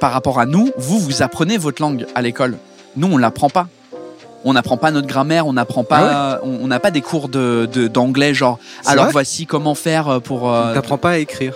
Par 0.00 0.12
rapport 0.12 0.40
à 0.40 0.46
nous, 0.46 0.70
vous, 0.76 0.98
vous 0.98 1.22
apprenez 1.22 1.58
votre 1.58 1.80
langue 1.82 2.06
à 2.14 2.22
l'école. 2.22 2.56
Nous, 2.96 3.06
on 3.10 3.18
l'apprend 3.18 3.50
pas. 3.50 3.68
On 4.44 4.54
n'apprend 4.54 4.78
pas 4.78 4.90
notre 4.90 5.06
grammaire, 5.06 5.46
on 5.46 5.52
n'apprend 5.52 5.84
pas, 5.84 6.40
on 6.42 6.60
on 6.62 6.66
n'a 6.66 6.80
pas 6.80 6.90
des 6.90 7.02
cours 7.02 7.28
de 7.28 7.68
de- 7.70 7.88
d'anglais 7.88 8.32
genre. 8.32 8.58
Alors 8.86 9.08
voici 9.10 9.44
comment 9.44 9.74
faire 9.74 10.22
pour. 10.22 10.50
euh, 10.50 10.72
T'apprends 10.72 10.96
pas 10.96 11.10
à 11.10 11.16
écrire. 11.18 11.52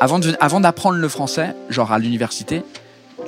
avant 0.00 0.18
de 0.18 0.34
avant 0.40 0.58
d'apprendre 0.58 0.98
le 0.98 1.08
français, 1.08 1.54
genre 1.70 1.92
à 1.92 2.00
l'université, 2.00 2.64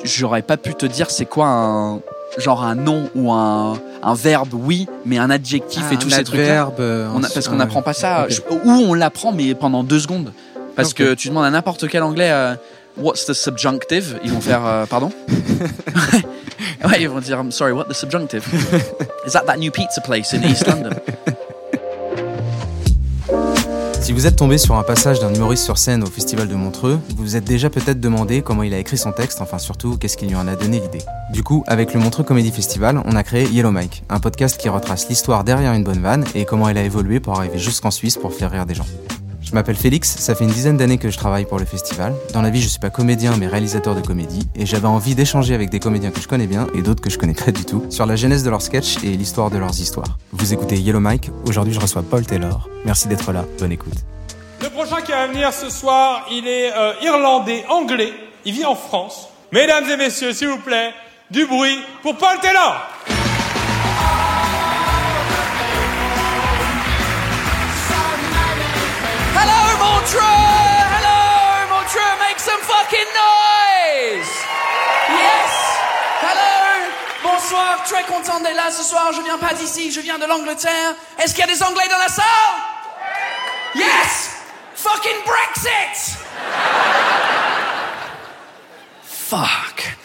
j'aurais 0.02 0.42
pas 0.42 0.56
pu 0.56 0.74
te 0.74 0.86
dire 0.86 1.10
c'est 1.10 1.24
quoi 1.24 1.46
un 1.46 2.00
genre 2.36 2.64
un 2.64 2.74
nom 2.74 3.08
ou 3.14 3.30
un 3.32 3.74
un 4.02 4.14
verbe 4.14 4.52
oui, 4.54 4.88
mais 5.04 5.18
un 5.18 5.30
adjectif 5.30 5.84
Ah, 5.88 5.94
et 5.94 5.98
tous 5.98 6.12
un 6.12 6.16
ces 6.16 6.24
trucs 6.24 6.40
là. 6.40 6.68
euh, 6.80 7.08
parce 7.32 7.46
qu'on 7.46 7.54
n'apprend 7.54 7.82
pas 7.82 7.92
ça, 7.94 8.24
Ok. 8.24 8.30
je- 8.32 8.40
ou 8.52 8.70
on 8.88 8.92
l'apprend 8.94 9.30
mais 9.30 9.54
pendant 9.54 9.84
deux 9.84 10.00
secondes. 10.00 10.32
Parce 10.74 10.92
que 10.94 11.14
tu 11.14 11.28
demandes 11.28 11.44
à 11.46 11.50
n'importe 11.50 11.86
quel 11.88 12.02
anglais, 12.02 12.28
euh, 12.32 12.54
what's 12.96 13.26
the 13.26 13.34
subjunctive? 13.34 14.18
Ils 14.24 14.32
vont 14.32 14.40
faire, 14.40 14.64
euh, 14.66 14.86
pardon? 14.86 15.12
Ouais, 16.84 17.02
ils 17.02 17.08
vont 17.08 17.20
dire, 17.20 17.38
I'm 17.38 17.50
sorry, 17.50 17.72
what 17.72 17.84
the 17.84 17.94
subjunctive? 17.94 18.44
Is 19.26 19.32
that 19.32 19.44
that 19.46 19.56
new 19.56 19.70
pizza 19.70 20.00
place 20.00 20.32
in 20.32 20.42
East 20.42 20.66
London? 20.66 20.90
Si 24.00 24.12
vous 24.12 24.26
êtes 24.26 24.36
tombé 24.36 24.56
sur 24.56 24.76
un 24.76 24.84
passage 24.84 25.18
d'un 25.18 25.34
humoriste 25.34 25.64
sur 25.64 25.78
scène 25.78 26.04
au 26.04 26.06
Festival 26.06 26.46
de 26.46 26.54
Montreux, 26.54 27.00
vous 27.16 27.24
vous 27.24 27.36
êtes 27.36 27.42
déjà 27.42 27.70
peut-être 27.70 27.98
demandé 27.98 28.40
comment 28.40 28.62
il 28.62 28.72
a 28.72 28.78
écrit 28.78 28.98
son 28.98 29.10
texte, 29.10 29.40
enfin 29.40 29.58
surtout 29.58 29.96
qu'est-ce 29.96 30.16
qui 30.16 30.26
lui 30.26 30.36
en 30.36 30.46
a 30.46 30.54
donné 30.54 30.78
l'idée. 30.78 31.04
Du 31.32 31.42
coup, 31.42 31.64
avec 31.66 31.92
le 31.92 31.98
Montreux 31.98 32.22
Comedy 32.22 32.52
Festival, 32.52 33.02
on 33.04 33.16
a 33.16 33.22
créé 33.24 33.48
Yellow 33.48 33.72
Mike, 33.72 34.04
un 34.08 34.20
podcast 34.20 34.58
qui 34.60 34.68
retrace 34.68 35.08
l'histoire 35.08 35.42
derrière 35.42 35.72
une 35.72 35.82
bonne 35.82 36.00
vanne 36.00 36.24
et 36.36 36.44
comment 36.44 36.68
elle 36.68 36.78
a 36.78 36.84
évolué 36.84 37.18
pour 37.18 37.36
arriver 37.36 37.58
jusqu'en 37.58 37.90
Suisse 37.90 38.16
pour 38.16 38.32
faire 38.32 38.52
rire 38.52 38.64
des 38.64 38.74
gens. 38.74 38.86
Je 39.56 39.58
m'appelle 39.58 39.76
Félix, 39.76 40.16
ça 40.18 40.34
fait 40.34 40.44
une 40.44 40.50
dizaine 40.50 40.76
d'années 40.76 40.98
que 40.98 41.08
je 41.08 41.16
travaille 41.16 41.46
pour 41.46 41.58
le 41.58 41.64
festival. 41.64 42.14
Dans 42.34 42.42
la 42.42 42.50
vie, 42.50 42.60
je 42.60 42.68
suis 42.68 42.78
pas 42.78 42.90
comédien 42.90 43.38
mais 43.38 43.46
réalisateur 43.46 43.94
de 43.94 44.02
comédie 44.02 44.46
et 44.54 44.66
j'avais 44.66 44.86
envie 44.86 45.14
d'échanger 45.14 45.54
avec 45.54 45.70
des 45.70 45.80
comédiens 45.80 46.10
que 46.10 46.20
je 46.20 46.28
connais 46.28 46.46
bien 46.46 46.66
et 46.74 46.82
d'autres 46.82 47.00
que 47.00 47.08
je 47.08 47.16
connais 47.16 47.32
pas 47.32 47.52
du 47.52 47.64
tout 47.64 47.82
sur 47.88 48.04
la 48.04 48.16
genèse 48.16 48.44
de 48.44 48.50
leurs 48.50 48.60
sketchs 48.60 49.02
et 49.02 49.16
l'histoire 49.16 49.50
de 49.50 49.56
leurs 49.56 49.80
histoires. 49.80 50.18
Vous 50.32 50.52
écoutez 50.52 50.76
Yellow 50.76 51.00
Mike, 51.00 51.30
aujourd'hui 51.46 51.72
je 51.72 51.80
reçois 51.80 52.02
Paul 52.02 52.26
Taylor. 52.26 52.68
Merci 52.84 53.08
d'être 53.08 53.32
là, 53.32 53.46
bonne 53.58 53.72
écoute. 53.72 53.94
Le 54.60 54.68
prochain 54.68 55.00
qui 55.00 55.12
va 55.12 55.26
venir 55.26 55.50
ce 55.54 55.70
soir, 55.70 56.26
il 56.30 56.46
est 56.46 56.70
euh, 56.76 56.92
irlandais, 57.00 57.64
anglais, 57.70 58.12
il 58.44 58.52
vit 58.52 58.66
en 58.66 58.74
France. 58.74 59.30
Mesdames 59.52 59.88
et 59.88 59.96
messieurs, 59.96 60.34
s'il 60.34 60.48
vous 60.48 60.58
plaît, 60.58 60.90
du 61.30 61.46
bruit 61.46 61.78
pour 62.02 62.14
Paul 62.18 62.38
Taylor 62.42 62.76
Montreux! 69.86 70.20
Hello, 70.96 71.20
Montreux! 71.70 72.14
Make 72.18 72.40
some 72.40 72.60
fucking 72.60 73.10
noise! 73.24 74.30
Yes! 75.08 75.52
Hello! 76.22 76.90
Bonsoir, 77.22 77.84
très 77.84 78.02
content 78.04 78.40
d'être 78.40 78.56
là 78.56 78.70
ce 78.70 78.82
soir. 78.82 79.12
Je 79.12 79.22
viens 79.22 79.38
pas 79.38 79.54
d'ici, 79.54 79.92
je 79.92 80.00
viens 80.00 80.18
de 80.18 80.26
l'Angleterre. 80.26 80.94
Est-ce 81.18 81.34
qu'il 81.34 81.44
y 81.46 81.48
a 81.48 81.52
des 81.54 81.62
Anglais 81.62 81.88
dans 81.88 81.98
la 81.98 82.08
salle? 82.08 82.56
Yes! 83.74 84.30
Fucking 84.74 85.20
Brexit! 85.24 86.18
Fuck. 89.04 89.95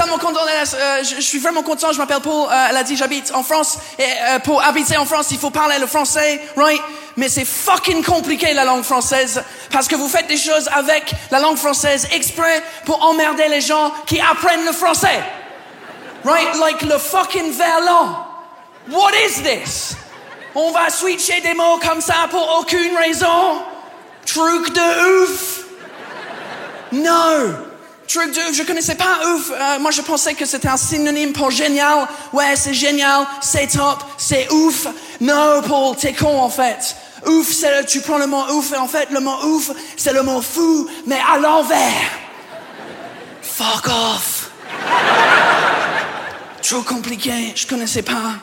Euh, 0.00 1.02
je, 1.02 1.16
je 1.16 1.20
suis 1.20 1.38
vraiment 1.38 1.62
content. 1.62 1.92
Je 1.92 1.98
m'appelle 1.98 2.20
Paul. 2.20 2.48
Euh, 2.50 2.66
elle 2.70 2.76
a 2.76 2.82
dit 2.82 2.96
j'habite 2.96 3.32
en 3.34 3.42
France. 3.42 3.78
Et 3.98 4.02
euh, 4.02 4.38
pour 4.40 4.62
habiter 4.62 4.96
en 4.96 5.04
France, 5.04 5.28
il 5.30 5.38
faut 5.38 5.50
parler 5.50 5.78
le 5.78 5.86
français, 5.86 6.40
right? 6.56 6.80
Mais 7.16 7.28
c'est 7.28 7.44
fucking 7.44 8.04
compliqué 8.04 8.54
la 8.54 8.64
langue 8.64 8.84
française 8.84 9.42
parce 9.72 9.88
que 9.88 9.96
vous 9.96 10.08
faites 10.08 10.28
des 10.28 10.36
choses 10.36 10.68
avec 10.72 11.12
la 11.30 11.40
langue 11.40 11.56
française 11.56 12.06
exprès 12.12 12.62
pour 12.84 13.04
emmerder 13.04 13.48
les 13.48 13.60
gens 13.60 13.92
qui 14.06 14.20
apprennent 14.20 14.64
le 14.64 14.72
français, 14.72 15.20
right? 16.24 16.54
Like 16.60 16.82
le 16.82 16.98
fucking 16.98 17.52
verlan. 17.52 18.24
What 18.90 19.12
is 19.26 19.42
this? 19.42 19.96
On 20.54 20.70
va 20.70 20.90
switcher 20.90 21.40
des 21.40 21.54
mots 21.54 21.78
comme 21.78 22.00
ça 22.00 22.28
pour 22.30 22.58
aucune 22.60 22.96
raison. 22.96 23.62
Truc 24.24 24.72
de 24.72 25.24
ouf. 25.24 25.64
No. 26.92 27.67
Truc 28.08 28.32
de 28.34 28.54
je 28.54 28.62
connaissais 28.62 28.94
pas 28.94 29.18
ouf. 29.34 29.50
Euh, 29.52 29.78
moi, 29.80 29.90
je 29.90 30.00
pensais 30.00 30.32
que 30.32 30.46
c'était 30.46 30.68
un 30.68 30.78
synonyme 30.78 31.32
pour 31.34 31.50
génial. 31.50 32.08
Ouais, 32.32 32.56
c'est 32.56 32.72
génial, 32.72 33.26
c'est 33.42 33.66
top, 33.66 34.02
c'est 34.16 34.50
ouf. 34.50 34.86
No, 35.20 35.60
Paul, 35.66 35.94
t'es 35.94 36.14
con 36.14 36.40
en 36.40 36.48
fait. 36.48 36.96
Ouf, 37.26 37.48
c'est 37.52 37.84
tu 37.84 38.00
prends 38.00 38.16
le 38.16 38.26
mot 38.26 38.42
ouf 38.52 38.72
et 38.72 38.76
en 38.78 38.88
fait, 38.88 39.10
le 39.10 39.20
mot 39.20 39.36
ouf, 39.44 39.70
c'est 39.96 40.12
le 40.14 40.22
mot 40.22 40.40
fou, 40.40 40.88
mais 41.06 41.18
à 41.34 41.38
l'envers. 41.38 42.10
Fuck 43.42 43.88
off. 43.88 44.50
Trop 46.62 46.82
compliqué, 46.82 47.52
je 47.54 47.66
connaissais 47.66 48.02
pas. 48.02 48.36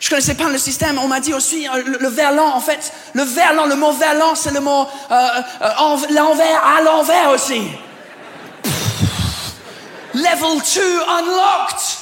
Je 0.00 0.10
connaissais 0.10 0.34
pas 0.34 0.50
le 0.50 0.58
système. 0.58 0.98
On 1.02 1.08
m'a 1.08 1.20
dit 1.20 1.32
aussi 1.32 1.66
euh, 1.68 1.82
le, 1.86 1.98
le 2.00 2.08
verlan. 2.08 2.48
En 2.54 2.60
fait, 2.60 2.92
le 3.14 3.22
verlan, 3.22 3.64
le 3.64 3.76
mot 3.76 3.92
verlan, 3.92 4.34
c'est 4.34 4.52
le 4.52 4.60
mot 4.60 4.86
euh, 5.10 5.14
euh, 5.62 5.68
en- 5.78 5.96
l'envers 6.10 6.62
à 6.76 6.82
l'envers 6.82 7.30
aussi. 7.30 7.62
Level 10.14 10.60
2 10.62 10.80
unlocked. 11.02 11.98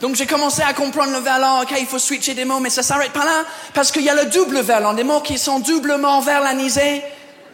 Donc 0.00 0.14
j'ai 0.14 0.26
commencé 0.26 0.62
à 0.62 0.74
comprendre 0.74 1.12
le 1.12 1.20
verlan. 1.20 1.62
Ok, 1.62 1.72
il 1.78 1.86
faut 1.86 1.98
switcher 1.98 2.34
des 2.34 2.44
mots, 2.44 2.60
mais 2.60 2.70
ça 2.70 2.82
s'arrête 2.82 3.12
pas 3.12 3.24
là 3.24 3.44
parce 3.72 3.90
qu'il 3.90 4.02
y 4.02 4.10
a 4.10 4.14
le 4.14 4.26
double 4.26 4.60
verlan, 4.60 4.94
des 4.94 5.04
mots 5.04 5.20
qui 5.20 5.38
sont 5.38 5.60
doublement 5.60 6.20
verlanisés. 6.20 7.02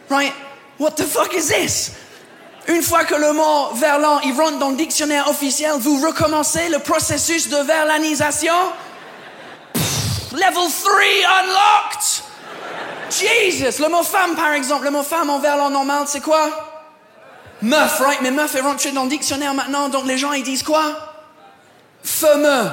Right? 0.09 0.33
What 0.79 0.91
the 0.91 1.05
fuck 1.05 1.33
is 1.33 1.47
this? 1.47 1.91
Une 2.67 2.81
fois 2.81 3.03
que 3.03 3.15
le 3.15 3.33
mot 3.33 3.73
verlan 3.75 4.19
il 4.21 4.33
rentre 4.33 4.57
dans 4.57 4.69
le 4.69 4.75
dictionnaire 4.75 5.29
officiel, 5.29 5.73
vous 5.79 5.99
recommencez 6.05 6.69
le 6.69 6.79
processus 6.79 7.49
de 7.49 7.57
verlanisation? 7.57 8.53
Level 10.33 10.69
3 10.83 10.93
unlocked! 11.43 12.23
Jesus! 13.11 13.79
Le 13.79 13.89
mot 13.89 14.03
femme, 14.03 14.35
par 14.35 14.53
exemple, 14.53 14.85
le 14.85 14.91
mot 14.91 15.03
femme 15.03 15.29
en 15.29 15.39
verlan 15.39 15.69
normal, 15.69 16.05
c'est 16.07 16.21
quoi? 16.21 16.72
Meuf, 17.63 18.01
right? 18.01 18.19
Mais 18.21 18.31
meuf 18.31 18.53
est 18.55 18.59
rentré 18.59 18.91
dans 18.91 19.03
le 19.03 19.09
dictionnaire 19.09 19.53
maintenant, 19.53 19.87
donc 19.87 20.05
les 20.05 20.17
gens 20.17 20.33
ils 20.33 20.43
disent 20.43 20.63
quoi? 20.63 20.83
Fameux. 22.03 22.69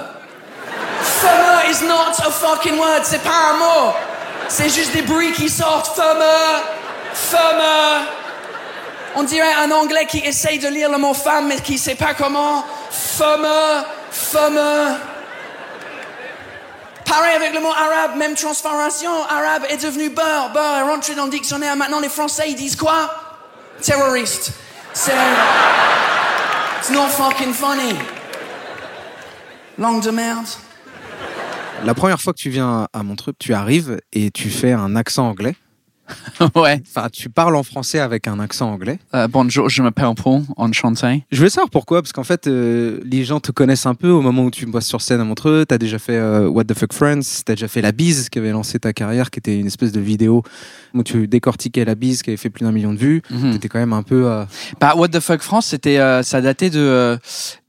Fameux 1.01 1.71
is 1.71 1.85
not 1.85 2.27
a 2.27 2.31
fucking 2.31 2.77
word, 2.77 3.03
c'est 3.05 3.23
pas 3.23 3.53
un 3.53 3.59
mot. 3.59 3.93
C'est 4.49 4.69
juste 4.69 4.93
des 4.93 5.03
bruits 5.03 5.33
qui 5.33 5.49
sortent. 5.49 5.95
Fameux. 5.95 6.65
Fameux. 7.15 8.05
On 9.15 9.23
dirait 9.23 9.53
un 9.63 9.71
anglais 9.71 10.07
qui 10.07 10.19
essaye 10.19 10.59
de 10.59 10.67
lire 10.67 10.91
le 10.91 10.99
mot 10.99 11.15
femme 11.15 11.47
mais 11.47 11.61
qui 11.61 11.79
sait 11.79 11.95
pas 11.95 12.15
comment. 12.15 12.65
Fameux. 12.91 13.85
Fameux. 14.11 14.97
Pareil 17.05 17.37
avec 17.37 17.55
le 17.55 17.61
mot 17.61 17.71
arabe, 17.71 18.17
même 18.17 18.35
transformation. 18.35 19.13
Arabe 19.29 19.67
est 19.69 19.85
devenu 19.85 20.11
beurre. 20.11 20.51
Beurre 20.53 20.79
est 20.79 20.83
rentré 20.83 21.15
dans 21.15 21.27
le 21.27 21.31
dictionnaire. 21.31 21.77
Maintenant, 21.77 22.01
les 22.01 22.09
Français, 22.09 22.47
ils 22.49 22.57
disent 22.57 22.77
quoi? 22.77 23.09
Terroriste. 23.81 24.53
C'est. 25.03 25.13
It's 26.79 26.91
not 26.91 27.09
fucking 27.09 27.55
funny. 27.55 27.95
Langue 29.79 30.03
de 30.03 30.11
merde. 30.11 30.45
La 31.87 31.95
première 31.95 32.21
fois 32.21 32.35
que 32.35 32.39
tu 32.39 32.51
viens 32.51 32.87
à 32.93 33.03
Montreux, 33.03 33.33
tu 33.39 33.55
arrives 33.55 33.99
et 34.13 34.31
tu 34.31 34.51
fais 34.51 34.73
un 34.73 34.97
accent 34.97 35.27
anglais. 35.27 35.57
ouais. 36.55 36.83
Enfin, 36.89 37.09
tu 37.13 37.29
parles 37.29 37.57
en 37.57 37.63
français 37.63 37.99
avec 37.99 38.27
un 38.29 38.39
accent 38.41 38.71
anglais. 38.73 38.99
Euh, 39.15 39.29
bonjour, 39.29 39.69
je 39.69 39.83
m'appelle 39.83 40.07
Paul, 40.17 40.43
enchanté. 40.57 41.25
Je 41.31 41.37
voulais 41.39 41.51
savoir 41.51 41.71
pourquoi, 41.71 42.03
parce 42.03 42.13
qu'en 42.13 42.25
fait, 42.25 42.47
euh, 42.47 43.01
les 43.05 43.25
gens 43.25 43.41
te 43.41 43.53
connaissent 43.53 43.87
un 43.87 43.95
peu 43.95 44.09
au 44.11 44.21
moment 44.21 44.45
où 44.45 44.51
tu 44.51 44.67
me 44.67 44.73
vois 44.73 44.81
sur 44.81 45.01
scène 45.01 45.21
à 45.21 45.25
Montreux. 45.25 45.65
T'as 45.67 45.79
déjà 45.79 45.99
fait 45.99 46.17
euh, 46.17 46.49
What 46.49 46.65
the 46.65 46.75
Fuck 46.75 46.93
Friends, 46.93 47.43
t'as 47.45 47.55
déjà 47.55 47.69
fait 47.69 47.83
La 47.83 47.93
Bise, 47.93 48.29
qui 48.29 48.39
avait 48.39 48.51
lancé 48.51 48.79
ta 48.79 48.93
carrière, 48.93 49.31
qui 49.31 49.39
était 49.39 49.59
une 49.59 49.67
espèce 49.67 49.93
de 49.93 50.01
vidéo 50.01 50.43
où 50.95 51.03
tu 51.03 51.29
décortiquais 51.29 51.85
La 51.85 51.95
Bise, 51.95 52.23
qui 52.23 52.31
avait 52.31 52.37
fait 52.37 52.51
plus 52.51 52.65
d'un 52.65 52.73
million 52.73 52.93
de 52.93 52.99
vues. 52.99 53.23
Mhm. 53.31 53.53
T'étais 53.53 53.69
quand 53.69 53.79
même 53.79 53.93
un 53.93 54.03
peu. 54.03 54.29
Bah, 54.81 54.95
What 54.97 55.09
the 55.09 55.21
fuck 55.21 55.43
France, 55.43 55.67
c'était, 55.67 55.99
ça 56.23 56.41
datait 56.41 56.71
de 56.71 57.19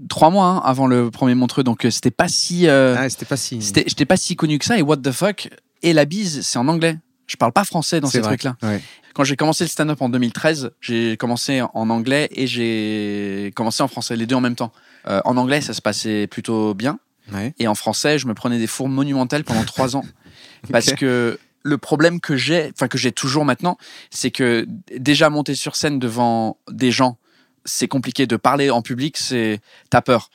trois 0.10 0.30
mois 0.30 0.48
hein, 0.48 0.62
avant 0.64 0.88
le 0.88 1.12
premier 1.12 1.36
Montreux, 1.36 1.64
donc 1.64 1.86
c'était 1.90 2.12
pas 2.12 2.28
si, 2.28 2.68
Ah, 2.68 3.08
c'était 3.10 3.26
pas 3.26 3.38
si. 3.38 3.60
j'étais 3.62 4.06
pas 4.06 4.18
si 4.18 4.36
connu 4.36 4.58
que 4.60 4.66
ça. 4.66 4.78
Et 4.78 4.82
What 4.82 4.98
the 4.98 5.12
fuck 5.12 5.50
et 5.84 5.94
la 5.94 6.06
bise, 6.06 6.42
c'est 6.44 6.60
en 6.60 6.68
anglais. 6.68 6.98
Je 7.32 7.38
parle 7.38 7.54
pas 7.54 7.64
français 7.64 8.02
dans 8.02 8.10
ces 8.10 8.20
trucs-là. 8.20 8.58
Ouais. 8.62 8.82
Quand 9.14 9.24
j'ai 9.24 9.38
commencé 9.38 9.64
le 9.64 9.70
stand-up 9.70 10.02
en 10.02 10.10
2013, 10.10 10.72
j'ai 10.82 11.16
commencé 11.16 11.62
en 11.62 11.90
anglais 11.90 12.28
et 12.32 12.46
j'ai 12.46 13.54
commencé 13.56 13.82
en 13.82 13.88
français, 13.88 14.18
les 14.18 14.26
deux 14.26 14.36
en 14.36 14.42
même 14.42 14.56
temps. 14.56 14.74
Euh, 15.08 15.22
en 15.24 15.38
anglais, 15.38 15.62
ça 15.62 15.74
se 15.74 15.82
passait 15.82 16.28
plutôt 16.28 16.74
bien. 16.74 17.00
Ouais. 17.32 17.54
Et 17.58 17.70
en 17.70 17.76
français, 17.76 18.20
je 18.20 18.28
me 18.28 18.34
prenais 18.34 18.60
des 18.60 18.68
fours 18.68 18.90
monumentales 18.90 19.46
pendant 19.46 19.64
trois 19.64 19.96
ans. 19.96 20.04
Parce 20.72 20.92
que 20.92 21.40
le 21.64 21.78
problème 21.78 22.20
que 22.20 22.36
j'ai, 22.36 22.70
enfin 22.74 22.90
que 22.90 22.98
j'ai 22.98 23.14
toujours 23.14 23.46
maintenant, 23.46 23.78
c'est 24.10 24.32
que 24.32 24.68
déjà 24.98 25.30
monter 25.30 25.56
sur 25.56 25.78
scène 25.78 26.00
devant 26.00 26.58
des 26.70 26.92
gens, 26.92 27.18
c'est 27.64 27.88
compliqué. 27.88 28.28
De 28.28 28.36
parler 28.36 28.70
en 28.72 28.82
public, 28.82 29.16
c'est 29.16 29.62
t'as 29.90 30.02
peur. 30.02 30.32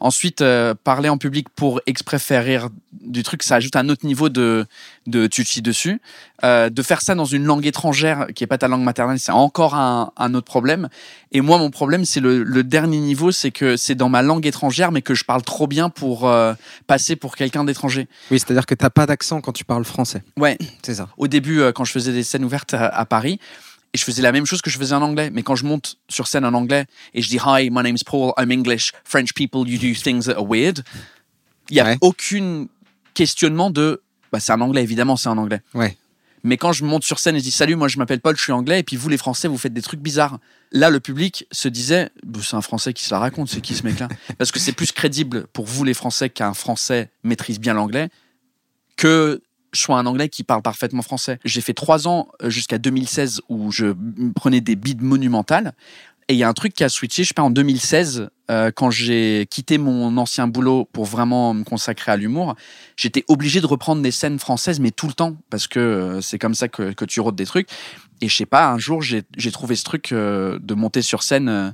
Ensuite, 0.00 0.42
euh, 0.42 0.74
parler 0.74 1.08
en 1.08 1.18
public 1.18 1.48
pour 1.48 1.80
exprès 1.86 2.18
faire 2.18 2.44
rire 2.44 2.68
du 3.00 3.22
truc, 3.22 3.42
ça 3.42 3.56
ajoute 3.56 3.74
un 3.76 3.88
autre 3.88 4.06
niveau 4.06 4.28
de, 4.28 4.66
de 5.06 5.26
tu 5.26 5.42
te 5.44 5.48
chies 5.48 5.62
dessus. 5.62 6.00
Euh, 6.44 6.70
de 6.70 6.82
faire 6.82 7.00
ça 7.00 7.16
dans 7.16 7.24
une 7.24 7.44
langue 7.44 7.66
étrangère 7.66 8.28
qui 8.34 8.44
est 8.44 8.46
pas 8.46 8.58
ta 8.58 8.68
langue 8.68 8.82
maternelle, 8.82 9.18
c'est 9.18 9.32
encore 9.32 9.74
un, 9.74 10.12
un 10.16 10.34
autre 10.34 10.46
problème. 10.46 10.88
Et 11.32 11.40
moi, 11.40 11.58
mon 11.58 11.70
problème, 11.70 12.04
c'est 12.04 12.20
le, 12.20 12.44
le 12.44 12.62
dernier 12.62 12.98
niveau, 13.00 13.32
c'est 13.32 13.50
que 13.50 13.76
c'est 13.76 13.96
dans 13.96 14.08
ma 14.08 14.22
langue 14.22 14.46
étrangère, 14.46 14.92
mais 14.92 15.02
que 15.02 15.14
je 15.14 15.24
parle 15.24 15.42
trop 15.42 15.66
bien 15.66 15.90
pour 15.90 16.28
euh, 16.28 16.54
passer 16.86 17.16
pour 17.16 17.34
quelqu'un 17.34 17.64
d'étranger. 17.64 18.06
Oui, 18.30 18.38
c'est-à-dire 18.38 18.66
que 18.66 18.74
t'as 18.74 18.90
pas 18.90 19.06
d'accent 19.06 19.40
quand 19.40 19.52
tu 19.52 19.64
parles 19.64 19.84
français. 19.84 20.22
Ouais, 20.38 20.56
C'est 20.82 20.94
ça. 20.94 21.08
au 21.16 21.26
début, 21.26 21.60
euh, 21.60 21.72
quand 21.72 21.84
je 21.84 21.92
faisais 21.92 22.12
des 22.12 22.22
scènes 22.22 22.44
ouvertes 22.44 22.72
à, 22.74 22.86
à 22.86 23.04
Paris, 23.04 23.40
et 23.94 23.98
je 23.98 24.04
faisais 24.04 24.22
la 24.22 24.32
même 24.32 24.46
chose 24.46 24.60
que 24.62 24.70
je 24.70 24.78
faisais 24.78 24.94
en 24.94 25.02
anglais. 25.02 25.30
Mais 25.30 25.42
quand 25.42 25.56
je 25.56 25.64
monte 25.64 25.96
sur 26.08 26.26
scène 26.26 26.44
en 26.44 26.54
anglais 26.54 26.86
et 27.14 27.22
je 27.22 27.28
dis 27.28 27.38
Hi, 27.44 27.70
my 27.70 27.82
name's 27.82 28.04
Paul, 28.04 28.32
I'm 28.38 28.50
English, 28.52 28.92
French 29.04 29.32
people, 29.34 29.68
you 29.68 29.78
do 29.78 29.94
things 29.98 30.24
that 30.24 30.34
are 30.36 30.46
weird, 30.48 30.82
il 31.70 31.74
n'y 31.74 31.80
a 31.80 31.84
Ouais. 31.84 31.98
aucune 32.00 32.68
questionnement 33.14 33.70
de. 33.70 34.02
Bah, 34.32 34.40
c'est 34.40 34.52
un 34.52 34.60
anglais, 34.60 34.82
évidemment, 34.82 35.16
c'est 35.16 35.28
un 35.28 35.38
anglais. 35.38 35.60
Ouais. 35.74 35.96
Mais 36.44 36.56
quand 36.56 36.72
je 36.72 36.84
monte 36.84 37.02
sur 37.02 37.18
scène 37.18 37.34
et 37.34 37.40
je 37.40 37.44
dis 37.44 37.50
Salut, 37.50 37.74
moi 37.76 37.88
je 37.88 37.98
m'appelle 37.98 38.20
Paul, 38.20 38.36
je 38.36 38.42
suis 38.42 38.52
anglais, 38.52 38.80
et 38.80 38.82
puis 38.82 38.96
vous 38.96 39.08
les 39.08 39.16
Français, 39.18 39.48
vous 39.48 39.58
faites 39.58 39.72
des 39.74 39.82
trucs 39.82 40.00
bizarres. 40.00 40.38
Là, 40.70 40.88
le 40.90 41.00
public 41.00 41.46
se 41.50 41.68
disait 41.68 42.10
Bah, 42.24 42.38
C'est 42.42 42.54
un 42.56 42.60
Français 42.60 42.92
qui 42.92 43.02
se 43.04 43.12
la 43.12 43.18
raconte, 43.18 43.48
c'est 43.48 43.60
qui 43.60 43.74
ce 43.74 43.82
mec-là? 43.84 44.08
Parce 44.38 44.52
que 44.52 44.58
c'est 44.60 44.72
plus 44.72 44.92
crédible 44.92 45.46
pour 45.52 45.66
vous 45.66 45.82
les 45.82 45.94
Français 45.94 46.30
qu'un 46.30 46.54
Français 46.54 47.10
maîtrise 47.24 47.58
bien 47.58 47.74
l'anglais 47.74 48.08
que 48.96 49.40
je 49.72 49.80
sois 49.80 49.98
un 49.98 50.06
anglais 50.06 50.28
qui 50.28 50.44
parle 50.44 50.62
parfaitement 50.62 51.02
français. 51.02 51.38
J'ai 51.44 51.60
fait 51.60 51.74
trois 51.74 52.08
ans 52.08 52.28
euh, 52.42 52.50
jusqu'à 52.50 52.78
2016 52.78 53.42
où 53.48 53.70
je 53.70 53.94
prenais 54.34 54.60
des 54.60 54.76
bides 54.76 55.02
monumentales. 55.02 55.74
Et 56.30 56.34
il 56.34 56.36
y 56.36 56.42
a 56.42 56.48
un 56.48 56.52
truc 56.52 56.74
qui 56.74 56.84
a 56.84 56.90
switché, 56.90 57.22
je 57.22 57.28
sais 57.28 57.34
pas, 57.34 57.42
en 57.42 57.50
2016, 57.50 58.28
euh, 58.50 58.70
quand 58.70 58.90
j'ai 58.90 59.46
quitté 59.50 59.78
mon 59.78 60.18
ancien 60.18 60.46
boulot 60.46 60.86
pour 60.92 61.06
vraiment 61.06 61.54
me 61.54 61.64
consacrer 61.64 62.12
à 62.12 62.18
l'humour, 62.18 62.54
j'étais 62.96 63.24
obligé 63.28 63.62
de 63.62 63.66
reprendre 63.66 64.02
des 64.02 64.10
scènes 64.10 64.38
françaises, 64.38 64.78
mais 64.78 64.90
tout 64.90 65.06
le 65.06 65.14
temps, 65.14 65.38
parce 65.48 65.66
que 65.66 65.78
euh, 65.78 66.20
c'est 66.20 66.38
comme 66.38 66.54
ça 66.54 66.68
que, 66.68 66.92
que 66.92 67.06
tu 67.06 67.20
rôdes 67.20 67.36
des 67.36 67.46
trucs. 67.46 67.68
Et 68.20 68.28
je 68.28 68.36
sais 68.36 68.46
pas, 68.46 68.68
un 68.68 68.78
jour, 68.78 69.00
j'ai 69.00 69.22
trouvé 69.52 69.74
ce 69.74 69.84
truc 69.84 70.12
de 70.12 70.74
monter 70.74 71.02
sur 71.02 71.22
scène 71.22 71.72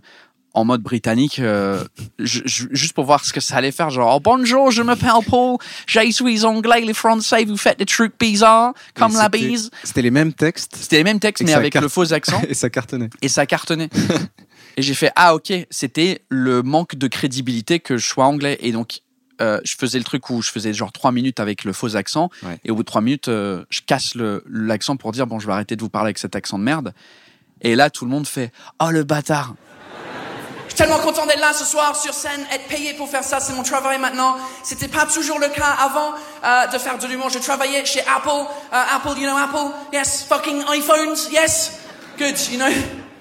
en 0.54 0.64
mode 0.64 0.82
britannique, 0.82 1.40
euh, 1.40 1.82
ju- 2.18 2.42
ju- 2.46 2.68
juste 2.70 2.92
pour 2.94 3.04
voir 3.04 3.24
ce 3.24 3.32
que 3.32 3.40
ça 3.40 3.56
allait 3.56 3.72
faire. 3.72 3.90
Genre, 3.90 4.14
oh, 4.16 4.20
bonjour, 4.20 4.70
je 4.70 4.82
m'appelle 4.82 5.10
Paul, 5.28 5.58
je 5.86 6.00
suis 6.10 6.44
anglais, 6.44 6.80
les 6.80 6.94
Français, 6.94 7.44
vous 7.44 7.56
faites 7.56 7.78
des 7.78 7.86
trucs 7.86 8.18
bizarres, 8.18 8.72
comme 8.94 9.14
la 9.14 9.28
bise. 9.28 9.70
C'était 9.82 10.02
les 10.02 10.10
mêmes 10.12 10.32
textes 10.32 10.76
C'était 10.76 10.98
les 10.98 11.04
mêmes 11.04 11.20
textes, 11.20 11.42
mais 11.44 11.54
avec 11.54 11.74
le 11.74 11.88
faux 11.88 12.12
accent. 12.12 12.40
et 12.48 12.54
ça 12.54 12.70
cartonnait. 12.70 13.10
et 13.20 13.28
ça 13.28 13.46
cartonnait. 13.46 13.90
et 14.76 14.82
j'ai 14.82 14.94
fait 14.94 15.10
ah 15.16 15.34
ok, 15.34 15.52
c'était 15.70 16.22
le 16.28 16.62
manque 16.62 16.94
de 16.96 17.06
crédibilité 17.08 17.80
que 17.80 17.96
je 17.96 18.06
sois 18.06 18.24
anglais 18.26 18.56
et 18.60 18.72
donc 18.72 19.00
euh, 19.40 19.60
je 19.64 19.74
faisais 19.76 19.98
le 19.98 20.04
truc 20.04 20.30
où 20.30 20.40
je 20.42 20.50
faisais 20.52 20.72
genre 20.72 20.92
trois 20.92 21.10
minutes 21.10 21.40
avec 21.40 21.64
le 21.64 21.72
faux 21.72 21.96
accent 21.96 22.30
Ouais. 22.44 22.58
et 22.64 22.70
au 22.70 22.76
bout 22.76 22.82
de 22.82 22.86
trois 22.86 23.00
minutes 23.00 23.26
euh, 23.28 23.64
je 23.70 23.80
casse 23.80 24.14
l'accent 24.48 24.96
pour 24.96 25.10
dire 25.10 25.26
bon 25.26 25.40
je 25.40 25.46
vais 25.48 25.52
arrêter 25.52 25.74
de 25.74 25.80
vous 25.80 25.88
parler 25.88 26.06
avec 26.08 26.18
cet 26.18 26.36
accent 26.36 26.56
de 26.58 26.62
merde 26.64 26.94
et 27.60 27.74
là 27.74 27.90
tout 27.90 28.04
le 28.04 28.12
monde 28.12 28.28
fait 28.28 28.52
oh 28.80 28.90
le 28.90 29.02
bâtard 29.02 29.54
tellement 30.74 30.98
content 30.98 31.26
d'être 31.26 31.40
là 31.40 31.52
ce 31.52 31.64
soir 31.64 31.96
sur 31.96 32.14
scène, 32.14 32.46
être 32.52 32.66
payé 32.66 32.94
pour 32.94 33.08
faire 33.08 33.24
ça, 33.24 33.40
c'est 33.40 33.52
mon 33.52 33.62
travail 33.62 33.98
maintenant. 33.98 34.36
C'était 34.62 34.88
pas 34.88 35.06
toujours 35.06 35.38
le 35.38 35.48
cas 35.48 35.76
avant 35.80 36.12
euh, 36.44 36.66
de 36.66 36.78
faire 36.78 36.98
de 36.98 37.06
l'humour. 37.06 37.30
Je 37.30 37.38
travaillais 37.38 37.84
chez 37.84 38.00
Apple, 38.00 38.28
euh, 38.28 38.96
Apple, 38.96 39.18
you 39.18 39.28
know 39.28 39.36
Apple, 39.36 39.72
yes, 39.92 40.24
fucking 40.28 40.62
iPhones, 40.68 41.16
yes, 41.32 41.72
good, 42.18 42.38
you 42.50 42.58
know. 42.58 42.72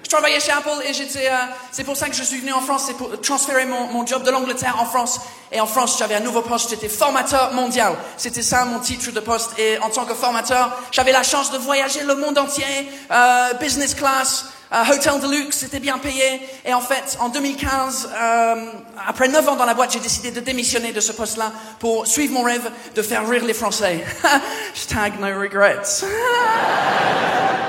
Je 0.04 0.10
travaillais 0.10 0.38
chez 0.38 0.52
Apple 0.52 0.82
et 0.86 0.92
j'étais, 0.92 1.28
euh, 1.28 1.36
c'est 1.72 1.82
pour 1.82 1.96
ça 1.96 2.08
que 2.08 2.14
je 2.14 2.22
suis 2.22 2.38
venu 2.38 2.52
en 2.52 2.60
France, 2.60 2.84
c'est 2.86 2.96
pour 2.96 3.20
transférer 3.20 3.64
mon, 3.64 3.86
mon 3.86 4.06
job 4.06 4.22
de 4.22 4.30
l'Angleterre 4.30 4.76
en 4.78 4.84
France. 4.84 5.18
Et 5.50 5.60
en 5.60 5.66
France, 5.66 5.96
j'avais 5.98 6.14
un 6.14 6.20
nouveau 6.20 6.42
poste, 6.42 6.70
j'étais 6.70 6.88
formateur 6.88 7.52
mondial. 7.52 7.94
C'était 8.16 8.42
ça 8.42 8.64
mon 8.64 8.80
titre 8.80 9.12
de 9.12 9.20
poste. 9.20 9.58
Et 9.58 9.78
en 9.78 9.88
tant 9.88 10.04
que 10.04 10.14
formateur, 10.14 10.76
j'avais 10.90 11.12
la 11.12 11.22
chance 11.22 11.50
de 11.52 11.58
voyager 11.58 12.02
le 12.02 12.16
monde 12.16 12.36
entier, 12.38 12.64
euh, 13.10 13.54
business 13.54 13.94
class, 13.94 14.46
euh, 14.74 14.94
Hotel 14.94 15.20
de 15.20 15.30
luxe, 15.30 15.58
c'était 15.58 15.80
bien 15.80 15.98
payé. 15.98 16.40
Et 16.64 16.74
en 16.74 16.80
fait, 16.80 17.16
en 17.20 17.28
2015, 17.28 18.10
euh, 18.12 18.54
après 19.06 19.28
9 19.28 19.48
ans 19.48 19.56
dans 19.56 19.64
la 19.64 19.74
boîte, 19.74 19.92
j'ai 19.92 20.00
décidé 20.00 20.30
de 20.30 20.40
démissionner 20.40 20.92
de 20.92 21.00
ce 21.00 21.12
poste-là 21.12 21.52
pour 21.78 22.06
suivre 22.06 22.34
mon 22.34 22.42
rêve 22.42 22.68
de 22.94 23.02
faire 23.02 23.28
rire 23.28 23.44
les 23.44 23.54
Français. 23.54 24.04
Hashtag 24.74 25.20
no 25.20 25.26
regrets. 25.38 26.02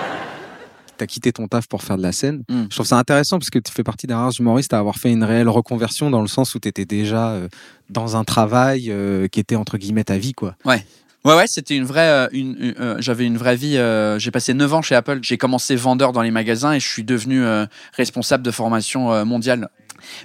T'as 0.98 1.07
quitté 1.07 1.34
ton 1.34 1.48
taf 1.48 1.68
pour 1.68 1.84
faire 1.84 1.98
de 1.98 2.02
la 2.02 2.12
scène. 2.12 2.44
Mm. 2.50 2.63
Je 2.69 2.75
trouve 2.75 2.86
ça 2.86 2.98
intéressant 2.98 3.38
parce 3.38 3.50
que 3.50 3.60
tu 3.60 3.72
fais 3.72 3.84
partie 3.84 4.07
des 4.07 4.13
rares 4.13 4.31
humoristes 4.40 4.74
à 4.74 4.80
avoir 4.80 4.96
fait 4.96 5.12
une 5.12 5.24
réelle 5.24 5.50
reconversion 5.50 6.10
dans 6.10 6.22
le 6.22 6.28
sens 6.28 6.56
où 6.56 6.60
tu 6.60 6.68
étais 6.68 6.86
déjà 6.86 7.31
euh, 7.31 7.48
dans 7.90 8.16
un 8.16 8.24
travail 8.24 8.88
euh, 8.90 9.28
qui 9.28 9.40
était 9.40 9.56
entre 9.56 9.78
guillemets 9.78 10.06
ta 10.06 10.18
vie, 10.18 10.34
quoi. 10.34 10.56
Ouais. 10.63 10.86
Ouais, 11.25 11.36
ouais, 11.36 11.48
c'était 11.48 11.75
une 11.75 11.86
vraie. 11.86 12.07
euh, 12.07 12.27
une, 12.31 12.56
une- 12.60 12.75
euh, 12.80 12.95
J'avais 13.00 13.25
une 13.25 13.38
vraie 13.38 13.56
vie. 13.56 13.77
euh, 13.77 14.19
j'ai 14.19 14.30
passé 14.31 14.54
9 14.54 14.74
ans 14.75 14.81
chez 14.83 14.94
Apple. 14.95 15.19
J'ai 15.24 15.38
commencé 15.38 15.75
vendeur 15.75 16.12
dans 16.12 16.22
les 16.22 16.30
magasins 16.31 16.74
et 16.74 16.80
je 16.80 16.88
suis 16.88 17.04
devenu 17.04 17.44
euh, 17.44 17.66
responsable 17.94 18.44
de 18.44 18.51
formation 18.51 19.11
euh, 19.11 19.26
mondiale. 19.26 19.69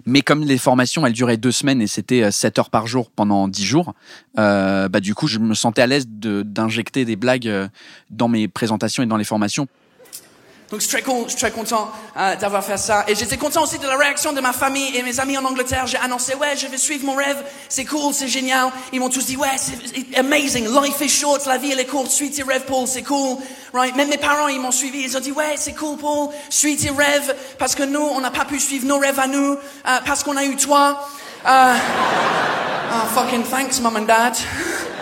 Mais 0.05 0.21
comme 0.21 0.45
les 0.45 0.59
formations, 0.59 1.07
elles 1.07 1.15
duraient 1.15 1.39
deux 1.39 1.53
semaines 1.53 1.81
et 1.81 1.87
c'était 1.87 2.25
euh, 2.25 2.31
7 2.31 2.59
heures 2.59 2.71
par 2.71 2.87
jour 2.87 3.11
pendant 3.11 3.49
10 3.49 3.65
jours, 3.65 3.95
bah, 4.37 4.89
du 5.01 5.15
coup, 5.15 5.27
je 5.27 5.39
me 5.39 5.55
sentais 5.55 5.81
à 5.83 5.87
l'aise 5.87 6.07
de- 6.07 6.43
d'injecter 6.43 7.07
des 7.07 7.17
blagues 7.17 7.51
dans 8.11 8.29
mes 8.29 8.47
présentations 8.47 9.03
et 9.03 9.07
dans 9.07 9.17
les 9.17 9.25
formations. 9.25 9.69
Donc 10.71 10.81
je 10.81 10.87
suis 10.87 10.93
très, 10.93 11.03
con- 11.03 11.25
je 11.25 11.31
suis 11.31 11.39
très 11.41 11.50
content 11.50 11.91
euh, 12.17 12.37
d'avoir 12.37 12.62
fait 12.65 12.77
ça. 12.77 13.05
Et 13.09 13.17
j'étais 13.17 13.37
content 13.37 13.65
aussi 13.65 13.79
de 13.79 13.87
la 13.89 13.97
réaction 13.97 14.33
de 14.33 14.41
ma 14.41 14.53
famille 14.53 14.97
et 14.97 15.03
mes 15.03 15.19
amis 15.19 15.37
en 15.37 15.45
Angleterre. 15.45 15.89
J'ai 15.89 15.99
annoncé, 15.99 16.35
ouais, 16.37 16.57
je 16.57 16.69
vais 16.69 16.79
suivre 16.79 17.05
mon 17.07 17.17
rêve. 17.17 17.43
C'est 17.69 17.85
cool, 17.85 18.15
c'est 18.15 18.29
génial. 18.29 18.69
Ils 18.93 19.00
m'ont 19.00 19.09
tous 19.09 19.27
dit, 19.27 19.37
ouais, 19.37 19.49
c'est 19.57 20.17
amazing. 20.17 20.69
Life 20.69 21.00
is 21.00 21.09
short, 21.09 21.45
la 21.47 21.59
vie 21.59 21.73
elle 21.73 21.81
est 21.81 21.87
courte. 21.87 22.12
Suis 22.12 22.31
tes 22.31 22.45
rêves, 22.45 22.67
Paul, 22.69 22.87
c'est 22.87 23.03
cool. 23.03 23.39
Right? 23.75 23.97
Même 23.97 24.11
mes 24.11 24.17
parents, 24.19 24.47
ils 24.47 24.61
m'ont 24.61 24.71
suivi. 24.71 25.00
Ils 25.03 25.17
ont 25.17 25.21
dit, 25.21 25.33
ouais, 25.33 25.55
c'est 25.57 25.75
cool, 25.75 25.97
Paul. 25.99 26.29
Suis 26.50 26.77
tes 26.77 26.91
rêves. 26.91 27.35
Parce 27.59 27.75
que 27.75 27.83
nous, 27.83 28.00
on 28.15 28.21
n'a 28.21 28.31
pas 28.31 28.45
pu 28.45 28.61
suivre 28.61 28.87
nos 28.87 28.99
rêves 29.00 29.19
à 29.19 29.27
nous. 29.27 29.55
euh, 29.55 29.99
parce 30.07 30.23
qu'on 30.23 30.37
a 30.37 30.45
eu 30.45 30.55
toi. 30.55 31.05
Euh, 31.49 31.75
oh, 32.93 33.07
fucking 33.15 33.43
thanks, 33.43 33.81
mom 33.81 33.97
and 33.97 34.03
dad. 34.07 34.37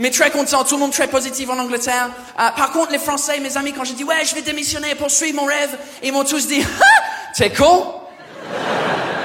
Mais 0.00 0.10
très 0.10 0.30
content, 0.30 0.64
tout 0.64 0.76
le 0.76 0.80
monde 0.80 0.92
très 0.92 1.08
positif 1.08 1.50
en 1.50 1.58
Angleterre. 1.58 2.08
Euh, 2.38 2.48
par 2.56 2.72
contre, 2.72 2.90
les 2.90 2.98
Français, 2.98 3.38
mes 3.38 3.58
amis, 3.58 3.74
quand 3.74 3.84
j'ai 3.84 3.92
dit 3.92 4.02
ouais, 4.02 4.24
je 4.24 4.34
vais 4.34 4.40
démissionner 4.40 4.94
pour 4.94 5.10
suivre 5.10 5.36
mon 5.36 5.44
rêve, 5.46 5.76
ils 6.02 6.10
m'ont 6.10 6.24
tous 6.24 6.46
dit 6.46 6.64
Ah, 6.80 7.32
t'es 7.36 7.50
con? 7.50 7.84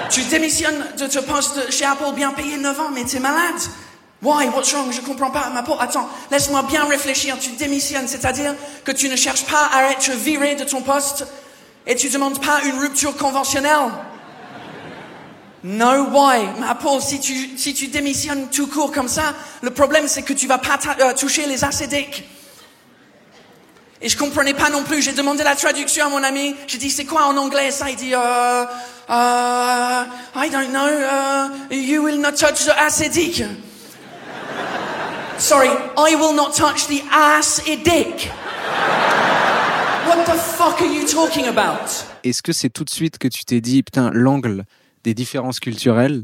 Tu 0.10 0.22
démissionnes 0.24 0.86
de 0.98 1.08
ton 1.08 1.24
poste 1.24 1.72
chez 1.72 1.86
Apple 1.86 2.14
bien 2.14 2.32
payé 2.34 2.58
9 2.58 2.80
ans, 2.82 2.90
mais 2.94 3.06
t'es 3.06 3.20
malade 3.20 3.56
Why? 4.22 4.48
What's 4.50 4.74
wrong? 4.74 4.92
Je 4.92 5.00
comprends 5.00 5.32
pas. 5.32 5.50
Ma 5.50 5.64
pauvre, 5.64 5.82
attends, 5.82 6.10
laisse-moi 6.30 6.64
bien 6.64 6.84
réfléchir. 6.84 7.38
Tu 7.40 7.52
démissionnes, 7.52 8.10
c'est-à-dire 8.10 8.54
que 8.84 8.92
tu 8.92 9.08
ne 9.08 9.16
cherches 9.16 9.46
pas 9.46 9.70
à 9.74 9.92
être 9.92 10.12
viré 10.12 10.56
de 10.56 10.66
ton 10.66 10.82
poste 10.82 11.26
et 11.88 11.96
tu 11.96 12.10
demandes 12.10 12.44
pas 12.44 12.62
une 12.66 12.78
rupture 12.80 13.16
conventionnelle. 13.16 13.92
No 15.66 16.10
why? 16.12 16.46
Ma 16.60 16.76
Paul, 16.76 17.02
si 17.02 17.20
tu, 17.20 17.58
si 17.58 17.74
tu 17.74 17.88
démissionnes 17.88 18.50
tout 18.52 18.68
court 18.68 18.92
comme 18.92 19.08
ça, 19.08 19.34
le 19.64 19.72
problème 19.72 20.08
c'est 20.08 20.22
que 20.22 20.34
tu 20.34 20.46
vas 20.46 20.60
pas 20.60 20.80
euh, 21.00 21.14
toucher 21.16 21.48
les 21.48 21.64
acédiques. 21.64 22.24
Et 24.00 24.08
je 24.08 24.16
comprenais 24.16 24.54
pas 24.54 24.70
non 24.70 24.84
plus. 24.84 25.02
J'ai 25.02 25.14
demandé 25.14 25.44
la 25.44 25.56
traduction 25.56 26.06
à 26.06 26.10
mon 26.10 26.22
ami. 26.22 26.56
J'ai 26.68 26.78
dit, 26.78 26.92
c'est 26.92 27.06
quoi 27.06 27.26
en 27.26 27.36
anglais 27.38 27.72
ça? 27.72 27.90
Il 27.90 27.96
dit, 27.96 28.14
euh, 28.14 28.66
euh, 29.10 30.04
I 30.36 30.50
don't 30.52 30.70
know, 30.70 30.86
euh, 30.86 31.48
you 31.72 32.04
will 32.04 32.22
not 32.22 32.34
touch 32.34 32.66
the 32.66 32.74
acidic. 32.78 33.44
Sorry, 35.40 35.70
I 35.98 36.16
will 36.16 36.36
not 36.36 36.52
touch 36.52 36.86
the 36.88 37.02
acidic. 37.12 38.30
What 40.06 40.26
the 40.26 40.38
fuck 40.38 40.80
are 40.80 40.86
you 40.86 41.08
talking 41.08 41.48
about? 41.48 41.90
Est-ce 42.24 42.44
que 42.44 42.54
c'est 42.54 42.70
tout 42.70 42.84
de 42.84 42.92
suite 42.92 43.18
que 43.18 43.28
tu 43.28 43.46
t'es 43.46 43.62
dit, 43.62 43.82
putain, 43.82 44.12
l'angle 44.14 44.66
des 45.06 45.14
différences 45.14 45.60
culturelles, 45.60 46.24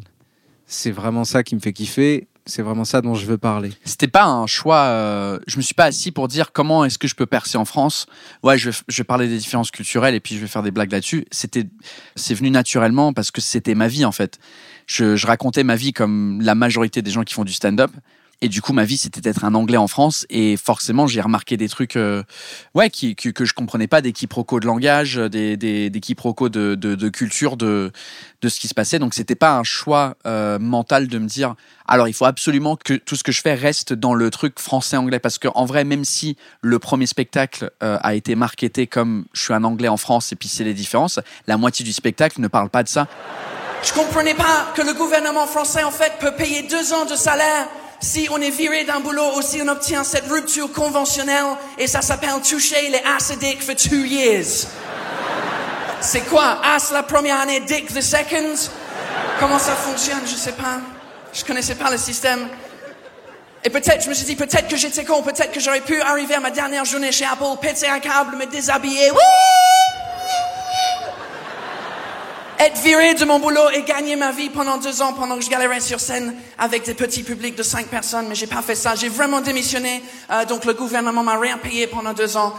c'est 0.65 0.91
vraiment 0.91 1.23
ça 1.23 1.43
qui 1.43 1.53
me 1.53 1.59
fait 1.59 1.71
kiffer, 1.71 2.27
c'est 2.47 2.63
vraiment 2.63 2.83
ça 2.83 3.01
dont 3.01 3.13
je 3.13 3.27
veux 3.27 3.37
parler 3.37 3.71
C'était 3.85 4.07
pas 4.07 4.25
un 4.25 4.47
choix. 4.47 4.85
euh, 4.85 5.39
je 5.45 5.57
me 5.57 5.61
suis 5.61 5.75
pas 5.75 5.85
assis 5.85 6.11
pour 6.11 6.27
dire 6.27 6.51
comment 6.51 6.83
est-ce 6.83 6.97
que 6.97 7.07
je 7.07 7.13
peux 7.13 7.27
percer 7.27 7.59
en 7.59 7.65
France. 7.65 8.07
Ouais, 8.41 8.57
je 8.57 8.71
vais, 8.71 9.03
parler 9.03 9.27
des 9.27 9.37
différences 9.37 9.69
culturelles 9.69 10.15
et 10.15 10.19
puis 10.19 10.35
je 10.35 10.39
vais 10.39 10.47
faire 10.47 10.63
des 10.63 10.71
blagues 10.71 10.91
là-dessus. 10.91 11.25
C'était, 11.29 11.67
c'est 12.15 12.33
venu 12.33 12.49
naturellement 12.49 13.13
parce 13.13 13.29
que 13.29 13.39
c'était 13.39 13.75
ma 13.75 13.87
vie 13.87 14.03
en 14.03 14.11
fait. 14.11 14.39
Je 14.87 15.25
racontais 15.27 15.63
ma 15.63 15.75
vie 15.75 15.93
comme 15.93 16.41
la 16.41 16.55
majorité 16.55 17.03
des 17.03 17.11
gens 17.11 17.23
qui 17.23 17.35
font 17.35 17.45
du 17.45 17.53
stand-up. 17.53 17.91
Et 18.43 18.49
du 18.49 18.61
coup, 18.61 18.73
ma 18.73 18.85
vie, 18.85 18.97
c'était 18.97 19.21
d'être 19.21 19.45
un 19.45 19.53
Anglais 19.53 19.77
en 19.77 19.87
France. 19.87 20.25
Et 20.31 20.57
forcément, 20.57 21.05
j'ai 21.05 21.21
remarqué 21.21 21.57
des 21.57 21.69
trucs, 21.69 21.95
euh, 21.95 22.23
ouais, 22.73 22.89
qui, 22.89 23.15
que, 23.15 23.29
que 23.29 23.45
je 23.45 23.53
comprenais 23.53 23.87
pas, 23.87 24.01
des 24.01 24.13
quiproquos 24.13 24.59
de 24.59 24.65
langage, 24.65 25.15
des, 25.15 25.57
des, 25.57 25.91
des 25.91 25.99
quiproquos 25.99 26.49
de, 26.49 26.73
de, 26.73 26.95
de 26.95 27.09
culture, 27.09 27.55
de, 27.55 27.91
de 28.41 28.49
ce 28.49 28.59
qui 28.59 28.67
se 28.67 28.73
passait. 28.73 28.97
Donc, 28.97 29.13
c'était 29.13 29.35
pas 29.35 29.57
un 29.57 29.63
choix 29.63 30.15
euh, 30.25 30.57
mental 30.57 31.07
de 31.07 31.19
me 31.19 31.27
dire, 31.27 31.53
alors 31.87 32.07
il 32.07 32.13
faut 32.13 32.25
absolument 32.25 32.75
que 32.75 32.95
tout 32.95 33.15
ce 33.15 33.23
que 33.23 33.31
je 33.31 33.41
fais 33.41 33.53
reste 33.53 33.93
dans 33.93 34.15
le 34.15 34.31
truc 34.31 34.59
français-anglais. 34.59 35.19
Parce 35.19 35.37
qu'en 35.37 35.65
vrai, 35.65 35.83
même 35.83 36.03
si 36.03 36.35
le 36.61 36.79
premier 36.79 37.05
spectacle 37.05 37.69
euh, 37.83 37.99
a 38.01 38.15
été 38.15 38.33
marketé 38.33 38.87
comme 38.87 39.25
je 39.33 39.41
suis 39.43 39.53
un 39.53 39.63
Anglais 39.63 39.87
en 39.87 39.97
France 39.97 40.31
et 40.31 40.35
puis 40.35 40.49
c'est 40.49 40.63
les 40.63 40.73
différences, 40.73 41.19
la 41.45 41.57
moitié 41.57 41.85
du 41.85 41.93
spectacle 41.93 42.41
ne 42.41 42.47
parle 42.47 42.69
pas 42.69 42.81
de 42.81 42.89
ça. 42.89 43.07
Je 43.83 43.93
comprenais 43.93 44.35
pas 44.35 44.71
que 44.75 44.81
le 44.81 44.93
gouvernement 44.93 45.47
français, 45.47 45.83
en 45.83 45.91
fait, 45.91 46.13
peut 46.19 46.33
payer 46.35 46.63
deux 46.63 46.93
ans 46.93 47.05
de 47.05 47.15
salaire 47.15 47.67
si 48.01 48.27
on 48.31 48.41
est 48.41 48.49
viré 48.49 48.83
d'un 48.83 48.99
boulot 48.99 49.37
ou 49.37 49.41
si 49.41 49.61
on 49.61 49.67
obtient 49.67 50.03
cette 50.03 50.27
rupture 50.27 50.71
conventionnelle 50.71 51.55
et 51.77 51.87
ça 51.87 52.01
s'appelle 52.01 52.41
toucher 52.47 52.89
les 52.89 53.01
acidiques 53.15 53.61
for 53.61 53.75
two 53.75 54.03
years. 54.05 54.67
C'est 56.01 56.21
quoi? 56.21 56.59
As 56.63 56.91
la 56.91 57.03
première 57.03 57.39
année, 57.39 57.59
dick 57.59 57.93
the 57.93 58.01
second? 58.01 58.55
Comment 59.39 59.59
ça 59.59 59.73
fonctionne? 59.75 60.21
Je 60.25 60.35
sais 60.35 60.53
pas. 60.53 60.79
Je 61.31 61.45
connaissais 61.45 61.75
pas 61.75 61.91
le 61.91 61.97
système. 61.97 62.47
Et 63.63 63.69
peut-être, 63.69 64.03
je 64.03 64.09
me 64.09 64.15
suis 64.15 64.25
dit, 64.25 64.35
peut-être 64.35 64.67
que 64.67 64.75
j'étais 64.75 65.05
con, 65.05 65.21
peut-être 65.21 65.51
que 65.51 65.59
j'aurais 65.59 65.81
pu 65.81 66.01
arriver 66.01 66.33
à 66.33 66.39
ma 66.39 66.49
dernière 66.49 66.83
journée 66.83 67.11
chez 67.11 67.25
Apple, 67.25 67.59
péter 67.61 67.87
un 67.87 67.99
câble, 67.99 68.35
me 68.35 68.47
déshabiller. 68.47 69.11
Être 72.61 72.79
viré 72.83 73.15
de 73.15 73.25
mon 73.25 73.39
boulot 73.39 73.71
et 73.73 73.81
gagner 73.81 74.15
ma 74.15 74.31
vie 74.31 74.51
pendant 74.51 74.77
deux 74.77 75.01
ans 75.01 75.13
pendant 75.13 75.35
que 75.35 75.43
je 75.43 75.49
galérais 75.49 75.79
sur 75.79 75.99
scène 75.99 76.35
avec 76.59 76.85
des 76.85 76.93
petits 76.93 77.23
publics 77.23 77.55
de 77.55 77.63
cinq 77.63 77.87
personnes, 77.87 78.27
mais 78.27 78.35
j'ai 78.35 78.45
pas 78.45 78.61
fait 78.61 78.75
ça. 78.75 78.93
J'ai 78.93 79.09
vraiment 79.09 79.41
démissionné, 79.41 80.03
euh, 80.29 80.45
donc 80.45 80.65
le 80.65 80.73
gouvernement 80.73 81.23
m'a 81.23 81.39
rien 81.39 81.57
payé 81.57 81.87
pendant 81.87 82.13
deux 82.13 82.37
ans. 82.37 82.53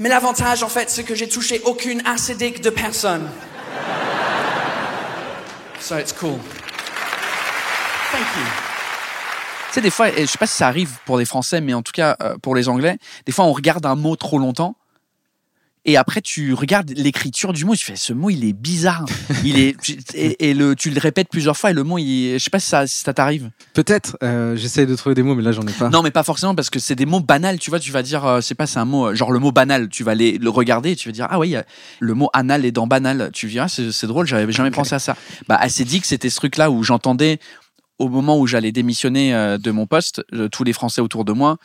Mais 0.00 0.08
l'avantage, 0.08 0.64
en 0.64 0.68
fait, 0.68 0.90
c'est 0.90 1.04
que 1.04 1.14
j'ai 1.14 1.28
touché 1.28 1.62
aucune 1.64 2.02
acédique 2.04 2.60
de 2.60 2.70
personne. 2.70 3.30
So 5.78 5.96
it's 5.98 6.12
cool. 6.12 6.38
Thank 8.10 8.26
you. 8.36 8.42
Tu 9.68 9.74
sais, 9.74 9.80
des 9.82 9.90
fois, 9.90 10.10
je 10.10 10.26
sais 10.26 10.38
pas 10.38 10.48
si 10.48 10.56
ça 10.56 10.66
arrive 10.66 10.98
pour 11.04 11.16
les 11.16 11.26
Français, 11.26 11.60
mais 11.60 11.74
en 11.74 11.82
tout 11.82 11.92
cas 11.92 12.16
euh, 12.22 12.36
pour 12.42 12.56
les 12.56 12.68
Anglais, 12.68 12.98
des 13.24 13.30
fois 13.30 13.44
on 13.44 13.52
regarde 13.52 13.86
un 13.86 13.94
mot 13.94 14.16
trop 14.16 14.40
longtemps. 14.40 14.74
Et 15.88 15.96
après, 15.96 16.20
tu 16.20 16.52
regardes 16.52 16.90
l'écriture 16.90 17.52
du 17.52 17.64
mot, 17.64 17.74
tu 17.74 17.84
fais 17.84 17.96
ce 17.96 18.12
mot, 18.12 18.28
il 18.28 18.44
est 18.44 18.52
bizarre. 18.52 19.06
Il 19.44 19.58
est 19.58 19.76
et, 20.14 20.50
et 20.50 20.52
le, 20.52 20.74
tu 20.74 20.90
le 20.90 21.00
répètes 21.00 21.28
plusieurs 21.30 21.56
fois 21.56 21.70
et 21.70 21.74
le 21.74 21.84
mot, 21.84 21.96
il, 21.96 22.34
je 22.34 22.38
sais 22.38 22.50
pas 22.50 22.58
si 22.58 22.68
ça, 22.68 22.86
si 22.86 23.02
ça 23.02 23.14
t'arrive. 23.14 23.50
Peut-être, 23.72 24.18
euh, 24.22 24.56
j'essaye 24.56 24.86
de 24.86 24.94
trouver 24.96 25.14
des 25.14 25.22
mots, 25.22 25.36
mais 25.36 25.44
là 25.44 25.52
j'en 25.52 25.62
ai 25.62 25.72
pas. 25.72 25.88
Non, 25.88 26.02
mais 26.02 26.10
pas 26.10 26.24
forcément 26.24 26.54
parce 26.54 26.70
que 26.70 26.80
c'est 26.80 26.96
des 26.96 27.06
mots 27.06 27.20
banals. 27.20 27.58
Tu 27.58 27.70
vois, 27.70 27.78
tu 27.78 27.92
vas 27.92 28.02
dire, 28.02 28.26
euh, 28.26 28.40
c'est 28.40 28.56
pas, 28.56 28.66
c'est 28.66 28.80
un 28.80 28.84
mot, 28.84 29.06
euh, 29.06 29.14
genre 29.14 29.30
le 29.30 29.38
mot 29.38 29.52
banal. 29.52 29.88
Tu 29.88 30.02
vas 30.02 30.12
aller 30.12 30.38
le 30.38 30.50
regarder 30.50 30.90
et 30.90 30.96
tu 30.96 31.08
vas 31.08 31.12
dire, 31.12 31.28
ah 31.30 31.38
oui, 31.38 31.56
le 32.00 32.14
mot 32.14 32.30
anal 32.32 32.64
est 32.64 32.72
dans 32.72 32.86
banal. 32.86 33.30
Tu 33.32 33.46
dis, 33.46 33.58
ah, 33.60 33.68
c'est 33.68 33.92
c'est 33.92 34.08
drôle, 34.08 34.26
j'avais 34.26 34.50
jamais 34.52 34.72
pensé 34.72 34.94
à 34.94 34.98
ça. 34.98 35.16
Bah, 35.48 35.56
assez 35.56 35.84
dit 35.84 36.00
que 36.00 36.06
c'était 36.06 36.30
ce 36.30 36.36
truc-là 36.36 36.70
où 36.70 36.82
j'entendais 36.82 37.38
au 37.98 38.08
moment 38.08 38.38
où 38.38 38.46
j'allais 38.46 38.72
démissionner 38.72 39.34
euh, 39.34 39.58
de 39.58 39.70
mon 39.70 39.86
poste, 39.86 40.22
euh, 40.32 40.48
tous 40.48 40.64
les 40.64 40.72
Français 40.72 41.00
autour 41.00 41.24
de 41.24 41.32
moi 41.32 41.58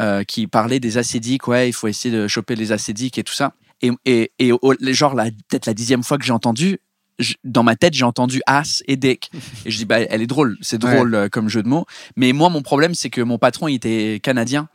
euh, 0.00 0.24
qui 0.24 0.46
parlaient 0.46 0.80
des 0.80 0.98
acédiques, 0.98 1.48
ouais, 1.48 1.68
il 1.68 1.72
faut 1.72 1.88
essayer 1.88 2.14
de 2.14 2.26
choper 2.28 2.56
les 2.56 2.72
acédiques 2.72 3.18
et 3.18 3.24
tout 3.24 3.34
ça. 3.34 3.52
Et, 3.82 3.90
et, 4.04 4.32
et 4.38 4.52
genre, 4.92 5.14
la- 5.14 5.30
peut-être 5.48 5.66
la 5.66 5.74
dixième 5.74 6.02
fois 6.02 6.16
que 6.18 6.24
j'ai 6.24 6.32
entendu, 6.32 6.78
je- 7.18 7.34
dans 7.44 7.62
ma 7.62 7.76
tête, 7.76 7.94
j'ai 7.94 8.04
entendu 8.04 8.40
as 8.46 8.82
et 8.86 8.96
dick. 8.96 9.30
Et 9.66 9.70
je 9.70 9.76
dis, 9.78 9.84
bah, 9.84 10.00
elle 10.00 10.22
est 10.22 10.26
drôle, 10.26 10.56
c'est 10.60 10.78
drôle 10.78 11.14
euh, 11.14 11.28
comme 11.28 11.48
jeu 11.48 11.62
de 11.62 11.68
mots. 11.68 11.84
Mais 12.16 12.32
moi, 12.32 12.48
mon 12.48 12.62
problème, 12.62 12.94
c'est 12.94 13.10
que 13.10 13.20
mon 13.20 13.38
patron, 13.38 13.68
il 13.68 13.74
était 13.74 14.20
canadien. 14.22 14.68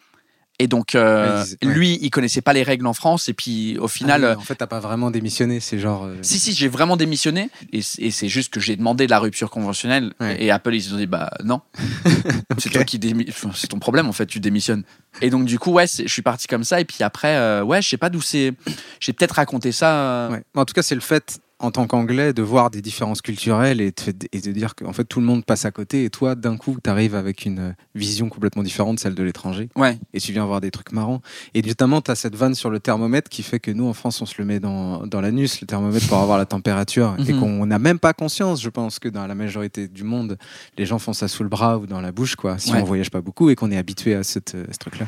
Et 0.59 0.67
donc, 0.67 0.95
euh, 0.95 1.43
Ouais, 1.61 1.67
lui, 1.69 1.99
il 2.01 2.09
connaissait 2.09 2.41
pas 2.41 2.51
les 2.53 2.63
règles 2.63 2.87
en 2.87 2.93
France. 2.93 3.29
Et 3.29 3.33
puis, 3.33 3.77
au 3.77 3.87
final, 3.87 4.23
Ah 4.25 4.29
oui, 4.31 4.35
en 4.37 4.41
fait, 4.41 4.55
t'as 4.55 4.65
pas 4.65 4.79
vraiment 4.79 5.11
démissionné, 5.11 5.59
c'est 5.59 5.77
genre. 5.77 6.05
euh, 6.05 6.15
si, 6.23 6.39
si, 6.39 6.53
j'ai 6.53 6.67
vraiment 6.67 6.97
démissionné. 6.97 7.49
Et, 7.71 7.81
c'est 7.83 8.27
juste 8.27 8.51
que 8.53 8.59
j'ai 8.59 8.75
demandé 8.75 9.05
la 9.05 9.19
rupture 9.19 9.51
conventionnelle. 9.51 10.13
Ouais. 10.19 10.41
Et 10.43 10.49
Apple, 10.49 10.73
ils 10.73 10.81
se 10.81 10.89
sont 10.89 10.97
dit, 10.97 11.05
bah 11.05 11.29
non. 11.43 11.61
C'est 12.57 12.69
toi 12.71 12.83
qui 12.83 12.97
démi- 12.97 13.29
enfin, 13.29 13.51
C'est 13.55 13.67
ton 13.67 13.77
problème, 13.79 14.07
en 14.07 14.13
fait, 14.13 14.25
tu 14.25 14.39
démissionnes. 14.39 14.83
Et 15.21 15.29
donc, 15.29 15.45
du 15.45 15.59
coup, 15.59 15.71
ouais, 15.71 15.85
je 15.87 16.07
suis 16.11 16.21
parti 16.23 16.47
comme 16.47 16.63
ça. 16.63 16.81
Et 16.81 16.85
puis 16.85 17.03
après, 17.03 17.35
euh, 17.37 17.61
ouais, 17.63 17.81
je 17.83 17.89
sais 17.89 17.97
pas 17.97 18.09
d'où 18.09 18.21
c'est. 18.21 18.53
J'ai 18.99 19.13
peut-être 19.13 19.33
raconté 19.33 19.71
ça. 19.71 19.91
euh, 19.95 20.29
Ouais. 20.31 20.43
En 20.55 20.65
tout 20.65 20.73
cas, 20.73 20.81
c'est 20.81 20.95
le 20.95 21.01
fait, 21.01 21.39
en 21.59 21.71
tant 21.71 21.87
qu'anglais, 21.87 22.33
de 22.33 22.43
voir 22.43 22.69
des 22.69 22.83
différences 22.83 23.21
culturelles 23.23 23.81
et, 23.81 23.89
de- 23.91 24.27
et 24.31 24.41
de 24.41 24.51
dire 24.51 24.75
qu'en 24.75 24.93
fait, 24.93 25.05
tout 25.05 25.19
le 25.19 25.25
monde 25.25 25.43
passe 25.43 25.65
à 25.65 25.71
côté 25.71 26.03
et 26.03 26.09
toi, 26.11 26.35
d'un 26.35 26.55
coup, 26.55 26.77
tu 26.83 26.87
arrives 26.87 27.15
avec 27.15 27.45
une 27.45 27.75
vision 27.95 28.29
complètement 28.29 28.61
différente 28.61 28.95
de 28.95 28.99
celle 28.99 29.15
de 29.15 29.23
l'étranger 29.23 29.67
Ouais. 29.75 29.97
et 30.13 30.19
tu 30.19 30.31
viens 30.33 30.45
voir 30.45 30.61
des 30.61 30.69
trucs 30.69 30.91
marrants. 30.91 31.19
Et 31.55 31.63
notamment, 31.63 31.99
tu 32.01 32.11
as 32.11 32.15
cette 32.15 32.35
vanne 32.35 32.53
sur 32.53 32.69
le 32.69 32.79
thermomètre 32.79 33.27
qui 33.29 33.41
fait 33.41 33.59
que 33.59 33.71
nous, 33.71 33.87
en 33.87 33.93
France, 33.93 34.21
on 34.21 34.27
se 34.27 34.35
le 34.37 34.45
met 34.45 34.59
dans, 34.59 35.07
dans 35.07 35.19
l'anus, 35.19 35.59
le 35.61 35.65
thermomètre, 35.65 36.07
pour 36.07 36.19
avoir 36.19 36.37
la 36.37 36.45
température 36.45 37.15
et 37.27 37.33
Mhm. 37.33 37.39
qu'on 37.39 37.65
n'a 37.65 37.79
même 37.79 37.97
pas 37.97 38.13
conscience, 38.13 38.61
je 38.61 38.69
pense, 38.69 38.99
que 38.99 39.09
dans 39.09 39.25
la 39.25 39.33
majorité 39.33 39.87
du 39.87 40.03
monde, 40.03 40.37
les 40.77 40.85
gens 40.85 40.99
font 40.99 41.13
ça 41.13 41.27
sous 41.27 41.41
le 41.41 41.49
bras 41.49 41.79
ou 41.79 41.87
dans 41.87 42.01
la 42.01 42.11
bouche, 42.11 42.35
quoi, 42.35 42.59
si 42.59 42.71
Ouais. 42.71 42.81
on 42.81 42.85
voyage 42.85 43.09
pas 43.09 43.21
beaucoup 43.21 43.49
et 43.49 43.55
qu'on 43.55 43.71
est 43.71 43.77
habitué 43.77 44.13
à 44.13 44.21
cette, 44.23 44.53
euh, 44.53 44.65
ce 44.71 44.77
truc-là. 44.77 45.07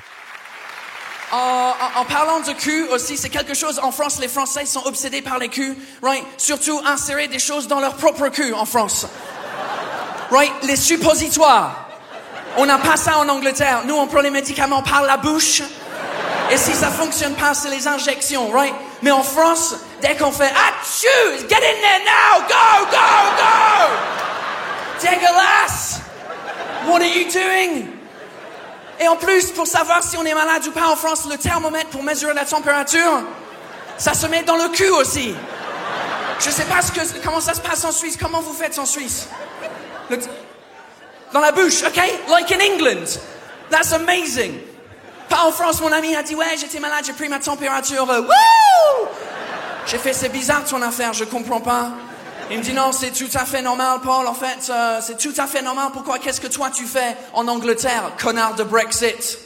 En, 1.31 1.68
en- 1.99 2.05
parlant 2.05 2.39
de 2.41 2.51
cul 2.53 2.85
aussi, 2.91 3.17
c'est 3.17 3.29
quelque 3.29 3.53
chose 3.53 3.79
en 3.81 3.91
France, 3.91 4.19
les 4.19 4.27
Français 4.27 4.65
sont 4.65 4.83
obsédés 4.85 5.21
par 5.21 5.37
les 5.39 5.49
culs, 5.49 5.75
right? 6.01 6.23
Surtout 6.37 6.81
insérer 6.85 7.27
des 7.27 7.39
choses 7.39 7.67
dans 7.67 7.79
leur 7.79 7.95
propre 7.95 8.27
cul 8.29 8.53
en 8.53 8.65
France. 8.65 9.05
Right? 10.31 10.51
Les 10.63 10.75
suppositoires. 10.75 11.87
On 12.57 12.65
n'a 12.65 12.77
pas 12.77 12.97
ça 12.97 13.17
en 13.19 13.29
Angleterre. 13.29 13.81
Nous, 13.85 13.95
on 13.95 14.07
prend 14.07 14.21
les 14.21 14.29
médicaments 14.29 14.83
par 14.83 15.03
la 15.03 15.17
bouche. 15.17 15.61
Et 16.51 16.57
si 16.57 16.73
ça 16.73 16.87
fonctionne 16.89 17.35
pas, 17.35 17.53
c'est 17.53 17.69
les 17.69 17.87
injections, 17.87 18.49
right? 18.51 18.73
Mais 19.01 19.11
en 19.11 19.23
France, 19.23 19.75
dès 20.01 20.15
qu'on 20.17 20.31
fait 20.31 20.51
Achou! 20.51 21.47
Get 21.47 21.55
in 21.55 21.81
there 21.81 22.01
now! 22.05 22.41
Go, 22.47 22.85
go, 22.91 22.97
go! 23.37 23.93
Dégueulasse! 25.01 25.99
What 26.87 27.01
are 27.01 27.05
you 27.07 27.25
doing? 27.31 27.87
Et 28.99 29.07
en 29.07 29.15
plus, 29.15 29.51
pour 29.51 29.65
savoir 29.65 30.03
si 30.03 30.17
on 30.17 30.25
est 30.25 30.33
malade 30.33 30.65
ou 30.67 30.71
pas 30.71 30.87
en 30.87 30.95
France, 30.95 31.25
le 31.29 31.37
thermomètre 31.37 31.89
pour 31.89 32.03
mesurer 32.03 32.33
la 32.33 32.45
température, 32.45 33.23
ça 33.97 34.13
se 34.13 34.27
met 34.27 34.43
dans 34.43 34.57
le 34.57 34.69
cul 34.69 34.89
aussi. 34.89 35.33
Je 36.39 36.49
sais 36.49 36.65
pas 36.65 36.81
ce 36.81 36.91
que, 36.91 37.01
comment 37.23 37.39
ça 37.41 37.53
se 37.53 37.61
passe 37.61 37.83
en 37.85 37.91
Suisse. 37.91 38.17
Comment 38.19 38.41
vous 38.41 38.53
faites 38.53 38.77
en 38.77 38.85
Suisse? 38.85 39.27
Dans 41.31 41.39
la 41.39 41.51
bouche, 41.51 41.83
ok? 41.83 42.01
Like 42.29 42.51
in 42.51 42.59
England. 42.59 43.19
That's 43.69 43.93
amazing. 43.93 44.59
Pas 45.29 45.43
en 45.45 45.51
France, 45.51 45.79
mon 45.81 45.91
ami 45.91 46.15
a 46.15 46.23
dit, 46.23 46.33
ouais, 46.35 46.57
j'étais 46.59 46.79
malade, 46.79 47.03
j'ai 47.05 47.13
pris 47.13 47.29
ma 47.29 47.39
température. 47.39 48.09
euh, 48.09 48.23
J'ai 49.85 49.99
fait, 49.99 50.11
c'est 50.13 50.29
bizarre 50.29 50.65
ton 50.65 50.81
affaire, 50.81 51.13
je 51.13 51.23
comprends 51.23 51.61
pas. 51.61 51.91
Il 52.51 52.57
me 52.57 52.63
dit, 52.63 52.73
non, 52.73 52.91
c'est 52.91 53.11
tout 53.11 53.29
à 53.35 53.45
fait 53.45 53.61
normal, 53.61 53.99
Paul, 54.01 54.25
en 54.25 54.33
fait, 54.33 54.71
euh, 54.71 54.99
c'est 55.01 55.17
tout 55.17 55.33
à 55.37 55.45
fait 55.45 55.61
normal. 55.61 55.89
Pourquoi? 55.93 56.17
Qu'est-ce 56.17 56.41
que 56.41 56.47
toi 56.47 56.71
tu 56.73 56.85
fais 56.85 57.15
en 57.33 57.47
Angleterre, 57.47 58.11
connard 58.19 58.55
de 58.55 58.63
Brexit? 58.63 59.37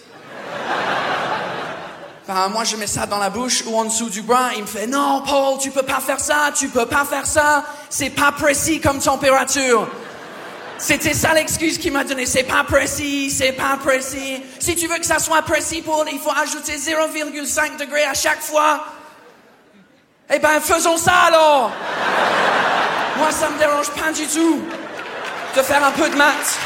Ben, 2.26 2.48
moi, 2.48 2.64
je 2.64 2.78
mets 2.78 2.88
ça 2.88 3.06
dans 3.06 3.18
la 3.18 3.30
bouche 3.30 3.66
ou 3.68 3.78
en 3.78 3.84
dessous 3.84 4.10
du 4.10 4.22
bras. 4.22 4.52
Il 4.56 4.62
me 4.62 4.68
fait, 4.68 4.88
non, 4.88 5.22
Paul, 5.28 5.58
tu 5.60 5.70
peux 5.72 5.84
pas 5.84 6.00
faire 6.00 6.22
ça, 6.22 6.52
tu 6.56 6.70
peux 6.70 6.86
pas 6.86 7.04
faire 7.04 7.26
ça. 7.26 7.66
C'est 7.90 8.12
pas 8.12 8.32
précis 8.32 8.80
comme 8.80 9.00
température. 9.00 9.86
C'était 10.78 11.14
ça 11.14 11.34
l'excuse 11.34 11.78
qu'il 11.78 11.92
m'a 11.92 12.06
donnée. 12.06 12.26
C'est 12.26 12.44
pas 12.44 12.64
précis, 12.64 13.30
c'est 13.30 13.52
pas 13.52 13.78
précis. 13.84 14.42
Si 14.60 14.76
tu 14.76 14.88
veux 14.88 14.98
que 14.98 15.06
ça 15.06 15.20
soit 15.20 15.42
précis, 15.42 15.82
Paul, 15.82 16.08
il 16.10 16.20
faut 16.20 16.32
ajouter 16.32 16.78
0,5 16.78 17.78
degrés 17.78 18.06
à 18.06 18.14
chaque 18.14 18.42
fois. 18.42 18.86
Eh 20.34 20.40
ben, 20.40 20.62
faisons 20.62 20.96
ça 20.96 21.14
alors. 21.28 21.72
Moi, 23.18 23.32
ça 23.32 23.50
me 23.50 23.58
dérange 23.60 23.90
pas 23.92 24.12
du 24.12 24.24
tout 24.24 24.62
de 25.56 25.62
faire 25.62 25.84
un 25.84 25.92
peu 25.92 26.10
de 26.10 26.16
maths. 26.16 26.60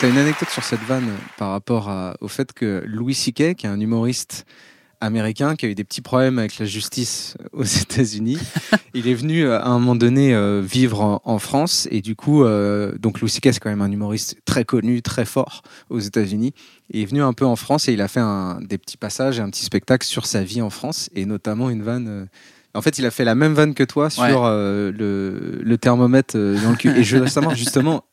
T'as 0.00 0.08
une 0.08 0.18
anecdote 0.18 0.50
sur 0.50 0.62
cette 0.62 0.82
vanne 0.82 1.10
par 1.36 1.50
rapport 1.50 1.90
au 2.20 2.28
fait 2.28 2.52
que 2.52 2.82
Louis 2.86 3.14
C.K., 3.14 3.54
qui 3.54 3.66
est 3.66 3.66
un 3.66 3.80
humoriste 3.80 4.44
américain 5.00 5.56
qui 5.56 5.66
a 5.66 5.68
eu 5.68 5.74
des 5.74 5.84
petits 5.84 6.00
problèmes 6.00 6.38
avec 6.38 6.58
la 6.58 6.66
justice 6.66 7.36
aux 7.52 7.64
États-Unis. 7.82 8.38
il 8.94 9.08
est 9.08 9.14
venu 9.14 9.44
euh, 9.44 9.60
à 9.60 9.68
un 9.68 9.78
moment 9.78 9.94
donné 9.94 10.34
euh, 10.34 10.60
vivre 10.60 11.20
en, 11.24 11.38
France 11.38 11.86
et 11.90 12.00
du 12.00 12.16
coup, 12.16 12.44
euh, 12.44 12.96
donc 12.98 13.20
Louis 13.20 13.30
C.K. 13.30 13.52
c'est 13.52 13.60
quand 13.60 13.70
même 13.70 13.82
un 13.82 13.90
humoriste 13.90 14.36
très 14.44 14.64
connu, 14.64 15.02
très 15.02 15.24
fort 15.24 15.62
aux 15.88 16.00
États-Unis. 16.00 16.52
Il 16.90 17.00
est 17.00 17.06
venu 17.06 17.22
un 17.22 17.32
peu 17.32 17.46
en 17.46 17.56
France 17.56 17.88
et 17.88 17.92
il 17.92 18.00
a 18.00 18.08
fait 18.08 18.20
des 18.62 18.78
petits 18.78 18.96
passages 18.96 19.38
et 19.38 19.42
un 19.42 19.50
petit 19.50 19.64
spectacle 19.64 20.06
sur 20.06 20.26
sa 20.26 20.42
vie 20.42 20.62
en 20.62 20.70
France 20.70 21.10
et 21.14 21.26
notamment 21.26 21.70
une 21.70 21.82
vanne. 21.82 22.28
En 22.74 22.82
fait, 22.82 22.98
il 22.98 23.06
a 23.06 23.10
fait 23.10 23.24
la 23.24 23.34
même 23.34 23.54
vanne 23.54 23.74
que 23.74 23.84
toi 23.84 24.10
sur 24.10 24.22
Ouais. 24.22 24.32
euh, 24.34 24.92
le, 24.92 25.60
le 25.62 25.78
thermomètre 25.78 26.36
euh, 26.36 26.60
dans 26.62 26.70
le 26.70 26.76
cul. 26.76 26.90
Et 26.96 27.02
je 27.04 27.16
veux 27.18 27.26
savoir 27.26 27.54
justement, 27.54 28.04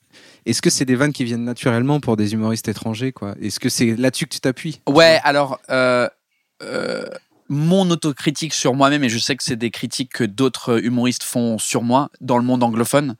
est-ce 0.45 0.61
que 0.61 0.69
c'est 0.69 0.85
des 0.85 0.95
vannes 0.95 1.13
qui 1.13 1.23
viennent 1.23 1.43
naturellement 1.43 1.99
pour 1.99 2.17
des 2.17 2.33
humoristes 2.33 2.67
étrangers 2.67 3.11
quoi? 3.11 3.35
Est-ce 3.41 3.59
que 3.59 3.69
c'est 3.69 3.95
là-dessus 3.95 4.25
que 4.25 4.33
tu 4.33 4.39
t'appuies? 4.39 4.81
Ouais, 4.87 5.19
alors, 5.23 5.59
euh, 5.69 6.07
euh, 6.63 7.05
mon 7.49 7.89
autocritique 7.91 8.53
sur 8.53 8.73
moi-même, 8.73 9.03
et 9.03 9.09
je 9.09 9.19
sais 9.19 9.35
que 9.35 9.43
c'est 9.43 9.55
des 9.55 9.69
critiques 9.71 10.13
que 10.13 10.23
d'autres 10.23 10.83
humoristes 10.83 11.23
font 11.23 11.57
sur 11.59 11.83
moi 11.83 12.09
dans 12.21 12.37
le 12.37 12.43
monde 12.43 12.63
anglophone, 12.63 13.15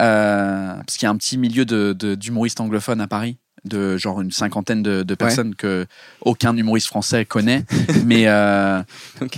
euh, 0.00 0.74
parce 0.76 0.96
qu'il 0.96 1.06
y 1.06 1.08
a 1.08 1.10
un 1.10 1.16
petit 1.16 1.38
milieu 1.38 1.64
de- 1.64 1.92
de- 1.92 2.14
d'humoristes 2.14 2.60
anglophones 2.60 3.00
à 3.00 3.08
Paris, 3.08 3.38
de 3.64 3.96
genre 3.96 4.20
une 4.20 4.30
cinquantaine 4.30 4.82
de, 4.82 5.02
de 5.02 5.14
personnes 5.14 5.54
que 5.54 5.86
aucun 6.20 6.56
humoriste 6.56 6.86
français 6.88 7.24
connaît. 7.24 7.64
Mais 8.04 8.26
euh, 8.26 8.82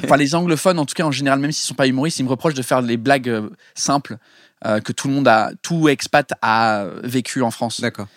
enfin, 0.04 0.16
les 0.16 0.34
anglophones, 0.34 0.78
en 0.78 0.86
tout 0.86 0.94
cas 0.94 1.04
en 1.04 1.12
général, 1.12 1.38
même 1.38 1.52
s'ils 1.52 1.66
sont 1.66 1.74
pas 1.74 1.86
humoristes, 1.86 2.18
ils 2.18 2.24
me 2.24 2.30
reprochent 2.30 2.54
de 2.54 2.62
faire 2.62 2.82
les 2.82 2.96
blagues 2.96 3.28
euh, 3.28 3.50
simples 3.74 4.18
euh, 4.66 4.80
que 4.80 4.92
tout 4.92 5.08
le 5.08 5.14
monde 5.14 5.28
a, 5.28 5.52
tout 5.62 5.88
expat 5.88 6.32
a 6.42 6.86
vécu 7.02 7.42
en 7.42 7.50
France. 7.50 7.80
D'accord. 7.80 8.08